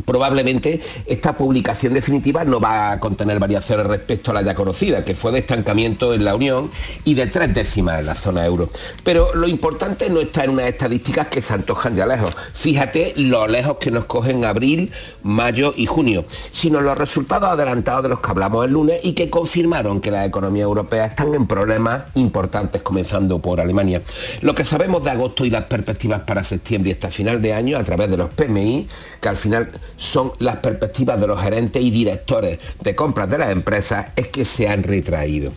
Probablemente 0.06 0.82
esta 1.06 1.36
publicación 1.36 1.94
definitiva 1.94 2.44
no 2.44 2.60
va 2.60 2.92
a 2.92 3.00
contener 3.00 3.40
variaciones 3.40 3.86
respecto 3.88 4.32
a 4.32 4.36
la 4.36 4.42
ya 4.42 4.56
conocida, 4.56 5.04
que 5.04 5.16
fue 5.16 5.32
de 5.32 5.40
estancamiento 5.40 6.14
en 6.14 6.26
la 6.26 6.36
Unión 6.36 6.72
y 7.06 7.14
de 7.14 7.28
tres 7.28 7.54
décimas 7.54 8.00
en 8.00 8.06
la 8.06 8.16
zona 8.16 8.46
euro. 8.46 8.70
Pero 9.04 9.34
lo 9.34 9.48
importante 9.48 10.10
no 10.10 10.20
está 10.20 10.44
en 10.44 10.52
unas 10.52 10.68
estadísticas 10.68 11.28
que 11.28 11.42
se 11.42 11.54
antojan 11.54 11.96
ya 11.96 12.06
lejos. 12.06 12.32
Fíjate 12.54 13.14
lo 13.16 13.48
lejos 13.48 13.78
que 13.78 13.92
nos 13.92 14.06
cogen 14.06 14.46
abril, 14.46 14.92
mayo 15.24 15.74
y 15.76 15.86
junio, 15.86 16.26
sino 16.52 16.82
los 16.82 16.98
resultados 16.98 17.50
adelantados 17.50 18.04
de 18.04 18.10
los 18.10 18.20
que 18.20 18.30
hablamos 18.30 18.66
el 18.66 18.72
lunes 18.72 19.00
y 19.04 19.14
que 19.14 19.30
confirmaron 19.30 20.02
que 20.02 20.12
las 20.12 20.28
economías 20.28 20.66
europeas 20.66 21.12
están 21.12 21.34
en 21.34 21.48
problemas 21.48 22.04
importantes, 22.16 22.82
comenzando 22.82 23.40
por 23.40 23.60
Alemania. 23.60 24.02
Lo 24.42 24.56
que 24.56 24.66
sabemos 24.66 25.04
de 25.04 25.12
agosto 25.12 25.46
y 25.46 25.50
las 25.50 25.66
perspectivas 25.66 26.22
para 26.22 26.44
septiembre 26.44 26.92
y 26.92 26.94
hasta 26.94 27.10
final 27.10 27.42
de 27.42 27.54
año 27.54 27.78
a 27.78 27.84
través 27.84 28.10
de 28.10 28.18
los 28.18 28.30
PMI, 28.30 28.88
que 29.20 29.30
al 29.30 29.38
final 29.38 29.70
son 29.98 30.34
las 30.40 30.58
perspectivas 30.58 31.20
de 31.20 31.28
los 31.28 31.42
gerentes 31.42 31.82
y 31.82 31.92
directores 31.92 32.60
de 32.82 32.96
compras 32.96 33.30
de 33.30 33.38
las 33.38 33.52
empresas, 33.52 34.08
es 34.16 34.28
que 34.28 34.46
se 34.46 34.68
han 34.68 34.84
retraído. 34.84 35.52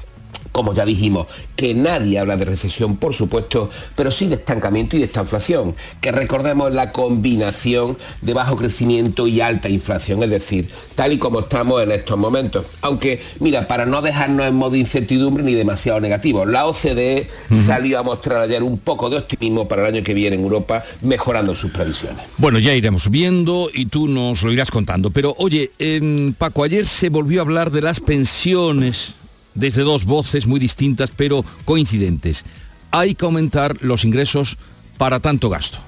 Como 0.53 0.75
ya 0.75 0.85
dijimos, 0.85 1.27
que 1.57 1.75
nadie 1.75 2.19
habla 2.19 2.37
de 2.37 2.45
recesión, 2.45 2.97
por 2.97 3.15
supuesto, 3.15 3.71
pero 3.97 4.11
sí 4.11 4.27
de 4.27 4.35
estancamiento 4.35 4.97
y 4.97 5.01
de 5.01 5.07
estanflación, 5.07 5.75
que 6.01 6.13
recordemos 6.13 6.73
la 6.73 6.93
combinación 6.93 7.97
de 8.21 8.35
bajo 8.35 8.57
crecimiento 8.57 9.27
y 9.27 9.41
alta 9.41 9.69
inflación, 9.69 10.23
es 10.23 10.31
decir, 10.31 10.69
tal 10.95 11.13
y 11.13 11.19
como 11.19 11.41
estamos 11.41 11.83
en 11.83 11.93
estos 11.93 12.19
momentos. 12.19 12.67
Aunque, 12.83 13.23
mira, 13.41 13.67
para 13.67 13.87
no 13.87 14.03
dejarnos 14.03 14.47
en 14.47 14.55
modo 14.55 14.77
incertidumbre 14.77 15.43
ni 15.43 15.55
demasiado 15.55 16.01
negativo, 16.01 16.45
la 16.45 16.67
OCDE 16.67 17.29
salió 17.55 17.99
a 17.99 18.03
mostrar 18.03 18.43
ayer 18.43 18.63
un 18.63 18.79
poco 18.79 19.09
de 19.09 19.19
optimismo 19.19 19.67
para 19.67 19.83
el 19.83 19.95
año 19.95 20.05
que 20.05 20.15
viene 20.15 20.37
en 20.37 20.43
Europa, 20.43 20.85
mejorando 21.03 21.55
sus 21.55 21.71
previsiones. 21.71 22.25
Bueno, 22.39 22.59
ya 22.59 22.75
iremos 22.75 23.11
viendo 23.11 23.71
y 23.73 23.87
tú 23.87 24.09
nos 24.09 24.43
lo 24.43 24.53
irás 24.53 24.71
contando. 24.71 25.11
Pero 25.11 25.35
oye, 25.39 25.71
em, 25.79 26.35
Paco, 26.35 26.65
ayer 26.65 26.87
se 26.87 27.09
volvió 27.09 27.41
a 27.41 27.45
hablar 27.45 27.71
de 27.71 27.83
las 27.83 28.01
pensiones 28.01 29.15
desde 29.55 29.83
dos 29.83 30.05
voces 30.05 30.47
muy 30.47 30.61
distintas 30.61 31.11
pero 31.15 31.45
coincidentes. 31.65 32.45
Hay 32.91 33.15
que 33.15 33.25
aumentar 33.25 33.77
los 33.83 34.05
ingresos 34.05 34.59
para 34.99 35.21
tanto 35.21 35.49
gasto. 35.49 35.79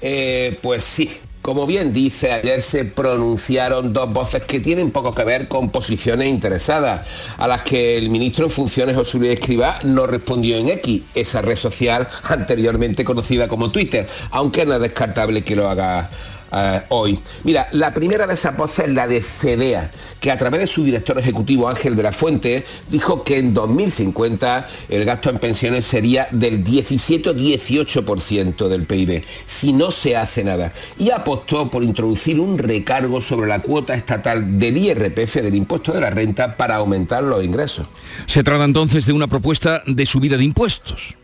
Eh, 0.00 0.58
pues 0.62 0.82
sí, 0.82 1.10
como 1.42 1.66
bien 1.66 1.92
dice, 1.92 2.30
ayer 2.30 2.62
se 2.62 2.84
pronunciaron 2.84 3.92
dos 3.92 4.12
voces 4.12 4.44
que 4.44 4.60
tienen 4.60 4.92
poco 4.92 5.12
que 5.12 5.24
ver 5.24 5.48
con 5.48 5.70
posiciones 5.70 6.28
interesadas, 6.28 7.06
a 7.36 7.48
las 7.48 7.62
que 7.62 7.98
el 7.98 8.10
ministro 8.10 8.44
en 8.44 8.50
funciones 8.50 8.94
José 8.94 9.18
Luis 9.18 9.32
Escribá 9.32 9.80
no 9.82 10.06
respondió 10.06 10.56
en 10.56 10.68
X, 10.68 11.02
esa 11.14 11.42
red 11.42 11.56
social 11.56 12.08
anteriormente 12.22 13.04
conocida 13.04 13.48
como 13.48 13.72
Twitter, 13.72 14.08
aunque 14.30 14.64
no 14.64 14.74
es 14.74 14.80
descartable 14.80 15.42
que 15.42 15.56
lo 15.56 15.68
haga 15.68 16.10
eh, 16.52 16.82
hoy. 16.90 17.18
Mira, 17.44 17.68
la 17.72 17.94
primera 17.94 18.26
de 18.26 18.34
esas 18.34 18.56
voces 18.56 18.86
es 18.86 18.92
la 18.92 19.06
de 19.06 19.22
CEDEA, 19.22 19.90
que 20.20 20.30
a 20.30 20.36
través 20.36 20.60
de 20.60 20.66
su 20.66 20.84
director 20.84 21.18
ejecutivo 21.18 21.68
Ángel 21.68 21.96
de 21.96 22.02
la 22.02 22.12
Fuente 22.12 22.64
dijo 22.88 23.24
que 23.24 23.38
en 23.38 23.54
2050 23.54 24.68
el 24.88 25.04
gasto 25.04 25.30
en 25.30 25.38
pensiones 25.38 25.86
sería 25.86 26.28
del 26.30 26.64
17-18% 26.64 28.68
del 28.68 28.84
PIB, 28.84 29.24
si 29.46 29.72
no 29.72 29.90
se 29.90 30.16
hace 30.16 30.44
nada. 30.44 30.72
Y 30.98 31.10
apostó 31.10 31.70
por 31.70 31.82
introducir 31.82 32.38
un 32.38 32.58
recargo 32.58 33.20
sobre 33.20 33.48
la 33.48 33.60
cuota 33.60 33.94
estatal 33.94 34.58
del 34.58 34.76
IRPF, 34.76 35.36
del 35.36 35.54
impuesto 35.54 35.92
de 35.92 36.00
la 36.00 36.10
renta, 36.10 36.56
para 36.56 36.76
aumentar 36.76 37.22
los 37.22 37.44
ingresos. 37.44 37.86
Se 38.26 38.42
trata 38.42 38.64
entonces 38.64 39.06
de 39.06 39.12
una 39.12 39.26
propuesta 39.26 39.82
de 39.86 40.06
subida 40.06 40.36
de 40.36 40.44
impuestos. 40.44 41.16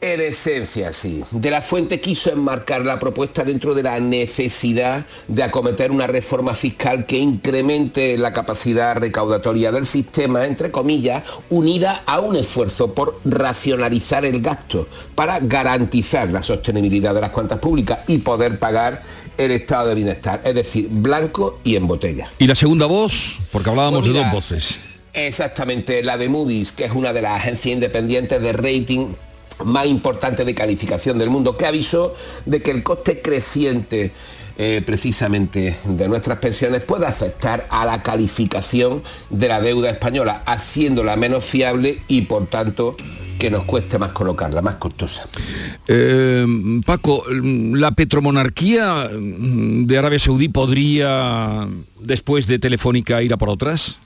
En 0.00 0.20
esencia, 0.20 0.92
sí. 0.92 1.22
De 1.30 1.50
la 1.50 1.62
Fuente 1.62 2.00
quiso 2.00 2.30
enmarcar 2.30 2.84
la 2.84 2.98
propuesta 2.98 3.44
dentro 3.44 3.74
de 3.74 3.82
la 3.82 3.98
necesidad 3.98 5.06
de 5.26 5.42
acometer 5.42 5.90
una 5.90 6.06
reforma 6.06 6.54
fiscal 6.54 7.06
que 7.06 7.18
incremente 7.18 8.18
la 8.18 8.32
capacidad 8.32 8.96
recaudatoria 8.96 9.72
del 9.72 9.86
sistema, 9.86 10.44
entre 10.44 10.70
comillas, 10.70 11.24
unida 11.48 12.02
a 12.04 12.20
un 12.20 12.36
esfuerzo 12.36 12.92
por 12.92 13.20
racionalizar 13.24 14.26
el 14.26 14.42
gasto 14.42 14.86
para 15.14 15.40
garantizar 15.40 16.28
la 16.30 16.42
sostenibilidad 16.42 17.14
de 17.14 17.22
las 17.22 17.30
cuentas 17.30 17.58
públicas 17.58 18.00
y 18.06 18.18
poder 18.18 18.58
pagar 18.58 19.00
el 19.38 19.50
estado 19.50 19.88
de 19.88 19.94
bienestar, 19.94 20.42
es 20.44 20.54
decir, 20.54 20.88
blanco 20.90 21.60
y 21.64 21.76
en 21.76 21.86
botella. 21.86 22.28
Y 22.38 22.46
la 22.46 22.54
segunda 22.54 22.84
voz, 22.86 23.38
porque 23.50 23.70
hablábamos 23.70 24.00
Pues 24.00 24.08
de 24.08 24.12
mira, 24.12 24.26
dos 24.26 24.34
voces. 24.34 24.78
Exactamente, 25.14 26.02
la 26.02 26.18
de 26.18 26.28
Moody's, 26.28 26.72
que 26.72 26.84
es 26.84 26.92
una 26.92 27.14
de 27.14 27.22
las 27.22 27.40
agencias 27.40 27.74
independientes 27.74 28.40
de 28.42 28.52
rating 28.52 29.06
más 29.64 29.86
importantes 29.86 30.44
de 30.44 30.54
calificación 30.54 31.18
del 31.18 31.30
mundo, 31.30 31.56
que 31.56 31.66
avisó 31.66 32.14
de 32.44 32.62
que 32.62 32.70
el 32.70 32.82
coste 32.82 33.22
creciente 33.22 34.12
eh, 34.58 34.82
precisamente 34.86 35.76
de 35.84 36.08
nuestras 36.08 36.38
pensiones 36.38 36.82
puede 36.82 37.04
afectar 37.04 37.66
a 37.68 37.84
la 37.84 38.02
calificación 38.02 39.02
de 39.28 39.48
la 39.48 39.60
deuda 39.60 39.90
española, 39.90 40.42
haciéndola 40.46 41.14
menos 41.16 41.44
fiable 41.44 42.00
y 42.08 42.22
por 42.22 42.46
tanto 42.46 42.96
que 43.38 43.50
nos 43.50 43.64
cueste 43.64 43.98
más 43.98 44.12
colocarla, 44.12 44.62
más 44.62 44.76
costosa. 44.76 45.28
Eh, 45.86 46.46
Paco, 46.86 47.24
¿la 47.28 47.92
petromonarquía 47.92 49.10
mm, 49.12 49.84
de 49.84 49.98
Arabia 49.98 50.18
Saudí 50.18 50.48
podría, 50.48 51.68
después 52.00 52.46
de 52.46 52.58
Telefónica, 52.58 53.22
ir 53.22 53.34
a 53.34 53.36
por 53.36 53.50
otras? 53.50 53.98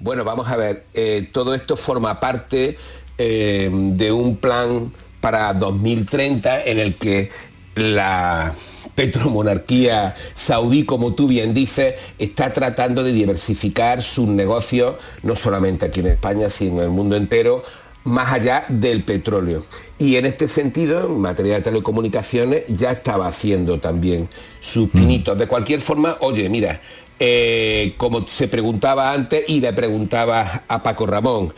Bueno, 0.00 0.24
vamos 0.24 0.48
a 0.48 0.56
ver, 0.56 0.86
eh, 0.94 1.28
todo 1.32 1.54
esto 1.54 1.76
forma 1.76 2.18
parte 2.18 2.78
eh, 3.18 3.68
de 3.72 4.12
un 4.12 4.36
plan 4.36 4.92
para 5.20 5.52
2030 5.52 6.64
en 6.64 6.78
el 6.78 6.94
que 6.94 7.30
la 7.74 8.54
petromonarquía 8.94 10.16
saudí, 10.34 10.84
como 10.84 11.14
tú 11.14 11.28
bien 11.28 11.54
dices, 11.54 11.94
está 12.18 12.52
tratando 12.52 13.04
de 13.04 13.12
diversificar 13.12 14.02
sus 14.02 14.26
negocios, 14.28 14.96
no 15.22 15.36
solamente 15.36 15.86
aquí 15.86 16.00
en 16.00 16.08
España, 16.08 16.50
sino 16.50 16.78
en 16.78 16.84
el 16.84 16.90
mundo 16.90 17.16
entero, 17.16 17.62
más 18.04 18.32
allá 18.32 18.64
del 18.68 19.04
petróleo. 19.04 19.64
Y 19.98 20.16
en 20.16 20.26
este 20.26 20.48
sentido, 20.48 21.06
en 21.06 21.20
materia 21.20 21.54
de 21.54 21.62
telecomunicaciones, 21.62 22.64
ya 22.68 22.92
estaba 22.92 23.28
haciendo 23.28 23.78
también 23.78 24.28
sus 24.60 24.88
pinitos. 24.90 25.38
De 25.38 25.46
cualquier 25.46 25.80
forma, 25.80 26.16
oye, 26.20 26.48
mira, 26.48 26.80
eh, 27.20 27.94
como 27.96 28.26
se 28.26 28.48
preguntaba 28.48 29.12
antes 29.12 29.44
y 29.48 29.60
le 29.60 29.72
preguntaba 29.72 30.62
a 30.68 30.82
Paco 30.82 31.06
Ramón, 31.06 31.52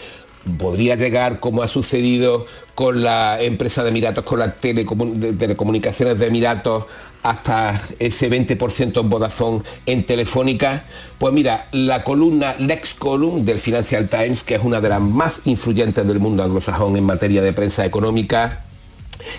podría 0.59 0.97
llegar 0.97 1.41
como 1.41 1.62
ha 1.62 1.68
sucedido 1.68 2.47
con 2.74 3.03
la 3.03 3.41
empresa 3.43 3.82
de 3.82 3.91
Emiratos, 3.91 4.24
con 4.24 4.38
las 4.38 4.55
telecomunicaciones 4.61 6.18
de 6.18 6.26
Emiratos, 6.26 6.84
hasta 7.22 7.78
ese 7.99 8.30
20% 8.30 9.01
en 9.01 9.09
Vodafone 9.11 9.62
en 9.84 10.05
Telefónica. 10.05 10.84
Pues 11.18 11.34
mira, 11.34 11.68
la 11.72 12.03
columna 12.03 12.57
Lex 12.59 12.95
Column 12.95 13.45
del 13.45 13.59
Financial 13.59 14.09
Times, 14.09 14.43
que 14.43 14.55
es 14.55 14.64
una 14.64 14.80
de 14.80 14.88
las 14.88 15.01
más 15.01 15.41
influyentes 15.45 16.07
del 16.07 16.20
mundo 16.20 16.43
anglosajón 16.43 16.97
en 16.97 17.05
materia 17.05 17.43
de 17.43 17.53
prensa 17.53 17.84
económica, 17.84 18.64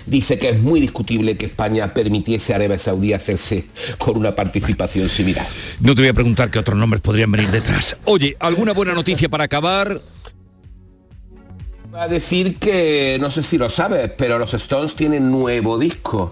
dice 0.06 0.38
que 0.38 0.49
es 0.49 0.60
muy 0.60 0.80
discutible 0.80 1.38
que 1.38 1.47
España 1.47 1.93
permitiese 1.93 2.54
a 2.54 2.58
Arabia 2.58 2.78
Saudí 2.78 3.14
hacerse 3.14 3.66
con 3.97 4.18
una 4.18 4.36
participación 4.36 5.10
similar. 5.10 5.47
No 5.80 5.95
te 5.95 6.02
voy 6.02 6.10
a 6.10 6.14
preguntar 6.14 6.52
qué 6.52 6.60
otros 6.60 6.78
nombres 6.78 7.02
podrían 7.02 7.32
venir 7.32 7.49
detrás. 7.49 7.97
Oye, 8.06 8.36
¿alguna 8.39 8.74
buena 8.74 8.93
noticia 8.93 9.30
para 9.30 9.45
acabar? 9.45 9.99
Va 11.94 12.04
a 12.04 12.08
decir 12.08 12.56
que, 12.56 13.18
no 13.20 13.30
sé 13.30 13.44
si 13.44 13.58
lo 13.58 13.70
sabes, 13.70 14.10
pero 14.18 14.39
los 14.39 14.54
Stones 14.54 14.96
tienen 14.96 15.30
nuevo 15.30 15.78
disco. 15.78 16.32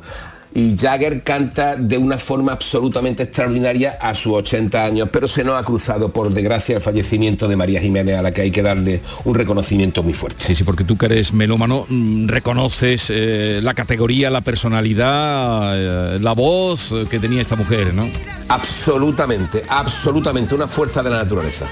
Y 0.56 0.76
Jagger 0.78 1.22
canta 1.24 1.76
de 1.76 1.98
una 1.98 2.18
forma 2.18 2.54
absolutamente 2.54 3.24
extraordinaria 3.24 3.98
a 4.02 4.16
sus 4.16 4.34
80 4.34 4.84
años, 4.86 5.10
pero 5.12 5.28
se 5.28 5.44
nos 5.44 5.62
ha 5.62 5.64
cruzado, 5.64 6.14
por 6.14 6.34
desgracia, 6.34 6.78
el 6.78 6.82
fallecimiento 6.82 7.48
de 7.48 7.58
María 7.58 7.82
Jiménez, 7.82 8.18
a 8.18 8.22
la 8.22 8.34
que 8.34 8.42
hay 8.42 8.52
que 8.52 8.62
darle 8.62 9.02
un 9.26 9.36
reconocimiento 9.36 10.02
muy 10.02 10.14
fuerte. 10.14 10.46
Sí, 10.46 10.56
sí, 10.56 10.64
porque 10.64 10.86
tú 10.86 10.98
que 10.98 11.08
eres 11.08 11.34
melómano, 11.34 11.86
mm, 11.90 12.28
reconoces 12.28 13.08
eh, 13.10 13.60
la 13.62 13.74
categoría, 13.74 14.30
la 14.30 14.42
personalidad, 14.42 15.74
eh, 15.76 16.20
la 16.20 16.32
voz 16.32 16.94
eh, 16.94 17.06
que 17.10 17.20
tenía 17.20 17.42
esta 17.42 17.58
mujer, 17.58 17.94
¿no? 17.94 18.08
Absolutamente, 18.48 19.64
absolutamente, 19.68 20.56
una 20.56 20.70
fuerza 20.70 21.04
de 21.04 21.10
la 21.10 21.18
naturaleza. 21.18 21.66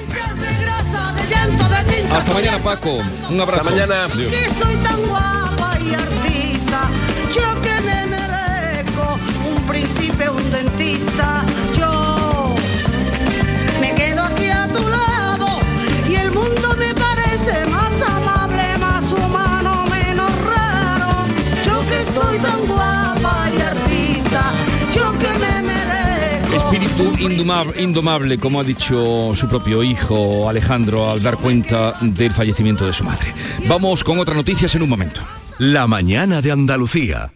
Hasta 2.11 2.33
mañana, 2.33 2.59
Paco. 2.63 2.97
Un 3.29 3.41
abrazo. 3.41 3.61
Hasta 3.61 3.71
mañana. 3.71 4.05
Adiós. 4.05 4.31
Indomable, 27.19 27.81
indomable, 27.81 28.37
como 28.37 28.59
ha 28.59 28.63
dicho 28.63 29.33
su 29.35 29.47
propio 29.47 29.83
hijo 29.83 30.49
Alejandro 30.49 31.09
al 31.09 31.21
dar 31.21 31.37
cuenta 31.37 31.95
del 32.01 32.31
fallecimiento 32.31 32.85
de 32.85 32.93
su 32.93 33.03
madre. 33.03 33.33
Vamos 33.67 34.03
con 34.03 34.19
otras 34.19 34.37
noticias 34.37 34.73
en 34.75 34.83
un 34.83 34.89
momento. 34.89 35.21
La 35.57 35.87
mañana 35.87 36.41
de 36.41 36.51
Andalucía. 36.51 37.31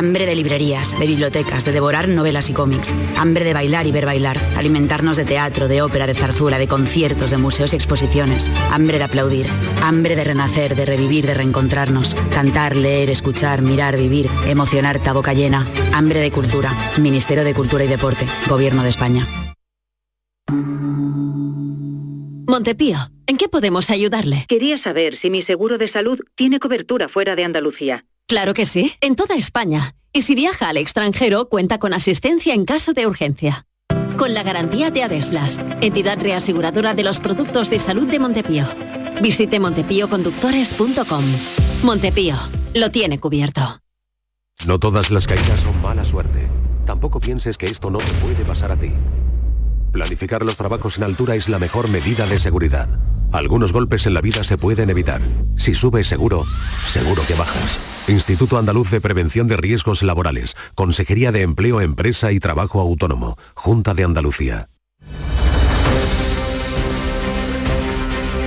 Hambre 0.00 0.24
de 0.24 0.34
librerías, 0.34 0.98
de 0.98 1.06
bibliotecas, 1.06 1.66
de 1.66 1.72
devorar 1.72 2.08
novelas 2.08 2.48
y 2.48 2.54
cómics. 2.54 2.94
Hambre 3.18 3.44
de 3.44 3.52
bailar 3.52 3.86
y 3.86 3.92
ver 3.92 4.06
bailar. 4.06 4.38
Alimentarnos 4.56 5.14
de 5.18 5.26
teatro, 5.26 5.68
de 5.68 5.82
ópera, 5.82 6.06
de 6.06 6.14
zarzuela, 6.14 6.58
de 6.58 6.68
conciertos, 6.68 7.30
de 7.30 7.36
museos 7.36 7.74
y 7.74 7.76
exposiciones. 7.76 8.50
Hambre 8.70 8.96
de 8.96 9.04
aplaudir. 9.04 9.44
Hambre 9.82 10.16
de 10.16 10.24
renacer, 10.24 10.74
de 10.74 10.86
revivir, 10.86 11.26
de 11.26 11.34
reencontrarnos. 11.34 12.14
Cantar, 12.32 12.76
leer, 12.76 13.10
escuchar, 13.10 13.60
mirar, 13.60 13.98
vivir. 13.98 14.30
Emocionarte 14.46 15.10
a 15.10 15.12
boca 15.12 15.34
llena. 15.34 15.66
Hambre 15.92 16.20
de 16.20 16.30
cultura. 16.30 16.72
Ministerio 16.96 17.44
de 17.44 17.52
Cultura 17.52 17.84
y 17.84 17.88
Deporte. 17.88 18.24
Gobierno 18.48 18.82
de 18.82 18.88
España. 18.88 19.26
Montepío, 22.46 22.96
¿en 23.26 23.36
qué 23.36 23.50
podemos 23.50 23.90
ayudarle? 23.90 24.46
Quería 24.48 24.78
saber 24.78 25.18
si 25.18 25.28
mi 25.28 25.42
seguro 25.42 25.76
de 25.76 25.88
salud 25.88 26.20
tiene 26.36 26.58
cobertura 26.58 27.10
fuera 27.10 27.36
de 27.36 27.44
Andalucía. 27.44 28.06
Claro 28.30 28.54
que 28.54 28.64
sí, 28.64 28.92
en 29.00 29.16
toda 29.16 29.34
España. 29.34 29.96
Y 30.12 30.22
si 30.22 30.36
viaja 30.36 30.68
al 30.68 30.76
extranjero, 30.76 31.48
cuenta 31.48 31.78
con 31.78 31.92
asistencia 31.92 32.54
en 32.54 32.64
caso 32.64 32.92
de 32.92 33.08
urgencia. 33.08 33.66
Con 34.16 34.34
la 34.34 34.44
garantía 34.44 34.92
de 34.92 35.02
Adeslas, 35.02 35.58
entidad 35.80 36.16
reaseguradora 36.20 36.94
de 36.94 37.02
los 37.02 37.18
productos 37.18 37.70
de 37.70 37.80
salud 37.80 38.06
de 38.06 38.20
Montepío. 38.20 38.68
Visite 39.20 39.58
montepíoconductores.com. 39.58 41.24
Montepío, 41.82 42.36
lo 42.72 42.92
tiene 42.92 43.18
cubierto. 43.18 43.80
No 44.64 44.78
todas 44.78 45.10
las 45.10 45.26
caídas 45.26 45.62
son 45.62 45.82
mala 45.82 46.04
suerte. 46.04 46.46
Tampoco 46.86 47.18
pienses 47.18 47.58
que 47.58 47.66
esto 47.66 47.90
no 47.90 47.98
te 47.98 48.12
puede 48.22 48.44
pasar 48.44 48.70
a 48.70 48.76
ti. 48.76 48.92
Planificar 49.90 50.44
los 50.44 50.54
trabajos 50.54 50.98
en 50.98 51.02
altura 51.02 51.34
es 51.34 51.48
la 51.48 51.58
mejor 51.58 51.90
medida 51.90 52.26
de 52.26 52.38
seguridad. 52.38 52.88
Algunos 53.32 53.72
golpes 53.72 54.06
en 54.06 54.14
la 54.14 54.20
vida 54.20 54.44
se 54.44 54.56
pueden 54.56 54.88
evitar. 54.88 55.20
Si 55.56 55.74
subes 55.74 56.06
seguro, 56.06 56.46
seguro 56.86 57.24
que 57.26 57.34
bajas. 57.34 57.89
Instituto 58.08 58.58
Andaluz 58.58 58.90
de 58.90 59.00
Prevención 59.00 59.46
de 59.46 59.56
Riesgos 59.56 60.02
Laborales. 60.02 60.56
Consejería 60.74 61.32
de 61.32 61.42
Empleo, 61.42 61.80
Empresa 61.80 62.32
y 62.32 62.40
Trabajo 62.40 62.80
Autónomo. 62.80 63.38
Junta 63.54 63.94
de 63.94 64.04
Andalucía. 64.04 64.68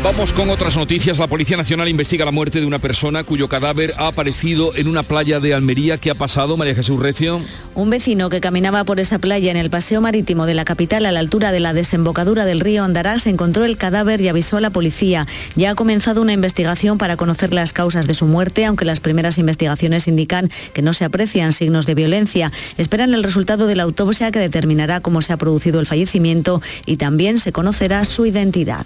Vamos 0.03 0.33
con 0.33 0.49
otras 0.49 0.75
noticias. 0.75 1.17
La 1.17 1.27
Policía 1.27 1.55
Nacional 1.55 1.87
investiga 1.87 2.25
la 2.25 2.31
muerte 2.31 2.59
de 2.59 2.65
una 2.65 2.79
persona 2.79 3.23
cuyo 3.23 3.47
cadáver 3.47 3.93
ha 3.97 4.07
aparecido 4.07 4.75
en 4.75 4.89
una 4.89 5.01
playa 5.01 5.39
de 5.39 5.53
Almería. 5.53 5.97
¿Qué 5.97 6.11
ha 6.11 6.15
pasado, 6.15 6.57
María 6.57 6.75
Jesús 6.75 6.99
Recio? 6.99 7.39
Un 7.73 7.89
vecino 7.89 8.27
que 8.27 8.41
caminaba 8.41 8.83
por 8.83 8.99
esa 8.99 9.17
playa 9.17 9.49
en 9.49 9.55
el 9.55 9.69
paseo 9.69 10.01
marítimo 10.01 10.45
de 10.45 10.55
la 10.55 10.65
capital 10.65 11.05
a 11.05 11.13
la 11.13 11.21
altura 11.21 11.53
de 11.53 11.61
la 11.61 11.73
desembocadura 11.73 12.43
del 12.43 12.59
río 12.59 12.83
Andarás 12.83 13.27
encontró 13.27 13.63
el 13.63 13.77
cadáver 13.77 14.19
y 14.19 14.27
avisó 14.27 14.57
a 14.57 14.61
la 14.61 14.71
policía. 14.71 15.25
Ya 15.55 15.69
ha 15.71 15.75
comenzado 15.75 16.21
una 16.21 16.33
investigación 16.33 16.97
para 16.97 17.15
conocer 17.15 17.53
las 17.53 17.71
causas 17.71 18.05
de 18.05 18.13
su 18.13 18.25
muerte, 18.25 18.65
aunque 18.65 18.83
las 18.83 18.99
primeras 18.99 19.37
investigaciones 19.37 20.09
indican 20.09 20.51
que 20.73 20.81
no 20.81 20.93
se 20.93 21.05
aprecian 21.05 21.53
signos 21.53 21.85
de 21.85 21.95
violencia. 21.95 22.51
Esperan 22.77 23.13
el 23.13 23.23
resultado 23.23 23.67
de 23.67 23.77
la 23.77 23.83
autopsia 23.83 24.31
que 24.31 24.39
determinará 24.39 24.99
cómo 24.99 25.21
se 25.21 25.31
ha 25.31 25.37
producido 25.37 25.79
el 25.79 25.87
fallecimiento 25.87 26.61
y 26.85 26.97
también 26.97 27.37
se 27.37 27.53
conocerá 27.53 28.03
su 28.03 28.25
identidad. 28.25 28.85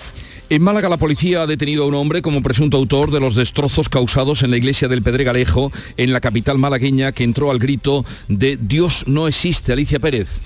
En 0.49 0.61
Málaga 0.61 0.87
la 0.87 0.95
policía 0.95 1.41
ha 1.41 1.45
detenido 1.45 1.83
a 1.83 1.87
un 1.87 1.93
hombre 1.93 2.21
como 2.21 2.41
presunto 2.41 2.77
autor 2.77 3.11
de 3.11 3.19
los 3.19 3.35
destrozos 3.35 3.89
causados 3.89 4.43
en 4.43 4.51
la 4.51 4.55
iglesia 4.55 4.87
del 4.87 5.03
Pedregalejo, 5.03 5.73
en 5.97 6.13
la 6.13 6.21
capital 6.21 6.57
malagueña, 6.57 7.11
que 7.11 7.25
entró 7.25 7.51
al 7.51 7.59
grito 7.59 8.05
de 8.29 8.55
Dios 8.55 9.03
no 9.07 9.27
existe. 9.27 9.73
Alicia 9.73 9.99
Pérez. 9.99 10.39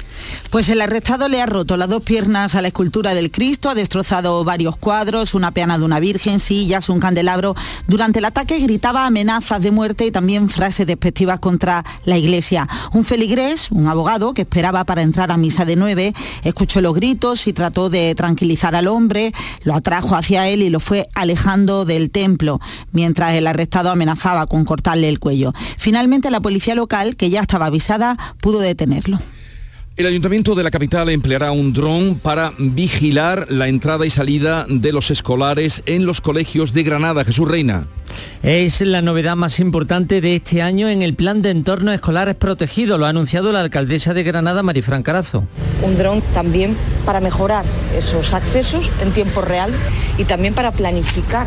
Pues 0.50 0.70
el 0.70 0.82
arrestado 0.82 1.28
le 1.28 1.40
ha 1.40 1.46
roto 1.46 1.78
las 1.78 1.88
dos 1.88 2.02
piernas 2.02 2.56
a 2.56 2.64
la 2.64 2.70
escultura 2.70 3.14
del 3.14 3.30
Cristo, 3.30 3.70
ha 3.70 3.76
destrozado 3.76 4.44
varios 4.44 4.76
cuadros, 4.76 5.36
una 5.36 5.52
peana 5.52 5.78
de 5.78 5.86
una 5.86 6.00
virgen, 6.00 6.40
sillas, 6.40 6.90
un 6.90 7.00
candelabro. 7.00 7.56
Durante 7.88 8.20
el 8.20 8.26
ataque 8.26 8.58
gritaba 8.58 9.06
amenazas 9.06 9.62
de 9.62 9.70
muerte 9.70 10.06
y 10.08 10.12
también 10.12 10.50
frases 10.50 10.88
despectivas 10.88 11.40
contra 11.40 11.86
la 12.06 12.18
iglesia. 12.18 12.68
Un 12.92 13.06
feligrés, 13.06 13.70
un 13.70 13.88
abogado 13.88 14.34
que 14.34 14.42
esperaba 14.42 14.84
para 14.84 15.04
entrar 15.04 15.32
a 15.32 15.38
misa 15.38 15.64
de 15.64 15.76
nueve, 15.76 16.14
escuchó 16.44 16.82
los 16.82 16.96
gritos 16.96 17.46
y 17.46 17.54
trató 17.54 17.92
de 17.92 18.16
tranquilizar 18.16 18.76
al 18.76 18.88
hombre, 18.88 19.32
lo 19.64 19.76
hacia 20.00 20.48
él 20.48 20.62
y 20.62 20.70
lo 20.70 20.80
fue 20.80 21.08
alejando 21.14 21.86
del 21.86 22.12
templo, 22.12 22.60
mientras 22.92 23.34
el 23.34 23.48
arrestado 23.48 23.90
amenazaba 23.90 24.48
con 24.48 24.66
cortarle 24.66 25.10
el 25.10 25.20
cuello. 25.20 25.54
Finalmente 25.78 26.32
la 26.32 26.40
policía 26.40 26.76
local, 26.76 27.16
que 27.16 27.30
ya 27.30 27.42
estaba 27.42 27.68
avisada, 27.68 28.18
pudo 28.42 28.60
detenerlo. 28.60 29.20
El 30.02 30.08
Ayuntamiento 30.08 30.56
de 30.56 30.64
la 30.64 30.72
capital 30.72 31.10
empleará 31.10 31.52
un 31.52 31.74
dron 31.74 32.16
para 32.16 32.54
vigilar 32.58 33.46
la 33.52 33.68
entrada 33.68 34.04
y 34.04 34.10
salida 34.10 34.66
de 34.68 34.92
los 34.92 35.12
escolares 35.12 35.84
en 35.86 36.08
los 36.08 36.22
colegios 36.22 36.74
de 36.74 36.82
Granada. 36.82 37.24
Jesús 37.24 37.48
Reina. 37.48 37.86
Es 38.42 38.82
la 38.82 39.04
novedad 39.04 39.36
más 39.36 39.60
importante 39.60 40.20
de 40.20 40.38
este 40.38 40.64
año 40.64 40.90
en 40.90 41.04
el 41.04 41.14
plan 41.14 41.44
de 41.44 41.52
entorno 41.52 41.94
escolares 41.94 42.34
protegido, 42.34 42.98
lo 42.98 43.06
ha 43.06 43.10
anunciado 43.10 43.52
la 43.52 43.60
alcaldesa 43.60 44.16
de 44.16 44.24
Granada, 44.24 44.64
Marifran 44.64 45.04
Carazo. 45.04 45.44
Un 45.84 45.96
dron 46.00 46.24
también 46.34 46.76
para 47.06 47.22
mejorar 47.22 47.64
esos 47.96 48.34
accesos 48.34 48.90
en 49.04 49.12
tiempo 49.12 49.42
real 49.42 49.72
y 50.18 50.24
también 50.24 50.56
para 50.56 50.72
planificar 50.72 51.46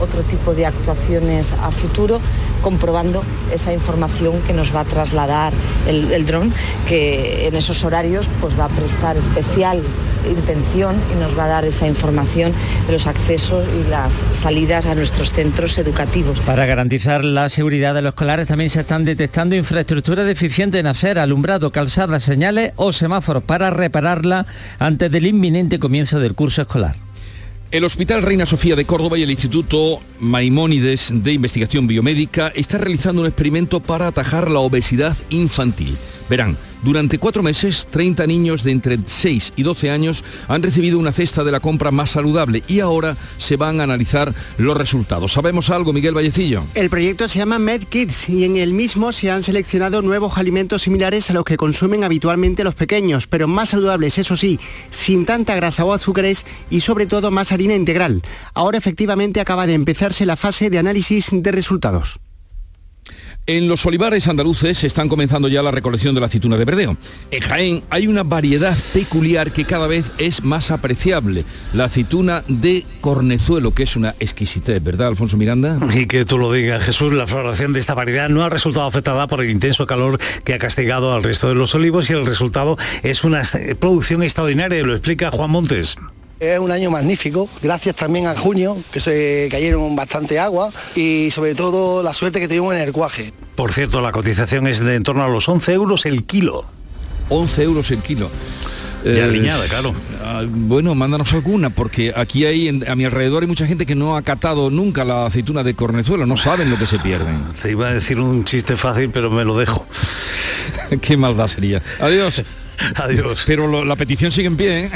otro 0.00 0.22
tipo 0.22 0.54
de 0.54 0.64
actuaciones 0.64 1.52
a 1.52 1.70
futuro 1.70 2.18
comprobando 2.60 3.22
esa 3.52 3.72
información 3.72 4.40
que 4.42 4.52
nos 4.52 4.74
va 4.74 4.80
a 4.80 4.84
trasladar 4.84 5.52
el, 5.86 6.26
dron, 6.26 6.52
que 6.88 7.48
en 7.48 7.56
esos 7.56 7.84
horarios 7.84 8.28
pues 8.40 8.58
va 8.58 8.66
a 8.66 8.68
prestar 8.68 9.16
especial 9.16 9.82
intención 10.28 10.96
y 11.14 11.18
nos 11.18 11.38
va 11.38 11.44
a 11.44 11.48
dar 11.48 11.64
esa 11.64 11.86
información 11.86 12.52
de 12.86 12.92
los 12.92 13.06
accesos 13.06 13.64
y 13.68 13.88
las 13.88 14.12
salidas 14.32 14.86
a 14.86 14.94
nuestros 14.94 15.32
centros 15.32 15.78
educativos. 15.78 16.40
Para 16.40 16.66
garantizar 16.66 17.24
la 17.24 17.48
seguridad 17.48 17.94
de 17.94 18.02
los 18.02 18.10
escolares 18.10 18.46
también 18.46 18.70
se 18.70 18.80
están 18.80 19.04
detectando 19.04 19.56
infraestructura 19.56 20.24
deficiente 20.24 20.78
en 20.78 20.86
hacer 20.86 21.18
alumbrado, 21.18 21.70
calzadas, 21.70 22.24
señales 22.24 22.72
o 22.76 22.92
semáforos 22.92 23.42
para 23.42 23.70
repararla 23.70 24.46
antes 24.78 25.10
del 25.10 25.26
inminente 25.26 25.78
comienzo 25.78 26.20
del 26.20 26.34
curso 26.34 26.62
escolar. 26.62 26.96
El 27.70 27.84
Hospital 27.84 28.22
Reina 28.22 28.46
Sofía 28.46 28.74
de 28.74 28.84
Córdoba 28.84 29.16
y 29.16 29.22
el 29.22 29.30
Instituto 29.30 30.00
Maimónides 30.18 31.12
de 31.22 31.32
Investigación 31.32 31.86
Biomédica 31.86 32.48
están 32.48 32.80
realizando 32.80 33.22
un 33.22 33.28
experimento 33.28 33.78
para 33.78 34.08
atajar 34.08 34.50
la 34.50 34.58
obesidad 34.58 35.16
infantil. 35.30 35.96
Verán, 36.28 36.56
durante 36.82 37.18
cuatro 37.18 37.42
meses, 37.42 37.86
30 37.90 38.26
niños 38.26 38.62
de 38.62 38.72
entre 38.72 38.98
6 39.04 39.52
y 39.56 39.62
12 39.62 39.90
años 39.90 40.24
han 40.48 40.62
recibido 40.62 40.98
una 40.98 41.12
cesta 41.12 41.44
de 41.44 41.52
la 41.52 41.60
compra 41.60 41.90
más 41.90 42.10
saludable 42.10 42.62
y 42.68 42.80
ahora 42.80 43.16
se 43.38 43.56
van 43.56 43.80
a 43.80 43.84
analizar 43.84 44.34
los 44.56 44.76
resultados. 44.76 45.32
¿Sabemos 45.32 45.70
algo, 45.70 45.92
Miguel 45.92 46.14
Vallecillo? 46.16 46.64
El 46.74 46.88
proyecto 46.88 47.28
se 47.28 47.38
llama 47.38 47.58
MedKids 47.58 48.28
y 48.30 48.44
en 48.44 48.56
el 48.56 48.72
mismo 48.72 49.12
se 49.12 49.30
han 49.30 49.42
seleccionado 49.42 50.02
nuevos 50.02 50.38
alimentos 50.38 50.82
similares 50.82 51.30
a 51.30 51.34
los 51.34 51.44
que 51.44 51.56
consumen 51.56 52.04
habitualmente 52.04 52.64
los 52.64 52.74
pequeños, 52.74 53.26
pero 53.26 53.46
más 53.46 53.70
saludables, 53.70 54.18
eso 54.18 54.36
sí, 54.36 54.58
sin 54.88 55.26
tanta 55.26 55.54
grasa 55.54 55.84
o 55.84 55.92
azúcares 55.92 56.46
y 56.70 56.80
sobre 56.80 57.06
todo 57.06 57.30
más 57.30 57.52
harina 57.52 57.74
integral. 57.74 58.22
Ahora 58.54 58.78
efectivamente 58.78 59.40
acaba 59.40 59.66
de 59.66 59.74
empezarse 59.74 60.24
la 60.24 60.36
fase 60.36 60.70
de 60.70 60.78
análisis 60.78 61.28
de 61.30 61.52
resultados. 61.52 62.20
En 63.50 63.66
los 63.66 63.84
olivares 63.84 64.28
andaluces 64.28 64.84
están 64.84 65.08
comenzando 65.08 65.48
ya 65.48 65.60
la 65.60 65.72
recolección 65.72 66.14
de 66.14 66.20
la 66.20 66.28
aceituna 66.28 66.56
de 66.56 66.64
verdeo. 66.64 66.96
En 67.32 67.40
Jaén 67.40 67.82
hay 67.90 68.06
una 68.06 68.22
variedad 68.22 68.78
peculiar 68.94 69.50
que 69.50 69.64
cada 69.64 69.88
vez 69.88 70.04
es 70.18 70.44
más 70.44 70.70
apreciable, 70.70 71.42
la 71.72 71.86
aceituna 71.86 72.44
de 72.46 72.86
cornezuelo, 73.00 73.74
que 73.74 73.82
es 73.82 73.96
una 73.96 74.14
exquisitez, 74.20 74.80
¿verdad, 74.84 75.08
Alfonso 75.08 75.36
Miranda? 75.36 75.80
Y 75.92 76.06
que 76.06 76.24
tú 76.24 76.38
lo 76.38 76.52
digas, 76.52 76.84
Jesús, 76.84 77.12
la 77.12 77.26
floración 77.26 77.72
de 77.72 77.80
esta 77.80 77.94
variedad 77.94 78.28
no 78.28 78.44
ha 78.44 78.50
resultado 78.50 78.86
afectada 78.86 79.26
por 79.26 79.42
el 79.42 79.50
intenso 79.50 79.84
calor 79.84 80.20
que 80.44 80.54
ha 80.54 80.60
castigado 80.60 81.12
al 81.12 81.24
resto 81.24 81.48
de 81.48 81.56
los 81.56 81.74
olivos 81.74 82.08
y 82.08 82.12
el 82.12 82.26
resultado 82.26 82.78
es 83.02 83.24
una 83.24 83.42
producción 83.80 84.22
extraordinaria, 84.22 84.80
lo 84.84 84.92
explica 84.92 85.32
Juan 85.32 85.50
Montes. 85.50 85.96
Es 86.40 86.58
un 86.58 86.70
año 86.70 86.90
magnífico, 86.90 87.50
gracias 87.62 87.96
también 87.96 88.26
a 88.26 88.34
junio, 88.34 88.78
que 88.90 88.98
se 88.98 89.48
cayeron 89.50 89.94
bastante 89.94 90.38
agua 90.38 90.70
y 90.96 91.30
sobre 91.30 91.54
todo 91.54 92.02
la 92.02 92.14
suerte 92.14 92.40
que 92.40 92.48
tuvimos 92.48 92.74
en 92.74 92.80
el 92.80 92.92
cuaje. 92.92 93.30
Por 93.56 93.74
cierto, 93.74 94.00
la 94.00 94.10
cotización 94.10 94.66
es 94.66 94.80
de 94.80 94.94
en 94.94 95.02
torno 95.02 95.22
a 95.22 95.28
los 95.28 95.46
11 95.46 95.74
euros 95.74 96.06
el 96.06 96.24
kilo. 96.24 96.64
11 97.28 97.62
euros 97.62 97.90
el 97.90 97.98
kilo. 97.98 98.30
Ya 99.04 99.26
eh, 99.26 99.52
claro. 99.68 99.94
Ah, 100.24 100.44
bueno, 100.48 100.94
mándanos 100.94 101.30
alguna, 101.34 101.68
porque 101.68 102.14
aquí 102.16 102.46
hay, 102.46 102.68
a 102.86 102.96
mi 102.96 103.04
alrededor 103.04 103.42
hay 103.42 103.46
mucha 103.48 103.66
gente 103.66 103.84
que 103.84 103.94
no 103.94 104.16
ha 104.16 104.22
catado 104.22 104.70
nunca 104.70 105.04
la 105.04 105.26
aceituna 105.26 105.62
de 105.62 105.74
cornezuelo, 105.74 106.24
no 106.24 106.38
saben 106.38 106.70
lo 106.70 106.78
que 106.78 106.86
se 106.86 106.98
pierden. 106.98 107.48
Te 107.60 107.70
iba 107.70 107.88
a 107.88 107.92
decir 107.92 108.18
un 108.18 108.46
chiste 108.46 108.78
fácil, 108.78 109.10
pero 109.10 109.30
me 109.30 109.44
lo 109.44 109.58
dejo. 109.58 109.86
Qué 111.02 111.18
maldad 111.18 111.48
sería. 111.48 111.82
Adiós. 112.00 112.42
Adiós. 112.96 113.44
Pero 113.46 113.84
la 113.84 113.96
petición 113.96 114.32
sigue 114.32 114.48
en 114.48 114.56
pie, 114.56 114.84
¿eh? 114.84 114.90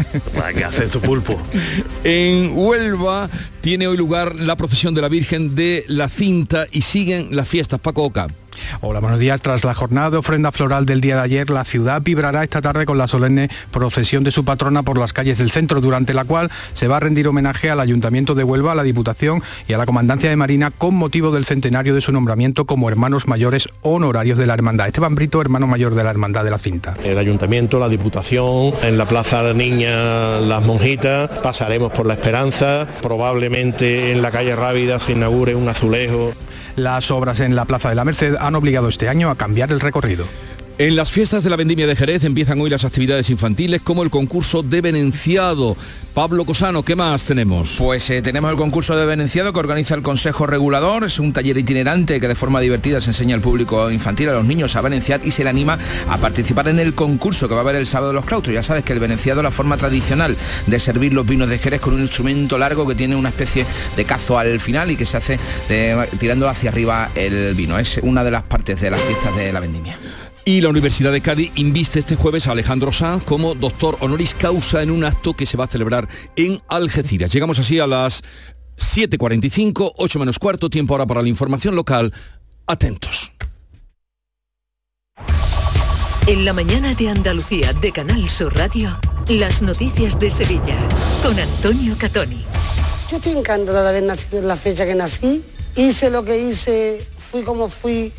¿Qué 0.57 0.65
hace 0.65 0.89
tu 0.89 1.01
pulpo? 1.01 1.41
en 2.05 2.53
Huelva 2.55 3.29
tiene 3.61 3.87
hoy 3.87 3.97
lugar 3.97 4.35
la 4.37 4.57
procesión 4.57 4.95
de 4.95 5.03
la 5.03 5.09
Virgen 5.09 5.55
de 5.55 5.85
la 5.89 6.09
Cinta 6.09 6.67
y 6.71 6.83
siguen 6.83 7.29
las 7.31 7.49
fiestas. 7.49 7.81
Paco 7.81 8.05
Oca. 8.05 8.29
Hola, 8.81 9.01
buenos 9.01 9.21
días. 9.21 9.41
Tras 9.41 9.65
la 9.65 9.75
jornada 9.75 10.11
de 10.11 10.17
ofrenda 10.19 10.53
floral 10.53 10.87
del 10.87 11.01
día 11.01 11.17
de 11.17 11.23
ayer, 11.23 11.51
la 11.51 11.65
ciudad 11.65 12.03
vibrará 12.03 12.43
esta 12.43 12.61
tarde 12.61 12.87
con 12.87 12.99
la 12.99 13.07
solemne 13.07 13.49
procesión 13.71 14.25
de 14.25 14.31
su 14.31 14.45
patrona 14.45 14.83
por 14.83 14.99
las 14.99 15.13
calles 15.13 15.39
del 15.39 15.51
centro, 15.51 15.81
durante 15.81 16.15
la 16.15 16.25
cual 16.25 16.51
se 16.73 16.89
va 16.89 16.99
a 16.99 17.01
rendir 17.01 17.29
homenaje 17.29 17.71
al 17.71 17.81
Ayuntamiento 17.81 18.35
de 18.35 18.45
Huelva, 18.45 18.73
a 18.73 18.75
la 18.75 18.83
Diputación 18.83 19.43
y 19.69 19.73
a 19.73 19.79
la 19.79 19.87
Comandancia 19.87 20.31
de 20.31 20.37
Marina 20.37 20.71
con 20.71 20.95
motivo 20.95 21.31
del 21.31 21.45
centenario 21.45 21.95
de 21.95 22.01
su 22.01 22.13
nombramiento 22.13 22.65
como 22.65 22.89
hermanos 22.89 23.27
mayores 23.27 23.69
honorarios 23.83 24.39
de 24.39 24.47
la 24.47 24.55
Hermandad. 24.55 24.87
Esteban 24.87 25.15
Brito, 25.15 25.41
hermano 25.41 25.67
mayor 25.67 25.95
de 25.95 26.05
la 26.05 26.11
Hermandad 26.11 26.45
de 26.45 26.51
la 26.51 26.59
Cinta. 26.59 26.95
El 27.05 27.19
Ayuntamiento, 27.19 27.79
la 27.79 27.89
Diputación, 27.89 28.73
en 28.83 28.99
la 28.99 29.07
Plaza 29.07 29.43
de 29.43 29.55
Niña, 29.55 30.41
las 30.41 30.65
monjitas, 30.65 31.39
pasaremos 31.39 31.93
por 31.93 32.07
la 32.07 32.15
Esperanza, 32.15 32.87
probablemente 33.03 34.13
en 34.13 34.23
la 34.23 34.31
calle 34.31 34.57
Rábida 34.57 34.99
se 34.99 35.13
inaugure 35.13 35.55
un 35.55 35.69
azulejo. 35.69 36.33
Las 36.77 37.13
obras 37.13 37.39
en 37.39 37.55
la 37.55 37.67
Plaza 37.67 37.89
de 37.89 37.95
la 37.95 38.05
Merced 38.05 38.35
han 38.39 38.57
obligado 38.57 38.89
este 38.89 39.09
año 39.09 39.31
a 39.31 39.37
cambiar 39.37 39.71
el 39.71 39.81
recorrido. 39.81 40.27
En 40.77 40.97
las 40.97 41.13
fiestas 41.13 41.45
de 41.45 41.51
la 41.51 41.57
Vendimia 41.57 41.87
de 41.87 41.95
Jerez 41.95 42.25
empiezan 42.25 42.61
hoy 42.61 42.69
las 42.69 42.85
actividades 42.85 43.31
infantiles 43.31 43.81
como 43.81 44.03
el 44.03 44.11
concurso 44.11 44.65
de 44.65 44.81
Venenciado. 44.81 45.77
Pablo 46.15 46.45
Cosano, 46.45 46.83
¿qué 46.83 46.97
más 46.97 47.25
tenemos? 47.27 47.77
Pues 47.79 48.11
eh, 48.11 48.23
tenemos 48.23 48.51
el 48.51 48.57
concurso 48.57 48.97
de 48.97 49.07
Venenciado 49.07 49.53
que 49.53 49.61
organiza 49.61 49.95
el 49.95 50.03
Consejo 50.03 50.49
Regulador. 50.49 51.05
Es 51.05 51.21
un 51.21 51.33
taller 51.33 51.57
itinerante 51.59 52.19
que 52.19 52.27
de 52.27 52.35
forma 52.35 52.61
divertida 52.61 53.01
se 53.01 53.11
enseña 53.11 53.37
al 53.37 53.41
público 53.41 53.89
infantil, 53.89 54.31
a 54.31 54.33
los 54.33 54.45
niños 54.45 54.75
a 54.75 54.81
venenciar 54.81 55.21
y 55.25 55.31
se 55.31 55.45
le 55.45 55.51
anima 55.51 55.79
a 56.09 56.19
participar 56.19 56.67
en 56.67 56.81
el 56.81 56.95
concurso 56.95 57.47
que 57.47 57.55
va 57.55 57.61
a 57.61 57.63
haber 57.63 57.77
el 57.77 57.87
sábado 57.87 58.09
de 58.09 58.15
los 58.15 58.25
claustros. 58.25 58.53
Ya 58.53 58.65
sabes 58.65 58.85
que 58.85 58.93
el 58.93 58.99
venenciado 58.99 59.41
es 59.41 59.45
la 59.45 59.53
forma 59.53 59.77
tradicional 59.77 60.37
de 60.67 60.81
servir 60.81 61.13
los 61.13 61.25
vinos 61.25 61.49
de 61.49 61.59
Jerez 61.59 61.81
con 61.81 61.95
un 61.95 62.01
instrumento 62.01 62.59
largo 62.59 62.85
que 62.85 62.97
tiene 62.97 63.15
una 63.15 63.29
especie 63.29 63.65
de 63.97 64.05
cazo 64.05 64.41
al 64.41 64.59
final 64.59 64.91
y 64.91 64.97
que 64.97 65.07
se 65.07 65.19
hace 65.19 65.39
eh, 65.69 65.97
tirando 66.19 66.49
hacia 66.49 66.71
arriba 66.71 67.11
el 67.15 67.55
vino. 67.55 67.79
Es 67.79 68.01
una 68.03 68.25
de 68.25 68.33
las 68.33 68.43
partes 68.43 68.81
de 68.81 68.91
las 68.91 69.01
fiestas 69.01 69.37
de 69.37 69.53
la 69.53 69.61
Vendimia. 69.61 69.97
Y 70.47 70.61
la 70.61 70.69
Universidad 70.69 71.11
de 71.11 71.23
Cádiz 71.23 71.53
inviste 71.55 72.01
este 72.01 72.17
jueves 72.17 72.47
a 72.47 72.53
Alejandro 72.53 72.93
Sanz 72.93 73.25
como 73.25 73.55
doctor 73.55 73.97
honoris 74.01 74.35
causa 74.35 74.83
en 74.83 74.91
un 74.91 75.03
acto 75.03 75.33
que 75.33 75.47
se 75.47 75.57
va 75.57 75.65
a 75.65 75.69
celebrar 75.69 76.07
en 76.37 76.61
Algeciras. 76.69 77.33
Llegamos 77.33 77.59
así 77.59 77.81
a 77.81 77.87
las 77.87 78.23
7.45, 78.77 79.93
8 79.97 80.19
menos 80.19 80.39
cuarto, 80.39 80.69
tiempo 80.69 80.93
ahora 80.93 81.07
para 81.07 81.23
la 81.23 81.29
información 81.29 81.75
local. 81.75 82.13
Atentos. 82.67 83.33
En 86.27 86.45
la 86.45 86.53
mañana 86.53 86.95
de 86.95 87.09
Andalucía 87.09 87.73
de 87.73 87.93
Canal 87.93 88.29
Sur 88.29 88.55
Radio, 88.55 88.99
las 89.29 89.63
noticias 89.63 90.19
de 90.19 90.31
Sevilla 90.31 90.77
con 91.23 91.39
Antonio 91.39 91.97
Catoni. 91.99 92.45
Yo 93.11 93.17
estoy 93.17 93.33
encantada 93.33 93.83
de 93.83 93.89
haber 93.89 94.03
nacido 94.03 94.41
en 94.41 94.49
la 94.49 94.57
fecha 94.57 94.85
que 94.85 94.95
nací. 94.95 95.43
Hice 95.75 96.11
lo 96.11 96.23
que 96.23 96.39
hice, 96.39 97.07
fui 97.17 97.43
como 97.43 97.71
fui 97.71 98.13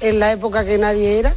en 0.00 0.18
la 0.18 0.32
época 0.32 0.64
que 0.64 0.78
nadie 0.78 1.18
era 1.18 1.34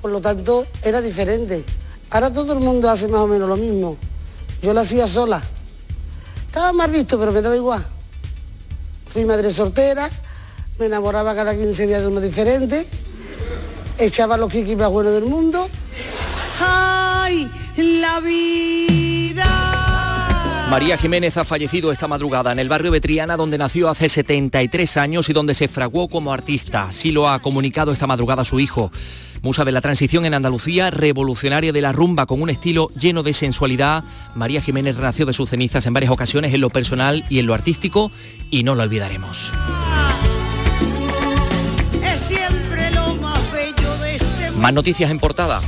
por 0.00 0.10
lo 0.10 0.20
tanto 0.20 0.66
era 0.82 1.00
diferente. 1.00 1.64
Ahora 2.10 2.32
todo 2.32 2.52
el 2.54 2.60
mundo 2.60 2.90
hace 2.90 3.08
más 3.08 3.20
o 3.20 3.26
menos 3.26 3.48
lo 3.48 3.56
mismo. 3.56 3.96
Yo 4.62 4.74
lo 4.74 4.80
hacía 4.80 5.06
sola. 5.06 5.42
Estaba 6.46 6.72
más 6.72 6.90
visto, 6.90 7.18
pero 7.18 7.32
me 7.32 7.40
daba 7.40 7.56
igual. 7.56 7.86
Fui 9.06 9.24
madre 9.24 9.50
soltera, 9.50 10.08
me 10.78 10.86
enamoraba 10.86 11.34
cada 11.34 11.56
15 11.56 11.86
días 11.86 12.00
de 12.00 12.06
uno 12.06 12.20
diferente, 12.20 12.86
echaba 13.98 14.36
los 14.36 14.50
kikis 14.50 14.76
más 14.76 14.90
buenos 14.90 15.12
del 15.12 15.24
mundo. 15.24 15.68
¡Ay, 16.60 17.48
la 17.76 18.20
vida! 18.20 19.80
María 20.70 20.96
Jiménez 20.96 21.36
ha 21.36 21.44
fallecido 21.44 21.90
esta 21.90 22.06
madrugada 22.06 22.52
en 22.52 22.60
el 22.60 22.68
barrio 22.68 22.92
de 22.92 23.00
Triana, 23.00 23.36
donde 23.36 23.58
nació 23.58 23.88
hace 23.88 24.08
73 24.08 24.96
años 24.98 25.28
y 25.28 25.32
donde 25.32 25.54
se 25.54 25.66
fraguó 25.66 26.08
como 26.08 26.32
artista. 26.32 26.84
Así 26.84 27.10
lo 27.10 27.28
ha 27.28 27.40
comunicado 27.40 27.90
esta 27.90 28.06
madrugada 28.06 28.44
su 28.44 28.60
hijo. 28.60 28.92
Musa 29.42 29.64
de 29.64 29.72
la 29.72 29.80
transición 29.80 30.26
en 30.26 30.34
Andalucía, 30.34 30.90
revolucionaria 30.90 31.72
de 31.72 31.80
la 31.80 31.92
rumba 31.92 32.26
con 32.26 32.42
un 32.42 32.50
estilo 32.50 32.90
lleno 32.90 33.22
de 33.22 33.32
sensualidad, 33.32 34.04
María 34.34 34.60
Jiménez 34.60 34.96
renació 34.96 35.24
de 35.24 35.32
sus 35.32 35.48
cenizas 35.48 35.86
en 35.86 35.94
varias 35.94 36.12
ocasiones 36.12 36.52
en 36.52 36.60
lo 36.60 36.68
personal 36.68 37.24
y 37.30 37.38
en 37.38 37.46
lo 37.46 37.54
artístico 37.54 38.10
y 38.50 38.64
no 38.64 38.74
lo 38.74 38.82
olvidaremos. 38.82 39.50
Más 44.56 44.74
noticias 44.74 45.10
en 45.10 45.18
portada. 45.18 45.60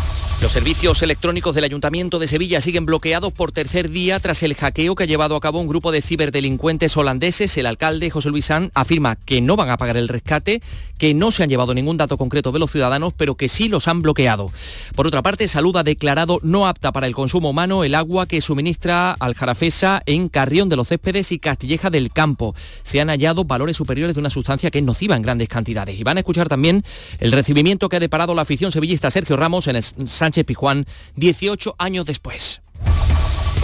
Los 0.43 0.51
servicios 0.51 1.01
electrónicos 1.03 1.55
del 1.55 1.62
Ayuntamiento 1.62 2.18
de 2.18 2.26
Sevilla 2.26 2.61
siguen 2.61 2.84
bloqueados 2.84 3.32
por 3.32 3.53
tercer 3.53 3.90
día 3.90 4.18
tras 4.18 4.43
el 4.43 4.57
hackeo 4.57 4.97
que 4.97 5.05
ha 5.05 5.07
llevado 5.07 5.36
a 5.36 5.40
cabo 5.40 5.61
un 5.61 5.68
grupo 5.68 5.93
de 5.93 6.03
ciberdelincuentes 6.03 6.97
holandeses. 6.97 7.57
El 7.57 7.66
alcalde 7.66 8.11
José 8.11 8.30
Luis 8.30 8.47
San 8.47 8.72
afirma 8.74 9.14
que 9.14 9.40
no 9.40 9.55
van 9.55 9.70
a 9.70 9.76
pagar 9.76 9.97
el 9.97 10.09
rescate, 10.09 10.61
que 10.99 11.14
no 11.14 11.30
se 11.30 11.45
han 11.45 11.49
llevado 11.49 11.74
ningún 11.74 11.97
dato 11.97 12.18
concreto 12.18 12.51
de 12.51 12.59
los 12.59 12.72
ciudadanos, 12.72 13.12
pero 13.16 13.36
que 13.36 13.49
sí 13.49 13.68
los 13.68 13.86
han 13.86 14.03
bloqueado. 14.03 14.51
Por 14.97 15.07
otra 15.07 15.22
parte, 15.22 15.47
Salud 15.47 15.76
ha 15.76 15.84
declarado 15.84 16.40
no 16.43 16.66
apta 16.66 16.90
para 16.90 17.07
el 17.07 17.14
consumo 17.14 17.51
humano 17.51 17.84
el 17.84 17.95
agua 17.95 18.26
que 18.26 18.40
suministra 18.40 19.12
al 19.12 19.34
Jarafesa 19.34 20.03
en 20.07 20.28
Carrión 20.28 20.68
de 20.68 20.74
los 20.74 20.88
Céspedes 20.88 21.30
y 21.30 21.38
Castilleja 21.38 21.88
del 21.88 22.11
Campo. 22.11 22.57
Se 22.82 23.01
han 23.01 23.11
hallado 23.11 23.45
valores 23.45 23.76
superiores 23.76 24.16
de 24.16 24.20
una 24.20 24.30
sustancia 24.30 24.72
que 24.72 24.78
es 24.78 24.84
nociva 24.84 25.14
en 25.14 25.22
grandes 25.22 25.49
cantidades. 25.49 26.01
Y 26.01 26.03
van 26.03 26.16
a 26.16 26.20
escuchar 26.20 26.49
también 26.49 26.84
el 27.20 27.30
recibimiento 27.30 27.88
que 27.88 27.99
ha 27.99 28.01
deparado 28.01 28.34
la 28.34 28.43
afición 28.43 28.72
sevillista 28.72 29.09
Sergio 29.09 29.36
Ramos 29.36 29.68
en 29.68 29.76
el 29.76 29.84
Sánchez 30.33 30.47
Pijuán 30.47 30.87
18 31.16 31.74
años 31.76 32.07
después. 32.07 32.62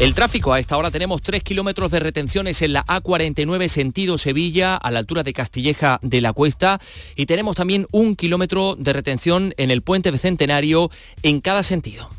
El 0.00 0.14
tráfico, 0.14 0.52
a 0.52 0.60
esta 0.60 0.76
hora 0.76 0.90
tenemos 0.90 1.22
3 1.22 1.42
kilómetros 1.42 1.90
de 1.90 1.98
retenciones 1.98 2.60
en 2.60 2.74
la 2.74 2.84
A49 2.84 3.68
sentido 3.68 4.18
Sevilla, 4.18 4.76
a 4.76 4.90
la 4.90 4.98
altura 4.98 5.22
de 5.22 5.32
Castilleja 5.32 5.98
de 6.02 6.20
la 6.20 6.34
Cuesta, 6.34 6.78
y 7.16 7.24
tenemos 7.24 7.56
también 7.56 7.86
un 7.90 8.16
kilómetro 8.16 8.76
de 8.76 8.92
retención 8.92 9.54
en 9.56 9.70
el 9.70 9.80
puente 9.80 10.12
de 10.12 10.18
Centenario 10.18 10.90
en 11.22 11.40
cada 11.40 11.62
sentido. 11.62 12.10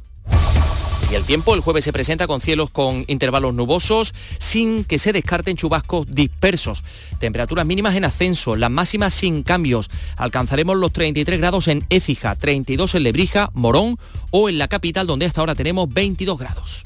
Y 1.12 1.16
el 1.16 1.24
tiempo, 1.24 1.55
el 1.55 1.62
jueves 1.62 1.86
se 1.86 1.91
presenta 1.91 2.28
con 2.28 2.39
cielos 2.39 2.70
con 2.70 3.03
intervalos 3.07 3.55
nubosos, 3.55 4.14
sin 4.38 4.84
que 4.84 4.99
se 4.99 5.12
descarten 5.12 5.57
chubascos 5.57 6.05
dispersos. 6.07 6.84
Temperaturas 7.20 7.66
mínimas 7.66 7.95
en 7.95 8.05
ascenso, 8.05 8.55
las 8.55 8.70
máximas 8.70 9.16
sin 9.16 9.41
cambios. 9.41 9.89
Alcanzaremos 10.18 10.78
los 10.78 10.93
33 10.93 11.39
grados 11.39 11.68
en 11.68 11.84
Écija, 11.89 12.36
32 12.36 12.93
en 12.93 13.03
Lebrija, 13.03 13.49
Morón 13.53 13.97
o 14.30 14.49
en 14.49 14.60
la 14.60 14.68
capital, 14.68 15.07
donde 15.07 15.26
hasta 15.26 15.41
ahora 15.41 15.55
tenemos 15.55 15.91
22 15.91 16.38
grados. 16.38 16.86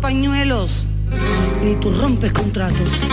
Pañuelos, 0.00 0.86
ni 1.62 1.76
tú 1.76 1.92
rompes. 1.92 2.32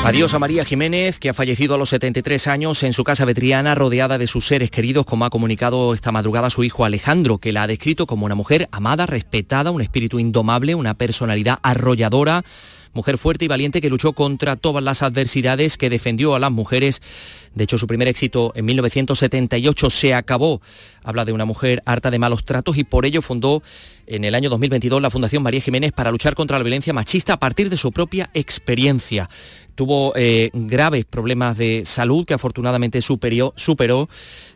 Adiós 0.06 0.34
a 0.34 0.40
María 0.40 0.64
Jiménez, 0.64 1.20
que 1.20 1.28
ha 1.28 1.34
fallecido 1.34 1.76
a 1.76 1.78
los 1.78 1.90
73 1.90 2.48
años 2.48 2.84
en 2.84 2.94
su 2.94 3.04
casa 3.04 3.26
vetriana, 3.26 3.76
rodeada 3.76 4.18
de 4.18 4.28
sus 4.28 4.48
seres 4.48 4.72
queridos, 4.72 5.06
como 5.06 5.26
ha 5.26 5.30
comunicado 5.30 5.94
esta 5.94 6.14
madrugada 6.14 6.50
su 6.50 6.64
hijo 6.64 6.86
Alejandro, 6.86 7.38
que 7.40 7.52
la 7.52 7.64
ha 7.64 7.68
descrito 7.68 8.08
como 8.08 8.26
una 8.26 8.36
mujer 8.36 8.70
amada, 8.72 9.06
respetada, 9.06 9.72
un 9.72 9.82
espíritu 9.82 10.20
indomable, 10.20 10.74
una 10.74 10.94
personalidad 10.94 11.60
arrolladora 11.64 12.46
mujer 12.94 13.18
fuerte 13.20 13.46
y 13.46 13.48
valiente 13.48 13.80
que 13.80 13.90
luchó 13.90 14.14
contra 14.14 14.56
todas 14.56 14.84
las 14.84 15.04
adversidades, 15.04 15.78
que 15.78 15.90
defendió 15.90 16.34
a 16.34 16.40
las 16.40 16.52
mujeres. 16.52 17.02
De 17.58 17.64
hecho, 17.64 17.78
su 17.78 17.88
primer 17.88 18.08
éxito 18.08 18.54
en 18.56 18.66
1978 18.66 19.90
se 19.90 20.14
acabó. 20.14 20.62
Habla 21.04 21.26
de 21.26 21.34
una 21.34 21.46
mujer 21.46 21.82
harta 21.86 22.12
de 22.12 22.20
malos 22.20 22.46
tratos 22.46 22.78
y 22.78 22.84
por 22.84 23.06
ello 23.06 23.24
fundó 23.24 23.64
en 24.06 24.24
el 24.24 24.36
año 24.36 24.50
2022 24.50 25.02
la 25.02 25.10
Fundación 25.10 25.42
María 25.42 25.60
Jiménez 25.60 25.92
para 25.92 26.12
luchar 26.12 26.36
contra 26.36 26.58
la 26.58 26.64
violencia 26.64 26.94
machista 26.94 27.34
a 27.34 27.38
partir 27.38 27.70
de 27.72 27.78
su 27.78 27.92
propia 27.92 28.30
experiencia. 28.36 29.28
Tuvo 29.74 30.14
eh, 30.16 30.52
graves 30.54 31.06
problemas 31.06 31.58
de 31.58 31.84
salud 31.86 32.26
que 32.26 32.36
afortunadamente 32.36 33.02
superó, 33.02 33.54
superó 33.56 34.08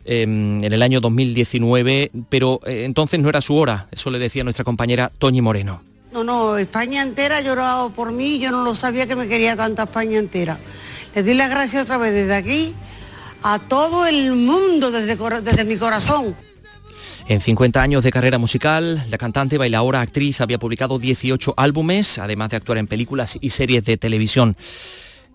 eh, 0.04 0.22
en 0.22 0.72
el 0.72 0.82
año 0.82 1.00
2019, 1.00 2.12
pero 2.28 2.60
eh, 2.64 2.84
entonces 2.84 3.18
no 3.18 3.28
era 3.28 3.40
su 3.40 3.56
hora, 3.56 3.88
eso 3.90 4.10
le 4.10 4.18
decía 4.20 4.44
nuestra 4.44 4.64
compañera 4.64 5.10
Toñi 5.18 5.40
Moreno. 5.40 5.82
No, 6.12 6.22
no, 6.22 6.56
España 6.56 7.02
entera 7.02 7.38
ha 7.38 7.40
llorado 7.40 7.90
por 7.90 8.12
mí, 8.12 8.38
yo 8.38 8.50
no 8.50 8.64
lo 8.64 8.74
sabía 8.74 9.06
que 9.06 9.16
me 9.16 9.26
quería 9.26 9.56
tanta 9.56 9.84
España 9.84 10.18
entera. 10.18 10.58
Les 11.14 11.24
doy 11.24 11.34
las 11.34 11.50
gracias 11.50 11.84
otra 11.84 11.98
vez 11.98 12.12
desde 12.12 12.34
aquí 12.34 12.74
a 13.42 13.58
todo 13.58 14.06
el 14.06 14.32
mundo, 14.32 14.90
desde, 14.90 15.16
desde 15.42 15.64
mi 15.64 15.76
corazón. 15.76 16.34
En 17.28 17.40
50 17.40 17.80
años 17.80 18.02
de 18.02 18.10
carrera 18.10 18.38
musical, 18.38 19.04
la 19.08 19.18
cantante, 19.18 19.56
bailaora, 19.56 20.00
actriz 20.00 20.40
había 20.40 20.58
publicado 20.58 20.98
18 20.98 21.54
álbumes, 21.56 22.18
además 22.18 22.50
de 22.50 22.56
actuar 22.56 22.78
en 22.78 22.86
películas 22.86 23.38
y 23.40 23.50
series 23.50 23.84
de 23.84 23.96
televisión. 23.96 24.56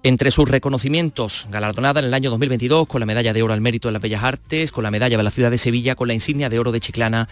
Entre 0.03 0.31
sus 0.31 0.47
reconocimientos, 0.47 1.47
galardonada 1.49 1.99
en 1.99 2.05
el 2.05 2.13
año 2.13 2.29
2022 2.29 2.87
con 2.87 2.99
la 2.99 3.05
medalla 3.05 3.33
de 3.33 3.41
oro 3.41 3.53
al 3.53 3.61
mérito 3.61 3.89
en 3.89 3.93
las 3.93 4.01
bellas 4.01 4.23
artes, 4.23 4.71
con 4.71 4.83
la 4.83 4.91
medalla 4.91 5.17
de 5.17 5.23
la 5.23 5.31
ciudad 5.31 5.49
de 5.49 5.57
Sevilla, 5.57 5.95
con 5.95 6.07
la 6.07 6.13
insignia 6.13 6.49
de 6.49 6.59
oro 6.59 6.71
de 6.71 6.79
Chiclana 6.79 7.27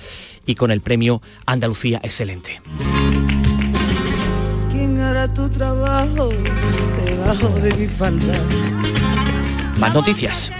y 0.45 0.55
con 0.55 0.71
el 0.71 0.81
premio 0.81 1.21
Andalucía 1.45 1.99
Excelente. 2.03 2.61
¿Quién 4.71 4.99
hará 4.99 5.31
tu 5.31 5.47
trabajo 5.49 6.29
debajo 7.05 7.49
de 7.59 7.73
mi 7.75 7.87
falda? 7.87 8.33
Más 9.79 9.93
noticias. 9.93 10.51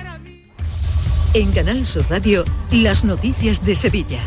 En 1.35 1.51
Canal 1.51 1.85
Sur 1.85 2.05
Radio, 2.09 2.45
las 2.71 3.03
noticias 3.03 3.65
de 3.65 3.75
Sevilla. 3.75 4.21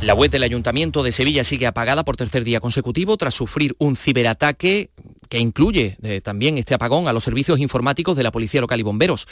La 0.00 0.14
web 0.14 0.30
del 0.30 0.42
Ayuntamiento 0.42 1.02
de 1.02 1.12
Sevilla 1.12 1.44
sigue 1.44 1.66
apagada 1.66 2.02
por 2.02 2.16
tercer 2.16 2.44
día 2.44 2.60
consecutivo 2.60 3.18
tras 3.18 3.34
sufrir 3.34 3.76
un 3.76 3.94
ciberataque 3.94 4.88
que 5.28 5.38
incluye 5.38 5.98
eh, 6.02 6.22
también 6.22 6.56
este 6.56 6.72
apagón 6.72 7.08
a 7.08 7.12
los 7.12 7.24
servicios 7.24 7.60
informáticos 7.60 8.16
de 8.16 8.22
la 8.22 8.32
Policía 8.32 8.62
Local 8.62 8.80
y 8.80 8.82
Bomberos. 8.82 9.26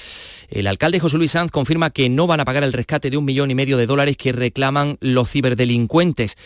El 0.50 0.66
alcalde 0.66 1.00
José 1.00 1.16
Luis 1.16 1.30
Sanz 1.30 1.50
confirma 1.50 1.88
que 1.88 2.11
no 2.11 2.26
van 2.26 2.40
a 2.40 2.44
pagar 2.44 2.62
el 2.62 2.74
rescate 2.74 3.08
de 3.08 3.16
un 3.16 3.24
millón 3.24 3.50
y 3.50 3.54
medio 3.54 3.78
de 3.78 3.86
dólares 3.86 4.18
que 4.18 4.32
reclaman 4.32 4.98
los 5.00 5.30
ciberdelincuentes. 5.30 6.36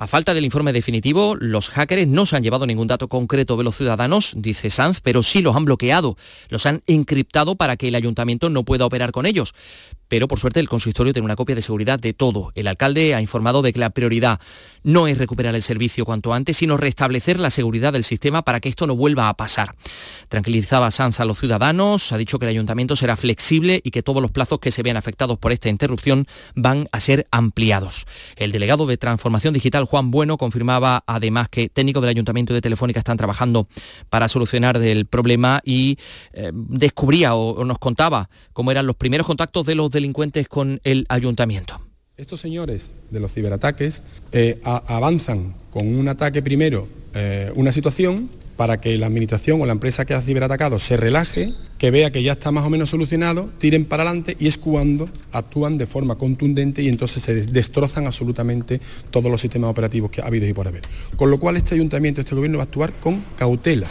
A 0.00 0.06
falta 0.06 0.32
del 0.32 0.44
informe 0.44 0.72
definitivo, 0.72 1.34
los 1.34 1.70
hackers 1.70 2.06
no 2.06 2.24
se 2.24 2.36
han 2.36 2.44
llevado 2.44 2.68
ningún 2.68 2.86
dato 2.86 3.08
concreto 3.08 3.56
de 3.56 3.64
los 3.64 3.76
ciudadanos, 3.76 4.32
dice 4.36 4.70
Sanz, 4.70 5.00
pero 5.00 5.24
sí 5.24 5.42
los 5.42 5.56
han 5.56 5.64
bloqueado. 5.64 6.16
Los 6.50 6.66
han 6.66 6.82
encriptado 6.86 7.56
para 7.56 7.76
que 7.76 7.88
el 7.88 7.96
ayuntamiento 7.96 8.48
no 8.48 8.62
pueda 8.62 8.86
operar 8.86 9.10
con 9.10 9.26
ellos. 9.26 9.56
Pero 10.06 10.28
por 10.28 10.38
suerte 10.38 10.60
el 10.60 10.68
consistorio 10.68 11.12
tiene 11.12 11.24
una 11.24 11.34
copia 11.34 11.56
de 11.56 11.62
seguridad 11.62 11.98
de 11.98 12.14
todo. 12.14 12.52
El 12.54 12.68
alcalde 12.68 13.16
ha 13.16 13.20
informado 13.20 13.60
de 13.60 13.72
que 13.72 13.80
la 13.80 13.90
prioridad 13.90 14.38
no 14.84 15.08
es 15.08 15.18
recuperar 15.18 15.56
el 15.56 15.62
servicio 15.62 16.04
cuanto 16.04 16.32
antes, 16.32 16.56
sino 16.56 16.76
restablecer 16.76 17.40
la 17.40 17.50
seguridad 17.50 17.92
del 17.92 18.04
sistema 18.04 18.42
para 18.42 18.60
que 18.60 18.68
esto 18.68 18.86
no 18.86 18.94
vuelva 18.94 19.28
a 19.28 19.34
pasar. 19.34 19.74
Tranquilizaba 20.28 20.92
Sanz 20.92 21.18
a 21.18 21.24
los 21.24 21.40
ciudadanos, 21.40 22.12
ha 22.12 22.18
dicho 22.18 22.38
que 22.38 22.46
el 22.46 22.50
ayuntamiento 22.50 22.94
será 22.94 23.16
flexible 23.16 23.80
y 23.82 23.90
que 23.90 24.04
todos 24.04 24.22
los 24.22 24.30
plazos 24.30 24.60
que 24.60 24.70
se 24.70 24.84
vean 24.84 24.96
afectados 24.96 25.38
por 25.38 25.50
esta 25.50 25.68
interrupción 25.68 26.26
van 26.54 26.88
a 26.92 27.00
ser 27.00 27.26
ampliados. 27.32 28.06
El 28.36 28.52
delegado 28.52 28.86
de 28.86 28.96
Transformación 28.96 29.52
Digital, 29.52 29.87
Juan 29.88 30.10
Bueno, 30.10 30.36
confirmaba 30.36 31.02
además 31.06 31.48
que 31.48 31.70
técnicos 31.70 32.02
del 32.02 32.10
ayuntamiento 32.10 32.52
de 32.52 32.60
Telefónica 32.60 32.98
están 32.98 33.16
trabajando 33.16 33.68
para 34.10 34.28
solucionar 34.28 34.76
el 34.76 35.06
problema 35.06 35.62
y 35.64 35.98
eh, 36.34 36.52
descubría 36.52 37.34
o, 37.34 37.64
nos 37.64 37.78
contaba 37.78 38.28
cómo 38.52 38.70
eran 38.70 38.86
los 38.86 38.96
primeros 38.96 39.26
contactos 39.26 39.64
de 39.64 39.74
los 39.74 39.90
delincuentes 39.90 40.46
con 40.46 40.78
el 40.84 41.06
ayuntamiento. 41.08 41.80
Estos 42.18 42.40
señores 42.40 42.92
de 43.10 43.20
los 43.20 43.32
ciberataques 43.32 44.02
eh, 44.32 44.60
avanzan 44.64 45.54
con 45.70 45.86
un 45.86 46.08
ataque 46.08 46.42
primero, 46.42 46.86
eh, 47.14 47.50
una 47.54 47.72
situación 47.72 48.28
para 48.58 48.80
que 48.80 48.98
la 48.98 49.06
administración 49.06 49.62
o 49.62 49.66
la 49.66 49.72
empresa 49.72 50.04
que 50.04 50.12
ha 50.14 50.20
ciberatacado 50.20 50.78
se 50.80 50.96
relaje, 50.96 51.54
que 51.78 51.92
vea 51.92 52.10
que 52.10 52.24
ya 52.24 52.32
está 52.32 52.50
más 52.50 52.66
o 52.66 52.70
menos 52.70 52.90
solucionado, 52.90 53.50
tiren 53.58 53.84
para 53.84 54.02
adelante 54.02 54.36
y 54.40 54.48
es 54.48 54.58
cuando 54.58 55.08
actúan 55.32 55.78
de 55.78 55.86
forma 55.86 56.16
contundente 56.16 56.82
y 56.82 56.88
entonces 56.88 57.22
se 57.22 57.34
des- 57.36 57.52
destrozan 57.52 58.06
absolutamente 58.06 58.80
todos 59.10 59.30
los 59.30 59.40
sistemas 59.40 59.70
operativos 59.70 60.10
que 60.10 60.20
ha 60.22 60.26
habido 60.26 60.46
y 60.48 60.52
por 60.52 60.66
haber. 60.66 60.82
Con 61.16 61.30
lo 61.30 61.38
cual 61.38 61.56
este 61.56 61.76
ayuntamiento, 61.76 62.20
este 62.20 62.34
gobierno 62.34 62.58
va 62.58 62.64
a 62.64 62.66
actuar 62.66 62.92
con 63.00 63.24
cautela. 63.36 63.86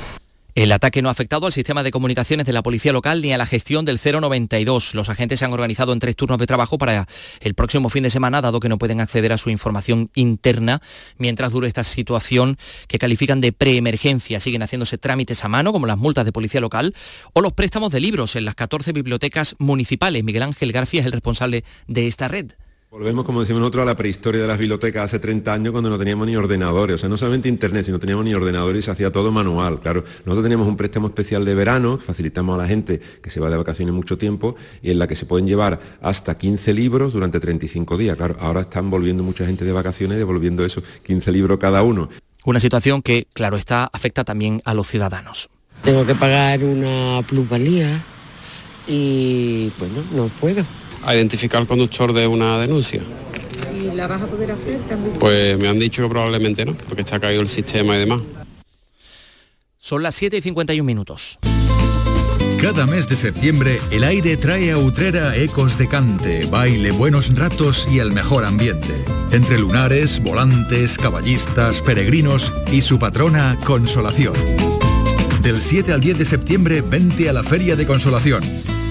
El 0.57 0.71
ataque 0.71 1.03
no 1.03 1.09
ha 1.09 1.11
afectado 1.11 1.45
al 1.45 1.53
sistema 1.53 1.83
de 1.83 1.91
comunicaciones 1.91 2.47
de 2.47 2.51
la 2.51 2.63
policía 2.63 2.91
local 2.91 3.21
ni 3.21 3.31
a 3.31 3.37
la 3.37 3.45
gestión 3.45 3.85
del 3.85 3.99
092. 4.03 4.95
Los 4.95 5.07
agentes 5.07 5.37
se 5.37 5.45
han 5.45 5.53
organizado 5.53 5.93
en 5.93 5.99
tres 5.99 6.15
turnos 6.15 6.39
de 6.39 6.47
trabajo 6.47 6.79
para 6.79 7.07
el 7.41 7.53
próximo 7.53 7.89
fin 7.89 8.01
de 8.01 8.09
semana, 8.09 8.41
dado 8.41 8.59
que 8.59 8.67
no 8.67 8.79
pueden 8.79 8.99
acceder 8.99 9.31
a 9.31 9.37
su 9.37 9.51
información 9.51 10.09
interna 10.15 10.81
mientras 11.19 11.51
dure 11.51 11.67
esta 11.67 11.83
situación 11.83 12.57
que 12.87 12.97
califican 12.97 13.39
de 13.39 13.51
preemergencia. 13.51 14.39
Siguen 14.39 14.63
haciéndose 14.63 14.97
trámites 14.97 15.45
a 15.45 15.47
mano, 15.47 15.71
como 15.71 15.85
las 15.85 15.99
multas 15.99 16.25
de 16.25 16.31
policía 16.31 16.59
local 16.59 16.95
o 17.33 17.41
los 17.41 17.53
préstamos 17.53 17.91
de 17.91 17.99
libros 17.99 18.35
en 18.35 18.45
las 18.45 18.55
14 18.55 18.93
bibliotecas 18.93 19.55
municipales. 19.59 20.23
Miguel 20.23 20.41
Ángel 20.41 20.71
García 20.71 21.01
es 21.01 21.05
el 21.05 21.11
responsable 21.11 21.65
de 21.85 22.07
esta 22.07 22.27
red. 22.29 22.53
Volvemos, 22.97 23.25
como 23.25 23.41
decimos 23.41 23.59
nosotros, 23.59 23.83
a 23.83 23.85
la 23.85 23.95
prehistoria 23.95 24.41
de 24.41 24.47
las 24.47 24.57
bibliotecas 24.57 25.03
hace 25.03 25.19
30 25.19 25.53
años 25.53 25.71
cuando 25.71 25.87
no 25.87 25.99
teníamos 25.99 26.25
ni 26.25 26.35
ordenadores, 26.35 26.95
o 26.95 26.97
sea, 26.97 27.07
no 27.07 27.15
solamente 27.15 27.47
internet, 27.47 27.85
sino 27.85 27.99
teníamos 27.99 28.25
ni 28.25 28.33
ordenadores 28.33 28.79
y 28.79 28.81
se 28.81 28.89
hacía 28.89 29.11
todo 29.11 29.31
manual, 29.31 29.79
claro. 29.81 30.03
Nosotros 30.25 30.41
teníamos 30.41 30.67
un 30.67 30.75
préstamo 30.75 31.05
especial 31.05 31.45
de 31.45 31.53
verano, 31.53 31.99
facilitamos 31.99 32.55
a 32.55 32.63
la 32.63 32.67
gente 32.67 32.99
que 33.21 33.29
se 33.29 33.39
va 33.39 33.51
de 33.51 33.57
vacaciones 33.57 33.93
mucho 33.93 34.17
tiempo 34.17 34.55
y 34.81 34.89
en 34.89 34.97
la 34.97 35.07
que 35.07 35.15
se 35.15 35.27
pueden 35.27 35.45
llevar 35.45 35.79
hasta 36.01 36.39
15 36.39 36.73
libros 36.73 37.13
durante 37.13 37.39
35 37.39 37.97
días, 37.97 38.17
claro. 38.17 38.35
Ahora 38.39 38.61
están 38.61 38.89
volviendo 38.89 39.21
mucha 39.21 39.45
gente 39.45 39.63
de 39.63 39.73
vacaciones 39.73 40.15
y 40.15 40.17
devolviendo 40.17 40.65
esos 40.65 40.83
15 41.03 41.31
libros 41.31 41.59
cada 41.59 41.83
uno. 41.83 42.09
Una 42.45 42.59
situación 42.59 43.03
que, 43.03 43.27
claro 43.31 43.57
está, 43.57 43.91
afecta 43.93 44.23
también 44.23 44.59
a 44.65 44.73
los 44.73 44.87
ciudadanos. 44.87 45.49
Tengo 45.83 46.03
que 46.03 46.15
pagar 46.15 46.63
una 46.63 47.21
plusvalía 47.29 47.95
y 48.87 49.71
bueno, 49.77 50.01
no 50.15 50.25
puedo. 50.39 50.63
A 51.07 51.15
identificar 51.15 51.61
al 51.61 51.67
conductor 51.67 52.11
de 52.11 52.27
una 52.27 52.59
denuncia. 52.59 53.01
¿Y 53.73 53.95
la 53.95 54.07
vas 54.07 54.21
a 54.21 54.27
poder 54.27 54.51
hacer? 54.51 54.77
¿Te 54.81 54.93
han 54.93 55.03
dicho? 55.05 55.19
Pues 55.19 55.57
me 55.57 55.69
han 55.69 55.79
dicho 55.79 56.03
que 56.03 56.09
probablemente 56.09 56.65
no, 56.65 56.73
porque 56.73 57.01
está 57.01 57.17
caído 57.19 57.41
el 57.41 57.47
sistema 57.47 57.95
y 57.95 57.99
demás. 57.99 58.21
Son 59.79 60.03
las 60.03 60.15
7 60.15 60.37
y 60.37 60.41
51 60.41 60.83
minutos. 60.85 61.39
Cada 62.61 62.85
mes 62.85 63.07
de 63.07 63.15
septiembre, 63.15 63.79
el 63.91 64.03
aire 64.03 64.35
trae 64.35 64.71
a 64.71 64.77
Utrera 64.77 65.37
ecos 65.37 65.77
de 65.77 65.87
cante, 65.87 66.45
baile, 66.47 66.91
buenos 66.91 67.33
ratos 67.33 67.87
y 67.89 67.99
el 67.99 68.11
mejor 68.11 68.43
ambiente. 68.43 68.93
Entre 69.31 69.57
lunares, 69.57 70.21
volantes, 70.21 70.97
caballistas, 70.97 71.81
peregrinos 71.81 72.51
y 72.69 72.81
su 72.81 72.99
patrona, 72.99 73.57
Consolación. 73.63 74.33
Del 75.41 75.61
7 75.61 75.93
al 75.93 76.01
10 76.01 76.17
de 76.17 76.25
septiembre, 76.25 76.81
vente 76.81 77.29
a 77.29 77.33
la 77.33 77.43
Feria 77.43 77.77
de 77.77 77.87
Consolación. 77.87 78.43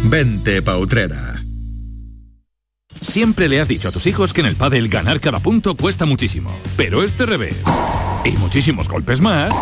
Vente 0.05 0.63
pa' 0.63 0.79
Utrera. 0.79 1.46
Siempre 3.01 3.49
le 3.49 3.61
has 3.61 3.69
dicho 3.69 3.89
a 3.89 3.93
tus 3.93 4.07
hijos 4.07 4.33
que 4.33 4.41
en 4.41 4.47
el 4.47 4.57
pádel 4.57 4.89
ganar 4.89 5.21
cada 5.21 5.39
punto 5.41 5.77
cuesta 5.77 6.07
muchísimo. 6.07 6.59
Pero 6.77 7.03
este 7.03 7.27
revés 7.27 7.63
y 8.25 8.33
muchísimos 8.33 8.89
golpes 8.89 9.21
más 9.21 9.55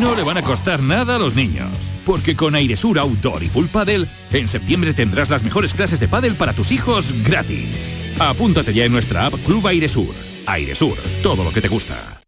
no 0.00 0.14
le 0.14 0.22
van 0.22 0.38
a 0.38 0.42
costar 0.42 0.82
nada 0.82 1.16
a 1.16 1.18
los 1.18 1.34
niños. 1.34 1.70
Porque 2.04 2.36
con 2.36 2.54
Airesur 2.54 2.98
Outdoor 2.98 3.42
y 3.42 3.48
Full 3.48 3.66
Paddle, 3.66 4.06
en 4.32 4.48
septiembre 4.48 4.94
tendrás 4.94 5.30
las 5.30 5.42
mejores 5.42 5.74
clases 5.74 6.00
de 6.00 6.08
pádel 6.08 6.34
para 6.34 6.52
tus 6.52 6.72
hijos 6.72 7.14
gratis. 7.24 7.92
Apúntate 8.18 8.72
ya 8.72 8.84
en 8.84 8.92
nuestra 8.92 9.26
app 9.26 9.34
Club 9.44 9.66
Airesur. 9.66 10.14
Airesur, 10.46 10.96
todo 11.22 11.44
lo 11.44 11.52
que 11.52 11.60
te 11.60 11.68
gusta. 11.68 12.22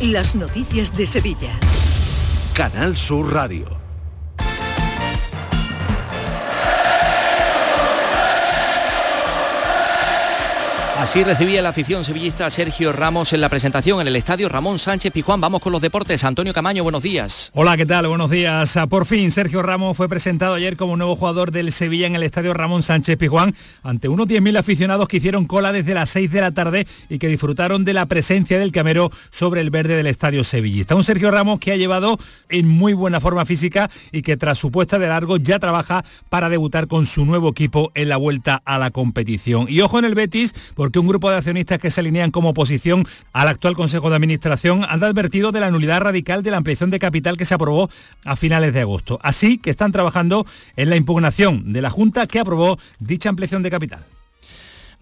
Las 0.00 0.34
noticias 0.34 0.96
de 0.96 1.06
Sevilla. 1.06 1.52
Canal 2.54 2.96
Sur 2.96 3.32
Radio. 3.32 3.79
Así 11.00 11.24
recibía 11.24 11.62
la 11.62 11.70
afición 11.70 12.04
sevillista 12.04 12.50
Sergio 12.50 12.92
Ramos 12.92 13.32
en 13.32 13.40
la 13.40 13.48
presentación 13.48 14.02
en 14.02 14.08
el 14.08 14.16
estadio 14.16 14.50
Ramón 14.50 14.78
Sánchez 14.78 15.10
Pijuán. 15.14 15.40
Vamos 15.40 15.62
con 15.62 15.72
los 15.72 15.80
deportes. 15.80 16.24
Antonio 16.24 16.52
Camaño, 16.52 16.82
buenos 16.82 17.02
días. 17.02 17.50
Hola, 17.54 17.78
¿qué 17.78 17.86
tal? 17.86 18.06
Buenos 18.06 18.28
días. 18.28 18.76
Ah, 18.76 18.86
Por 18.86 19.06
fin, 19.06 19.30
Sergio 19.30 19.62
Ramos 19.62 19.96
fue 19.96 20.10
presentado 20.10 20.52
ayer 20.52 20.76
como 20.76 20.98
nuevo 20.98 21.16
jugador 21.16 21.52
del 21.52 21.72
Sevilla 21.72 22.06
en 22.06 22.16
el 22.16 22.22
estadio 22.22 22.52
Ramón 22.52 22.82
Sánchez 22.82 23.16
Pizjuán 23.16 23.54
ante 23.82 24.08
unos 24.08 24.28
10.000 24.28 24.58
aficionados 24.58 25.08
que 25.08 25.16
hicieron 25.16 25.46
cola 25.46 25.72
desde 25.72 25.94
las 25.94 26.10
6 26.10 26.30
de 26.30 26.40
la 26.42 26.50
tarde 26.50 26.86
y 27.08 27.18
que 27.18 27.28
disfrutaron 27.28 27.86
de 27.86 27.94
la 27.94 28.04
presencia 28.04 28.58
del 28.58 28.70
camero 28.70 29.10
sobre 29.30 29.62
el 29.62 29.70
verde 29.70 29.96
del 29.96 30.06
estadio 30.06 30.44
sevillista. 30.44 30.96
Un 30.96 31.04
Sergio 31.04 31.30
Ramos 31.30 31.60
que 31.60 31.72
ha 31.72 31.76
llevado 31.76 32.18
en 32.50 32.68
muy 32.68 32.92
buena 32.92 33.22
forma 33.22 33.46
física 33.46 33.88
y 34.12 34.20
que 34.20 34.36
tras 34.36 34.58
su 34.58 34.70
puesta 34.70 34.98
de 34.98 35.08
largo 35.08 35.38
ya 35.38 35.58
trabaja 35.58 36.04
para 36.28 36.50
debutar 36.50 36.88
con 36.88 37.06
su 37.06 37.24
nuevo 37.24 37.48
equipo 37.48 37.90
en 37.94 38.10
la 38.10 38.18
vuelta 38.18 38.60
a 38.66 38.76
la 38.76 38.90
competición. 38.90 39.64
Y 39.66 39.80
ojo 39.80 39.98
en 39.98 40.04
el 40.04 40.14
Betis, 40.14 40.54
porque 40.74 40.89
un 40.98 41.06
grupo 41.06 41.30
de 41.30 41.36
accionistas 41.36 41.78
que 41.78 41.90
se 41.90 42.00
alinean 42.00 42.30
como 42.30 42.50
oposición 42.50 43.06
al 43.32 43.48
actual 43.48 43.74
Consejo 43.74 44.10
de 44.10 44.16
Administración 44.16 44.84
han 44.88 45.02
advertido 45.02 45.52
de 45.52 45.60
la 45.60 45.70
nulidad 45.70 46.00
radical 46.00 46.42
de 46.42 46.50
la 46.50 46.56
ampliación 46.56 46.90
de 46.90 46.98
capital 46.98 47.36
que 47.36 47.44
se 47.44 47.54
aprobó 47.54 47.90
a 48.24 48.36
finales 48.36 48.72
de 48.74 48.80
agosto. 48.80 49.18
Así 49.22 49.58
que 49.58 49.70
están 49.70 49.92
trabajando 49.92 50.46
en 50.76 50.90
la 50.90 50.96
impugnación 50.96 51.72
de 51.72 51.82
la 51.82 51.90
Junta 51.90 52.26
que 52.26 52.40
aprobó 52.40 52.78
dicha 52.98 53.28
ampliación 53.28 53.62
de 53.62 53.70
capital. 53.70 54.04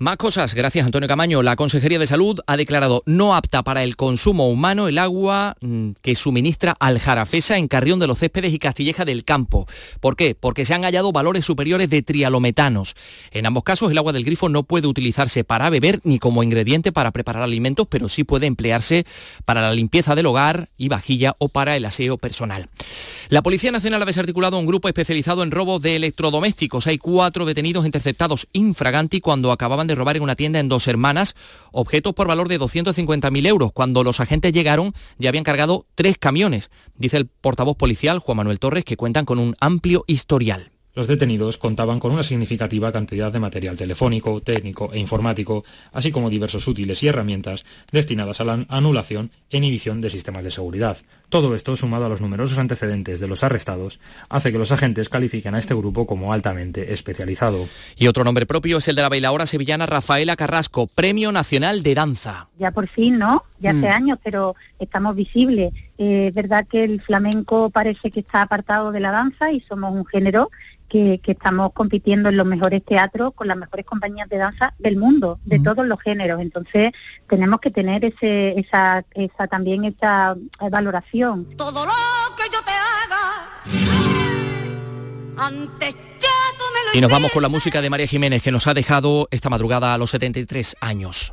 Más 0.00 0.16
cosas, 0.16 0.54
gracias 0.54 0.86
Antonio 0.86 1.08
Camaño. 1.08 1.42
La 1.42 1.56
Consejería 1.56 1.98
de 1.98 2.06
Salud 2.06 2.38
ha 2.46 2.56
declarado 2.56 3.02
no 3.04 3.34
apta 3.34 3.64
para 3.64 3.82
el 3.82 3.96
consumo 3.96 4.48
humano 4.48 4.86
el 4.86 4.96
agua 4.96 5.56
mm, 5.60 5.90
que 6.00 6.14
suministra 6.14 6.76
Aljarafesa 6.78 7.58
en 7.58 7.66
Carrión 7.66 7.98
de 7.98 8.06
los 8.06 8.20
Céspedes 8.20 8.52
y 8.52 8.60
Castilleja 8.60 9.04
del 9.04 9.24
Campo. 9.24 9.66
¿Por 9.98 10.14
qué? 10.14 10.36
Porque 10.36 10.64
se 10.64 10.72
han 10.72 10.84
hallado 10.84 11.10
valores 11.10 11.44
superiores 11.44 11.90
de 11.90 12.02
trialometanos. 12.02 12.94
En 13.32 13.44
ambos 13.44 13.64
casos 13.64 13.90
el 13.90 13.98
agua 13.98 14.12
del 14.12 14.22
grifo 14.22 14.48
no 14.48 14.62
puede 14.62 14.86
utilizarse 14.86 15.42
para 15.42 15.68
beber 15.68 16.00
ni 16.04 16.20
como 16.20 16.44
ingrediente 16.44 16.92
para 16.92 17.10
preparar 17.10 17.42
alimentos, 17.42 17.88
pero 17.90 18.08
sí 18.08 18.22
puede 18.22 18.46
emplearse 18.46 19.04
para 19.44 19.62
la 19.62 19.72
limpieza 19.72 20.14
del 20.14 20.26
hogar 20.26 20.68
y 20.76 20.86
vajilla 20.86 21.34
o 21.38 21.48
para 21.48 21.76
el 21.76 21.84
aseo 21.84 22.18
personal. 22.18 22.68
La 23.30 23.42
Policía 23.42 23.72
Nacional 23.72 24.02
ha 24.02 24.06
desarticulado 24.06 24.60
un 24.60 24.66
grupo 24.66 24.86
especializado 24.86 25.42
en 25.42 25.50
robos 25.50 25.82
de 25.82 25.96
electrodomésticos. 25.96 26.86
Hay 26.86 26.98
cuatro 26.98 27.44
detenidos 27.46 27.84
interceptados 27.84 28.46
infraganti 28.52 29.20
cuando 29.20 29.50
acababan 29.50 29.87
de 29.88 29.96
robar 29.96 30.16
en 30.16 30.22
una 30.22 30.36
tienda 30.36 30.60
en 30.60 30.68
Dos 30.68 30.86
Hermanas 30.86 31.34
objetos 31.72 32.14
por 32.14 32.28
valor 32.28 32.48
de 32.48 32.60
250.000 32.60 33.46
euros. 33.46 33.72
Cuando 33.72 34.04
los 34.04 34.20
agentes 34.20 34.52
llegaron 34.52 34.94
ya 35.18 35.30
habían 35.30 35.44
cargado 35.44 35.86
tres 35.96 36.16
camiones. 36.18 36.70
Dice 36.94 37.16
el 37.16 37.26
portavoz 37.26 37.76
policial 37.76 38.20
Juan 38.20 38.36
Manuel 38.36 38.60
Torres 38.60 38.84
que 38.84 38.96
cuentan 38.96 39.24
con 39.24 39.38
un 39.40 39.56
amplio 39.60 40.04
historial. 40.06 40.70
Los 40.94 41.06
detenidos 41.06 41.58
contaban 41.58 42.00
con 42.00 42.10
una 42.12 42.24
significativa 42.24 42.90
cantidad 42.90 43.30
de 43.30 43.38
material 43.38 43.76
telefónico, 43.76 44.40
técnico 44.40 44.90
e 44.92 44.98
informático, 44.98 45.64
así 45.92 46.10
como 46.10 46.28
diversos 46.30 46.66
útiles 46.66 47.02
y 47.02 47.06
herramientas 47.08 47.64
destinadas 47.92 48.40
a 48.40 48.44
la 48.44 48.66
anulación 48.68 49.30
e 49.50 49.58
inhibición 49.58 50.00
de 50.00 50.10
sistemas 50.10 50.42
de 50.42 50.50
seguridad. 50.50 50.96
Todo 51.28 51.54
esto, 51.54 51.76
sumado 51.76 52.06
a 52.06 52.08
los 52.08 52.20
numerosos 52.20 52.58
antecedentes 52.58 53.20
de 53.20 53.28
los 53.28 53.44
arrestados, 53.44 54.00
hace 54.28 54.50
que 54.50 54.58
los 54.58 54.72
agentes 54.72 55.08
califiquen 55.08 55.54
a 55.54 55.58
este 55.58 55.74
grupo 55.74 56.06
como 56.06 56.32
altamente 56.32 56.92
especializado. 56.92 57.68
Y 57.96 58.08
otro 58.08 58.24
nombre 58.24 58.46
propio 58.46 58.78
es 58.78 58.88
el 58.88 58.96
de 58.96 59.02
la 59.02 59.08
bailaora 59.08 59.46
sevillana 59.46 59.86
Rafaela 59.86 60.34
Carrasco, 60.36 60.88
Premio 60.88 61.30
Nacional 61.30 61.82
de 61.84 61.94
Danza. 61.94 62.48
Ya 62.58 62.72
por 62.72 62.88
fin, 62.88 63.18
¿no? 63.18 63.44
Ya 63.60 63.70
hace 63.70 63.80
Mm. 63.80 63.84
años, 63.92 64.18
pero 64.24 64.56
estamos 64.80 65.14
visibles. 65.14 65.72
Eh, 65.98 66.28
es 66.28 66.34
verdad 66.34 66.66
que 66.66 66.84
el 66.84 67.02
flamenco 67.02 67.70
parece 67.70 68.10
que 68.10 68.20
está 68.20 68.42
apartado 68.42 68.92
de 68.92 69.00
la 69.00 69.10
danza 69.10 69.50
y 69.50 69.60
somos 69.62 69.92
un 69.92 70.06
género 70.06 70.50
que, 70.88 71.20
que 71.22 71.32
estamos 71.32 71.72
compitiendo 71.72 72.28
en 72.28 72.36
los 72.36 72.46
mejores 72.46 72.84
teatros 72.84 73.34
con 73.34 73.48
las 73.48 73.56
mejores 73.56 73.84
compañías 73.84 74.28
de 74.28 74.38
danza 74.38 74.74
del 74.78 74.96
mundo, 74.96 75.38
de 75.44 75.58
todos 75.58 75.86
los 75.86 76.00
géneros. 76.00 76.40
Entonces 76.40 76.92
tenemos 77.28 77.60
que 77.60 77.70
tener 77.70 78.04
ese, 78.04 78.58
esa, 78.58 79.04
esa 79.14 79.46
también 79.48 79.84
esa 79.84 80.36
eh, 80.60 80.70
valoración. 80.70 81.46
Todo 81.56 81.84
lo 81.84 82.36
que 82.36 82.44
yo 82.44 82.58
te 82.64 82.70
haga, 82.70 83.98
antes 85.36 85.94
ya 86.20 86.28
tú 86.58 86.64
me 86.74 86.92
lo 86.92 86.98
Y 86.98 87.00
nos 87.00 87.10
vamos 87.10 87.32
con 87.32 87.42
la 87.42 87.48
música 87.48 87.80
de 87.80 87.90
María 87.90 88.06
Jiménez 88.06 88.42
que 88.42 88.50
nos 88.50 88.66
ha 88.66 88.74
dejado 88.74 89.28
esta 89.30 89.50
madrugada 89.50 89.94
a 89.94 89.98
los 89.98 90.10
73 90.10 90.76
años. 90.80 91.32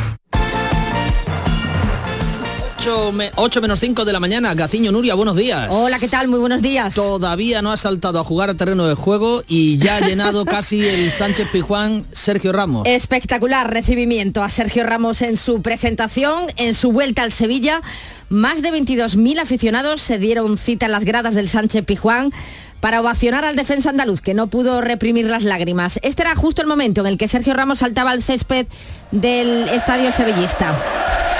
8, 2.83 3.61
menos 3.61 3.79
5 3.79 4.05
de 4.05 4.11
la 4.11 4.19
mañana, 4.19 4.55
Gaciño 4.55 4.91
Nuria, 4.91 5.13
buenos 5.13 5.35
días. 5.35 5.67
Hola, 5.69 5.99
¿qué 5.99 6.07
tal? 6.07 6.27
Muy 6.27 6.39
buenos 6.39 6.63
días. 6.63 6.95
Todavía 6.95 7.61
no 7.61 7.71
ha 7.71 7.77
saltado 7.77 8.19
a 8.19 8.23
jugar 8.23 8.49
al 8.49 8.55
terreno 8.55 8.87
de 8.87 8.95
juego 8.95 9.43
y 9.47 9.77
ya 9.77 9.97
ha 9.97 9.99
llenado 9.99 10.45
casi 10.45 10.87
el 10.87 11.11
Sánchez 11.11 11.49
Pijuán 11.51 12.07
Sergio 12.11 12.51
Ramos. 12.53 12.87
Espectacular 12.87 13.71
recibimiento 13.71 14.41
a 14.41 14.49
Sergio 14.49 14.83
Ramos 14.83 15.21
en 15.21 15.37
su 15.37 15.61
presentación, 15.61 16.47
en 16.55 16.73
su 16.73 16.91
vuelta 16.91 17.21
al 17.21 17.31
Sevilla. 17.31 17.81
Más 18.29 18.63
de 18.63 18.71
22.000 18.71 19.39
aficionados 19.39 20.01
se 20.01 20.17
dieron 20.17 20.57
cita 20.57 20.87
en 20.87 20.93
las 20.93 21.05
gradas 21.05 21.35
del 21.35 21.49
Sánchez 21.49 21.85
Pijuán 21.85 22.31
para 22.79 22.99
ovacionar 22.99 23.45
al 23.45 23.55
defensa 23.55 23.91
andaluz, 23.91 24.21
que 24.21 24.33
no 24.33 24.47
pudo 24.47 24.81
reprimir 24.81 25.27
las 25.27 25.43
lágrimas. 25.43 25.99
Este 26.01 26.23
era 26.23 26.35
justo 26.35 26.63
el 26.63 26.67
momento 26.67 27.01
en 27.01 27.07
el 27.07 27.19
que 27.19 27.27
Sergio 27.27 27.53
Ramos 27.53 27.79
saltaba 27.79 28.09
al 28.09 28.23
césped 28.23 28.65
del 29.11 29.69
estadio 29.69 30.11
sevillista. 30.11 31.30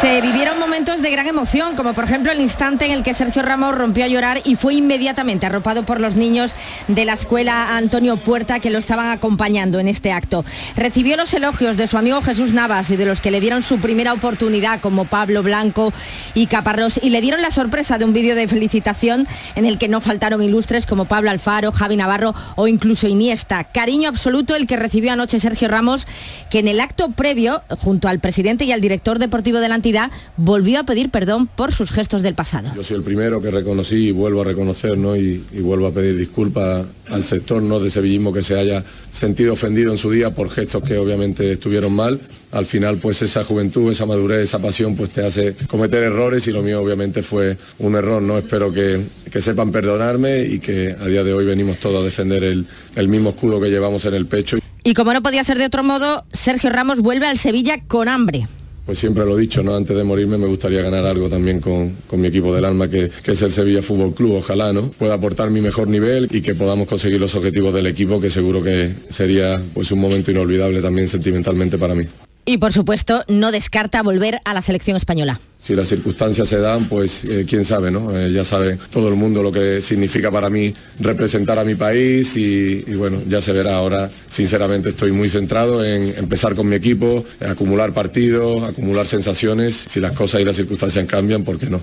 Se 0.00 0.20
vivieron 0.20 0.60
momentos 0.60 1.02
de 1.02 1.10
gran 1.10 1.26
emoción, 1.26 1.74
como 1.74 1.92
por 1.92 2.04
ejemplo 2.04 2.30
el 2.30 2.40
instante 2.40 2.86
en 2.86 2.92
el 2.92 3.02
que 3.02 3.14
Sergio 3.14 3.42
Ramos 3.42 3.74
rompió 3.74 4.04
a 4.04 4.08
llorar 4.08 4.40
y 4.44 4.54
fue 4.54 4.74
inmediatamente 4.74 5.44
arropado 5.44 5.84
por 5.84 6.00
los 6.00 6.14
niños 6.14 6.54
de 6.86 7.04
la 7.04 7.14
escuela 7.14 7.76
Antonio 7.76 8.16
Puerta 8.16 8.60
que 8.60 8.70
lo 8.70 8.78
estaban 8.78 9.10
acompañando 9.10 9.80
en 9.80 9.88
este 9.88 10.12
acto. 10.12 10.44
Recibió 10.76 11.16
los 11.16 11.34
elogios 11.34 11.76
de 11.76 11.88
su 11.88 11.98
amigo 11.98 12.22
Jesús 12.22 12.52
Navas 12.52 12.90
y 12.90 12.96
de 12.96 13.06
los 13.06 13.20
que 13.20 13.32
le 13.32 13.40
dieron 13.40 13.60
su 13.60 13.80
primera 13.80 14.12
oportunidad, 14.12 14.80
como 14.80 15.04
Pablo 15.04 15.42
Blanco 15.42 15.92
y 16.32 16.46
Caparrós, 16.46 17.00
y 17.02 17.10
le 17.10 17.20
dieron 17.20 17.42
la 17.42 17.50
sorpresa 17.50 17.98
de 17.98 18.04
un 18.04 18.12
vídeo 18.12 18.36
de 18.36 18.46
felicitación 18.46 19.26
en 19.56 19.64
el 19.64 19.78
que 19.78 19.88
no 19.88 20.00
faltaron 20.00 20.40
ilustres 20.40 20.86
como 20.86 21.06
Pablo 21.06 21.30
Alfaro, 21.30 21.72
Javi 21.72 21.96
Navarro 21.96 22.36
o 22.54 22.68
incluso 22.68 23.08
Iniesta. 23.08 23.64
Cariño 23.64 24.10
absoluto 24.10 24.54
el 24.54 24.68
que 24.68 24.76
recibió 24.76 25.12
anoche 25.12 25.40
Sergio 25.40 25.66
Ramos, 25.66 26.06
que 26.50 26.60
en 26.60 26.68
el 26.68 26.78
acto 26.78 27.10
previo, 27.10 27.64
junto 27.80 28.06
al 28.06 28.20
presidente 28.20 28.64
y 28.64 28.70
al 28.70 28.80
director 28.80 29.18
deportivo 29.18 29.58
de 29.58 29.68
la 29.68 29.74
entidad, 29.88 30.10
volvió 30.36 30.80
a 30.80 30.84
pedir 30.84 31.08
perdón 31.08 31.46
por 31.46 31.72
sus 31.72 31.92
gestos 31.92 32.20
del 32.20 32.34
pasado. 32.34 32.70
Yo 32.76 32.84
soy 32.84 32.98
el 32.98 33.02
primero 33.02 33.40
que 33.40 33.50
reconocí 33.50 34.08
y 34.08 34.10
vuelvo 34.10 34.42
a 34.42 34.44
reconocer 34.44 34.98
¿no? 34.98 35.16
y, 35.16 35.42
y 35.50 35.60
vuelvo 35.60 35.86
a 35.86 35.92
pedir 35.92 36.16
disculpas 36.16 36.84
al 37.08 37.24
sector 37.24 37.62
¿no? 37.62 37.80
de 37.80 37.90
sevillismo 37.90 38.30
que 38.30 38.42
se 38.42 38.58
haya 38.58 38.84
sentido 39.10 39.54
ofendido 39.54 39.90
en 39.90 39.96
su 39.96 40.10
día 40.10 40.34
por 40.34 40.50
gestos 40.50 40.82
que 40.82 40.98
obviamente 40.98 41.52
estuvieron 41.52 41.94
mal. 41.94 42.20
Al 42.52 42.66
final 42.66 42.98
pues 42.98 43.22
esa 43.22 43.44
juventud, 43.44 43.90
esa 43.90 44.04
madurez, 44.04 44.40
esa 44.40 44.58
pasión 44.58 44.94
pues 44.94 45.08
te 45.10 45.24
hace 45.24 45.54
cometer 45.66 46.02
errores 46.02 46.46
y 46.48 46.50
lo 46.50 46.62
mío 46.62 46.82
obviamente 46.82 47.22
fue 47.22 47.56
un 47.78 47.94
error. 47.94 48.20
¿no? 48.20 48.36
Espero 48.36 48.70
que, 48.70 49.02
que 49.32 49.40
sepan 49.40 49.72
perdonarme 49.72 50.42
y 50.42 50.58
que 50.58 50.94
a 51.00 51.06
día 51.06 51.24
de 51.24 51.32
hoy 51.32 51.46
venimos 51.46 51.78
todos 51.78 52.02
a 52.02 52.04
defender 52.04 52.44
el, 52.44 52.66
el 52.94 53.08
mismo 53.08 53.30
escudo 53.30 53.58
que 53.58 53.70
llevamos 53.70 54.04
en 54.04 54.12
el 54.12 54.26
pecho. 54.26 54.58
Y 54.84 54.94
como 54.94 55.12
no 55.12 55.22
podía 55.22 55.44
ser 55.44 55.58
de 55.58 55.66
otro 55.66 55.82
modo, 55.82 56.24
Sergio 56.32 56.70
Ramos 56.70 57.00
vuelve 57.00 57.26
al 57.26 57.38
Sevilla 57.38 57.82
con 57.86 58.08
hambre. 58.08 58.46
Pues 58.88 59.00
siempre 59.00 59.26
lo 59.26 59.36
he 59.36 59.42
dicho, 59.42 59.62
¿no? 59.62 59.76
Antes 59.76 59.94
de 59.94 60.02
morirme 60.02 60.38
me 60.38 60.46
gustaría 60.46 60.80
ganar 60.80 61.04
algo 61.04 61.28
también 61.28 61.60
con, 61.60 61.94
con 62.06 62.22
mi 62.22 62.28
equipo 62.28 62.54
del 62.54 62.64
alma, 62.64 62.88
que, 62.88 63.10
es 63.22 63.42
el 63.42 63.52
Sevilla 63.52 63.82
Fútbol 63.82 64.14
Club. 64.14 64.36
Ojalá, 64.36 64.72
¿no? 64.72 64.90
Pueda 64.92 65.12
aportar 65.12 65.50
mi 65.50 65.60
mejor 65.60 65.88
nivel 65.88 66.26
y 66.30 66.40
que 66.40 66.54
podamos 66.54 66.88
conseguir 66.88 67.20
los 67.20 67.34
objetivos 67.34 67.74
del 67.74 67.86
equipo, 67.86 68.18
que 68.18 68.30
seguro 68.30 68.62
que 68.62 68.94
sería 69.10 69.62
pues 69.74 69.92
un 69.92 70.00
momento 70.00 70.30
inolvidable 70.30 70.80
también 70.80 71.06
sentimentalmente 71.06 71.76
para 71.76 71.94
mí. 71.94 72.06
Y 72.48 72.56
por 72.56 72.72
supuesto, 72.72 73.26
no 73.28 73.52
descarta 73.52 74.02
volver 74.02 74.40
a 74.46 74.54
la 74.54 74.62
selección 74.62 74.96
española. 74.96 75.38
Si 75.58 75.74
las 75.74 75.86
circunstancias 75.86 76.48
se 76.48 76.58
dan, 76.58 76.86
pues 76.86 77.22
eh, 77.24 77.44
quién 77.46 77.62
sabe, 77.62 77.90
¿no? 77.90 78.18
Eh, 78.18 78.32
ya 78.32 78.42
sabe 78.42 78.78
todo 78.90 79.08
el 79.08 79.16
mundo 79.16 79.42
lo 79.42 79.52
que 79.52 79.82
significa 79.82 80.30
para 80.30 80.48
mí 80.48 80.72
representar 80.98 81.58
a 81.58 81.64
mi 81.64 81.74
país 81.74 82.38
y, 82.38 82.84
y, 82.86 82.94
bueno, 82.94 83.20
ya 83.28 83.42
se 83.42 83.52
verá. 83.52 83.74
Ahora, 83.74 84.10
sinceramente, 84.30 84.88
estoy 84.88 85.12
muy 85.12 85.28
centrado 85.28 85.84
en 85.84 86.16
empezar 86.16 86.54
con 86.54 86.70
mi 86.70 86.76
equipo, 86.76 87.22
acumular 87.46 87.92
partidos, 87.92 88.66
acumular 88.66 89.06
sensaciones. 89.06 89.84
Si 89.86 90.00
las 90.00 90.12
cosas 90.12 90.40
y 90.40 90.44
las 90.44 90.56
circunstancias 90.56 91.04
cambian, 91.04 91.44
¿por 91.44 91.58
qué 91.58 91.68
no? 91.68 91.82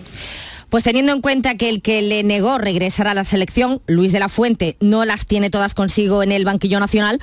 Pues 0.71 0.83
teniendo 0.83 1.13
en 1.13 1.21
cuenta 1.21 1.57
que 1.57 1.69
el 1.69 1.83
que 1.83 2.01
le 2.01 2.23
negó 2.23 2.57
regresar 2.57 3.07
a 3.07 3.13
la 3.13 3.23
selección, 3.23 3.83
Luis 3.85 4.11
de 4.11 4.19
la 4.19 4.29
Fuente, 4.29 4.77
no 4.79 5.05
las 5.05 5.27
tiene 5.27 5.51
todas 5.51 5.75
consigo 5.75 6.23
en 6.23 6.31
el 6.31 6.43
banquillo 6.43 6.79
nacional, 6.79 7.21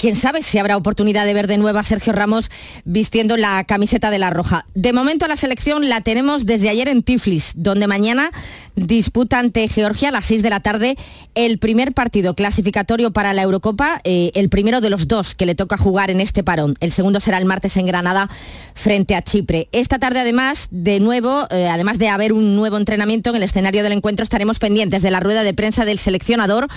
quién 0.00 0.16
sabe 0.16 0.42
si 0.42 0.56
habrá 0.56 0.78
oportunidad 0.78 1.26
de 1.26 1.34
ver 1.34 1.46
de 1.46 1.58
nuevo 1.58 1.78
a 1.78 1.84
Sergio 1.84 2.14
Ramos 2.14 2.50
vistiendo 2.86 3.36
la 3.36 3.62
camiseta 3.64 4.10
de 4.10 4.18
la 4.18 4.30
Roja. 4.30 4.64
De 4.74 4.94
momento 4.94 5.28
la 5.28 5.36
selección 5.36 5.90
la 5.90 6.00
tenemos 6.00 6.46
desde 6.46 6.70
ayer 6.70 6.88
en 6.88 7.02
Tiflis, 7.02 7.52
donde 7.54 7.86
mañana 7.86 8.30
disputa 8.76 9.38
ante 9.38 9.68
Georgia 9.68 10.08
a 10.08 10.12
las 10.12 10.24
6 10.24 10.42
de 10.42 10.48
la 10.48 10.60
tarde 10.60 10.96
el 11.34 11.58
primer 11.58 11.92
partido 11.92 12.34
clasificatorio 12.34 13.10
para 13.10 13.34
la 13.34 13.42
Eurocopa, 13.42 14.00
eh, 14.04 14.30
el 14.34 14.48
primero 14.48 14.80
de 14.80 14.88
los 14.88 15.06
dos 15.06 15.34
que 15.34 15.44
le 15.44 15.54
toca 15.54 15.76
jugar 15.76 16.10
en 16.10 16.22
este 16.22 16.42
parón. 16.42 16.76
El 16.80 16.92
segundo 16.92 17.20
será 17.20 17.36
el 17.36 17.44
martes 17.44 17.76
en 17.76 17.84
Granada 17.84 18.30
frente 18.72 19.14
a 19.14 19.20
Chipre. 19.20 19.68
Esta 19.72 19.98
tarde 19.98 20.20
además, 20.20 20.68
de 20.70 20.98
nuevo, 21.00 21.46
eh, 21.50 21.68
además 21.68 21.98
de 21.98 22.08
haber 22.08 22.32
un 22.32 22.56
nuevo 22.56 22.78
entrenamiento 22.78 23.28
en 23.28 23.36
el 23.36 23.42
escenario 23.42 23.82
del 23.82 23.92
encuentro, 23.92 24.22
estaremos 24.22 24.58
pendientes 24.58 25.02
de 25.02 25.10
la 25.10 25.20
rueda 25.20 25.42
de 25.42 25.52
prensa 25.52 25.84
del 25.84 25.98
seleccionador. 25.98 26.68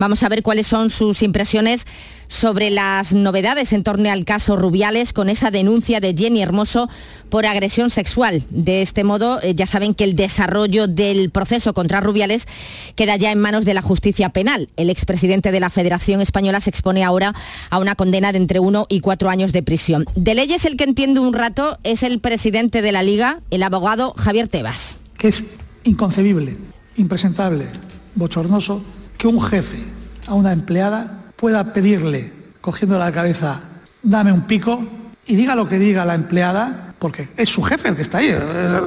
Vamos 0.00 0.24
a 0.24 0.28
ver 0.28 0.42
cuáles 0.42 0.66
son 0.66 0.90
sus 0.90 1.22
impresiones 1.22 1.86
sobre 2.32 2.70
las 2.70 3.12
novedades 3.12 3.74
en 3.74 3.84
torno 3.84 4.10
al 4.10 4.24
caso 4.24 4.56
Rubiales 4.56 5.12
con 5.12 5.28
esa 5.28 5.50
denuncia 5.50 6.00
de 6.00 6.14
Jenny 6.16 6.40
Hermoso 6.40 6.88
por 7.28 7.44
agresión 7.44 7.90
sexual. 7.90 8.42
De 8.48 8.80
este 8.80 9.04
modo, 9.04 9.38
eh, 9.42 9.54
ya 9.54 9.66
saben 9.66 9.94
que 9.94 10.04
el 10.04 10.16
desarrollo 10.16 10.86
del 10.88 11.30
proceso 11.30 11.74
contra 11.74 12.00
Rubiales 12.00 12.48
queda 12.96 13.16
ya 13.16 13.32
en 13.32 13.38
manos 13.38 13.66
de 13.66 13.74
la 13.74 13.82
justicia 13.82 14.30
penal. 14.30 14.70
El 14.78 14.88
expresidente 14.88 15.52
de 15.52 15.60
la 15.60 15.68
Federación 15.68 16.22
Española 16.22 16.60
se 16.60 16.70
expone 16.70 17.04
ahora 17.04 17.34
a 17.68 17.78
una 17.78 17.96
condena 17.96 18.32
de 18.32 18.38
entre 18.38 18.60
uno 18.60 18.86
y 18.88 19.00
cuatro 19.00 19.28
años 19.28 19.52
de 19.52 19.62
prisión. 19.62 20.06
De 20.16 20.34
leyes 20.34 20.64
el 20.64 20.78
que 20.78 20.84
entiende 20.84 21.20
un 21.20 21.34
rato 21.34 21.78
es 21.84 22.02
el 22.02 22.18
presidente 22.18 22.80
de 22.80 22.92
la 22.92 23.02
Liga, 23.02 23.40
el 23.50 23.62
abogado 23.62 24.14
Javier 24.16 24.48
Tebas. 24.48 24.96
Que 25.18 25.28
es 25.28 25.44
inconcebible, 25.84 26.56
impresentable, 26.96 27.68
bochornoso 28.14 28.82
que 29.18 29.26
un 29.26 29.38
jefe 29.38 29.80
a 30.26 30.32
una 30.32 30.52
empleada 30.52 31.21
pueda 31.42 31.72
pedirle, 31.72 32.30
cogiendo 32.60 32.96
la 33.00 33.10
cabeza, 33.10 33.58
dame 34.00 34.30
un 34.32 34.42
pico, 34.42 34.80
y 35.26 35.34
diga 35.34 35.56
lo 35.56 35.68
que 35.68 35.76
diga 35.76 36.04
la 36.04 36.14
empleada, 36.14 36.94
porque 37.00 37.26
es 37.36 37.48
su 37.48 37.62
jefe 37.62 37.88
el 37.88 37.96
que 37.96 38.02
está 38.02 38.18
ahí, 38.18 38.28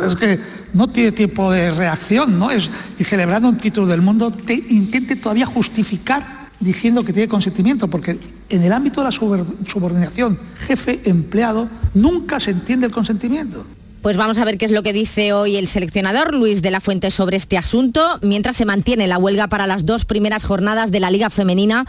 es, 0.05 0.15
que 0.15 0.39
no 0.71 0.87
tiene 0.87 1.11
tiempo 1.11 1.51
de 1.51 1.71
reacción, 1.71 2.39
¿no? 2.39 2.51
Es, 2.51 2.69
y 2.97 3.03
celebrando 3.03 3.49
un 3.49 3.57
título 3.57 3.87
del 3.87 4.01
mundo, 4.01 4.31
te 4.31 4.53
intente 4.53 5.17
todavía 5.17 5.45
justificar 5.45 6.47
diciendo 6.61 7.03
que 7.03 7.11
tiene 7.11 7.27
consentimiento, 7.27 7.89
porque 7.89 8.17
en 8.47 8.63
el 8.63 8.71
ámbito 8.71 9.01
de 9.01 9.07
la 9.07 9.11
subordinación 9.11 10.39
jefe-empleado 10.65 11.67
nunca 11.93 12.39
se 12.39 12.51
entiende 12.51 12.87
el 12.87 12.93
consentimiento. 12.93 13.65
Pues 14.05 14.17
vamos 14.17 14.37
a 14.37 14.45
ver 14.45 14.59
qué 14.59 14.65
es 14.65 14.71
lo 14.71 14.83
que 14.83 14.93
dice 14.93 15.33
hoy 15.33 15.57
el 15.57 15.65
seleccionador 15.65 16.35
Luis 16.35 16.61
de 16.61 16.69
la 16.69 16.79
Fuente 16.79 17.09
sobre 17.09 17.37
este 17.37 17.57
asunto, 17.57 18.19
mientras 18.21 18.55
se 18.55 18.63
mantiene 18.63 19.07
la 19.07 19.17
huelga 19.17 19.47
para 19.47 19.65
las 19.65 19.83
dos 19.83 20.05
primeras 20.05 20.45
jornadas 20.45 20.91
de 20.91 20.99
la 20.99 21.09
Liga 21.09 21.31
Femenina 21.31 21.87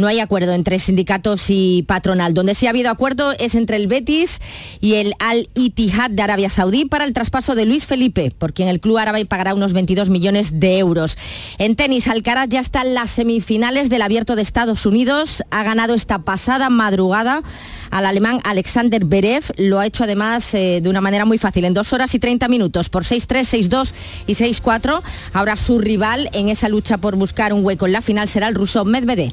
no 0.00 0.08
hay 0.08 0.18
acuerdo 0.18 0.52
entre 0.54 0.78
sindicatos 0.78 1.44
y 1.48 1.84
patronal. 1.86 2.34
Donde 2.34 2.54
sí 2.54 2.66
ha 2.66 2.70
habido 2.70 2.90
acuerdo 2.90 3.32
es 3.38 3.54
entre 3.54 3.76
el 3.76 3.86
Betis 3.86 4.40
y 4.80 4.94
el 4.94 5.12
Al 5.18 5.48
Ittihad 5.54 6.10
de 6.10 6.22
Arabia 6.22 6.50
Saudí 6.50 6.86
para 6.86 7.04
el 7.04 7.12
traspaso 7.12 7.54
de 7.54 7.66
Luis 7.66 7.86
Felipe, 7.86 8.32
por 8.36 8.52
quien 8.52 8.68
el 8.68 8.80
club 8.80 8.98
árabe 8.98 9.24
pagará 9.26 9.54
unos 9.54 9.72
22 9.72 10.10
millones 10.10 10.58
de 10.58 10.78
euros. 10.78 11.16
En 11.58 11.76
tenis, 11.76 12.08
Alcaraz 12.08 12.48
ya 12.48 12.60
está 12.60 12.82
en 12.82 12.94
las 12.94 13.10
semifinales 13.10 13.90
del 13.90 14.02
Abierto 14.02 14.36
de 14.36 14.42
Estados 14.42 14.86
Unidos. 14.86 15.44
Ha 15.50 15.62
ganado 15.62 15.94
esta 15.94 16.20
pasada 16.20 16.70
madrugada 16.70 17.42
al 17.90 18.06
alemán 18.06 18.40
Alexander 18.44 19.04
Berev. 19.04 19.44
Lo 19.56 19.80
ha 19.80 19.86
hecho 19.86 20.04
además 20.04 20.54
eh, 20.54 20.80
de 20.82 20.88
una 20.88 21.00
manera 21.00 21.26
muy 21.26 21.38
fácil, 21.38 21.64
en 21.66 21.74
dos 21.74 21.92
horas 21.92 22.14
y 22.14 22.18
30 22.18 22.48
minutos, 22.48 22.88
por 22.88 23.04
6-3, 23.04 23.68
6-2 23.68 23.92
y 24.26 24.34
6-4. 24.34 25.02
Ahora 25.34 25.56
su 25.56 25.78
rival 25.78 26.30
en 26.32 26.48
esa 26.48 26.68
lucha 26.68 26.98
por 26.98 27.16
buscar 27.16 27.52
un 27.52 27.64
hueco 27.64 27.86
en 27.86 27.92
la 27.92 28.00
final 28.02 28.28
será 28.28 28.48
el 28.48 28.54
ruso 28.54 28.84
Medvedev. 28.84 29.32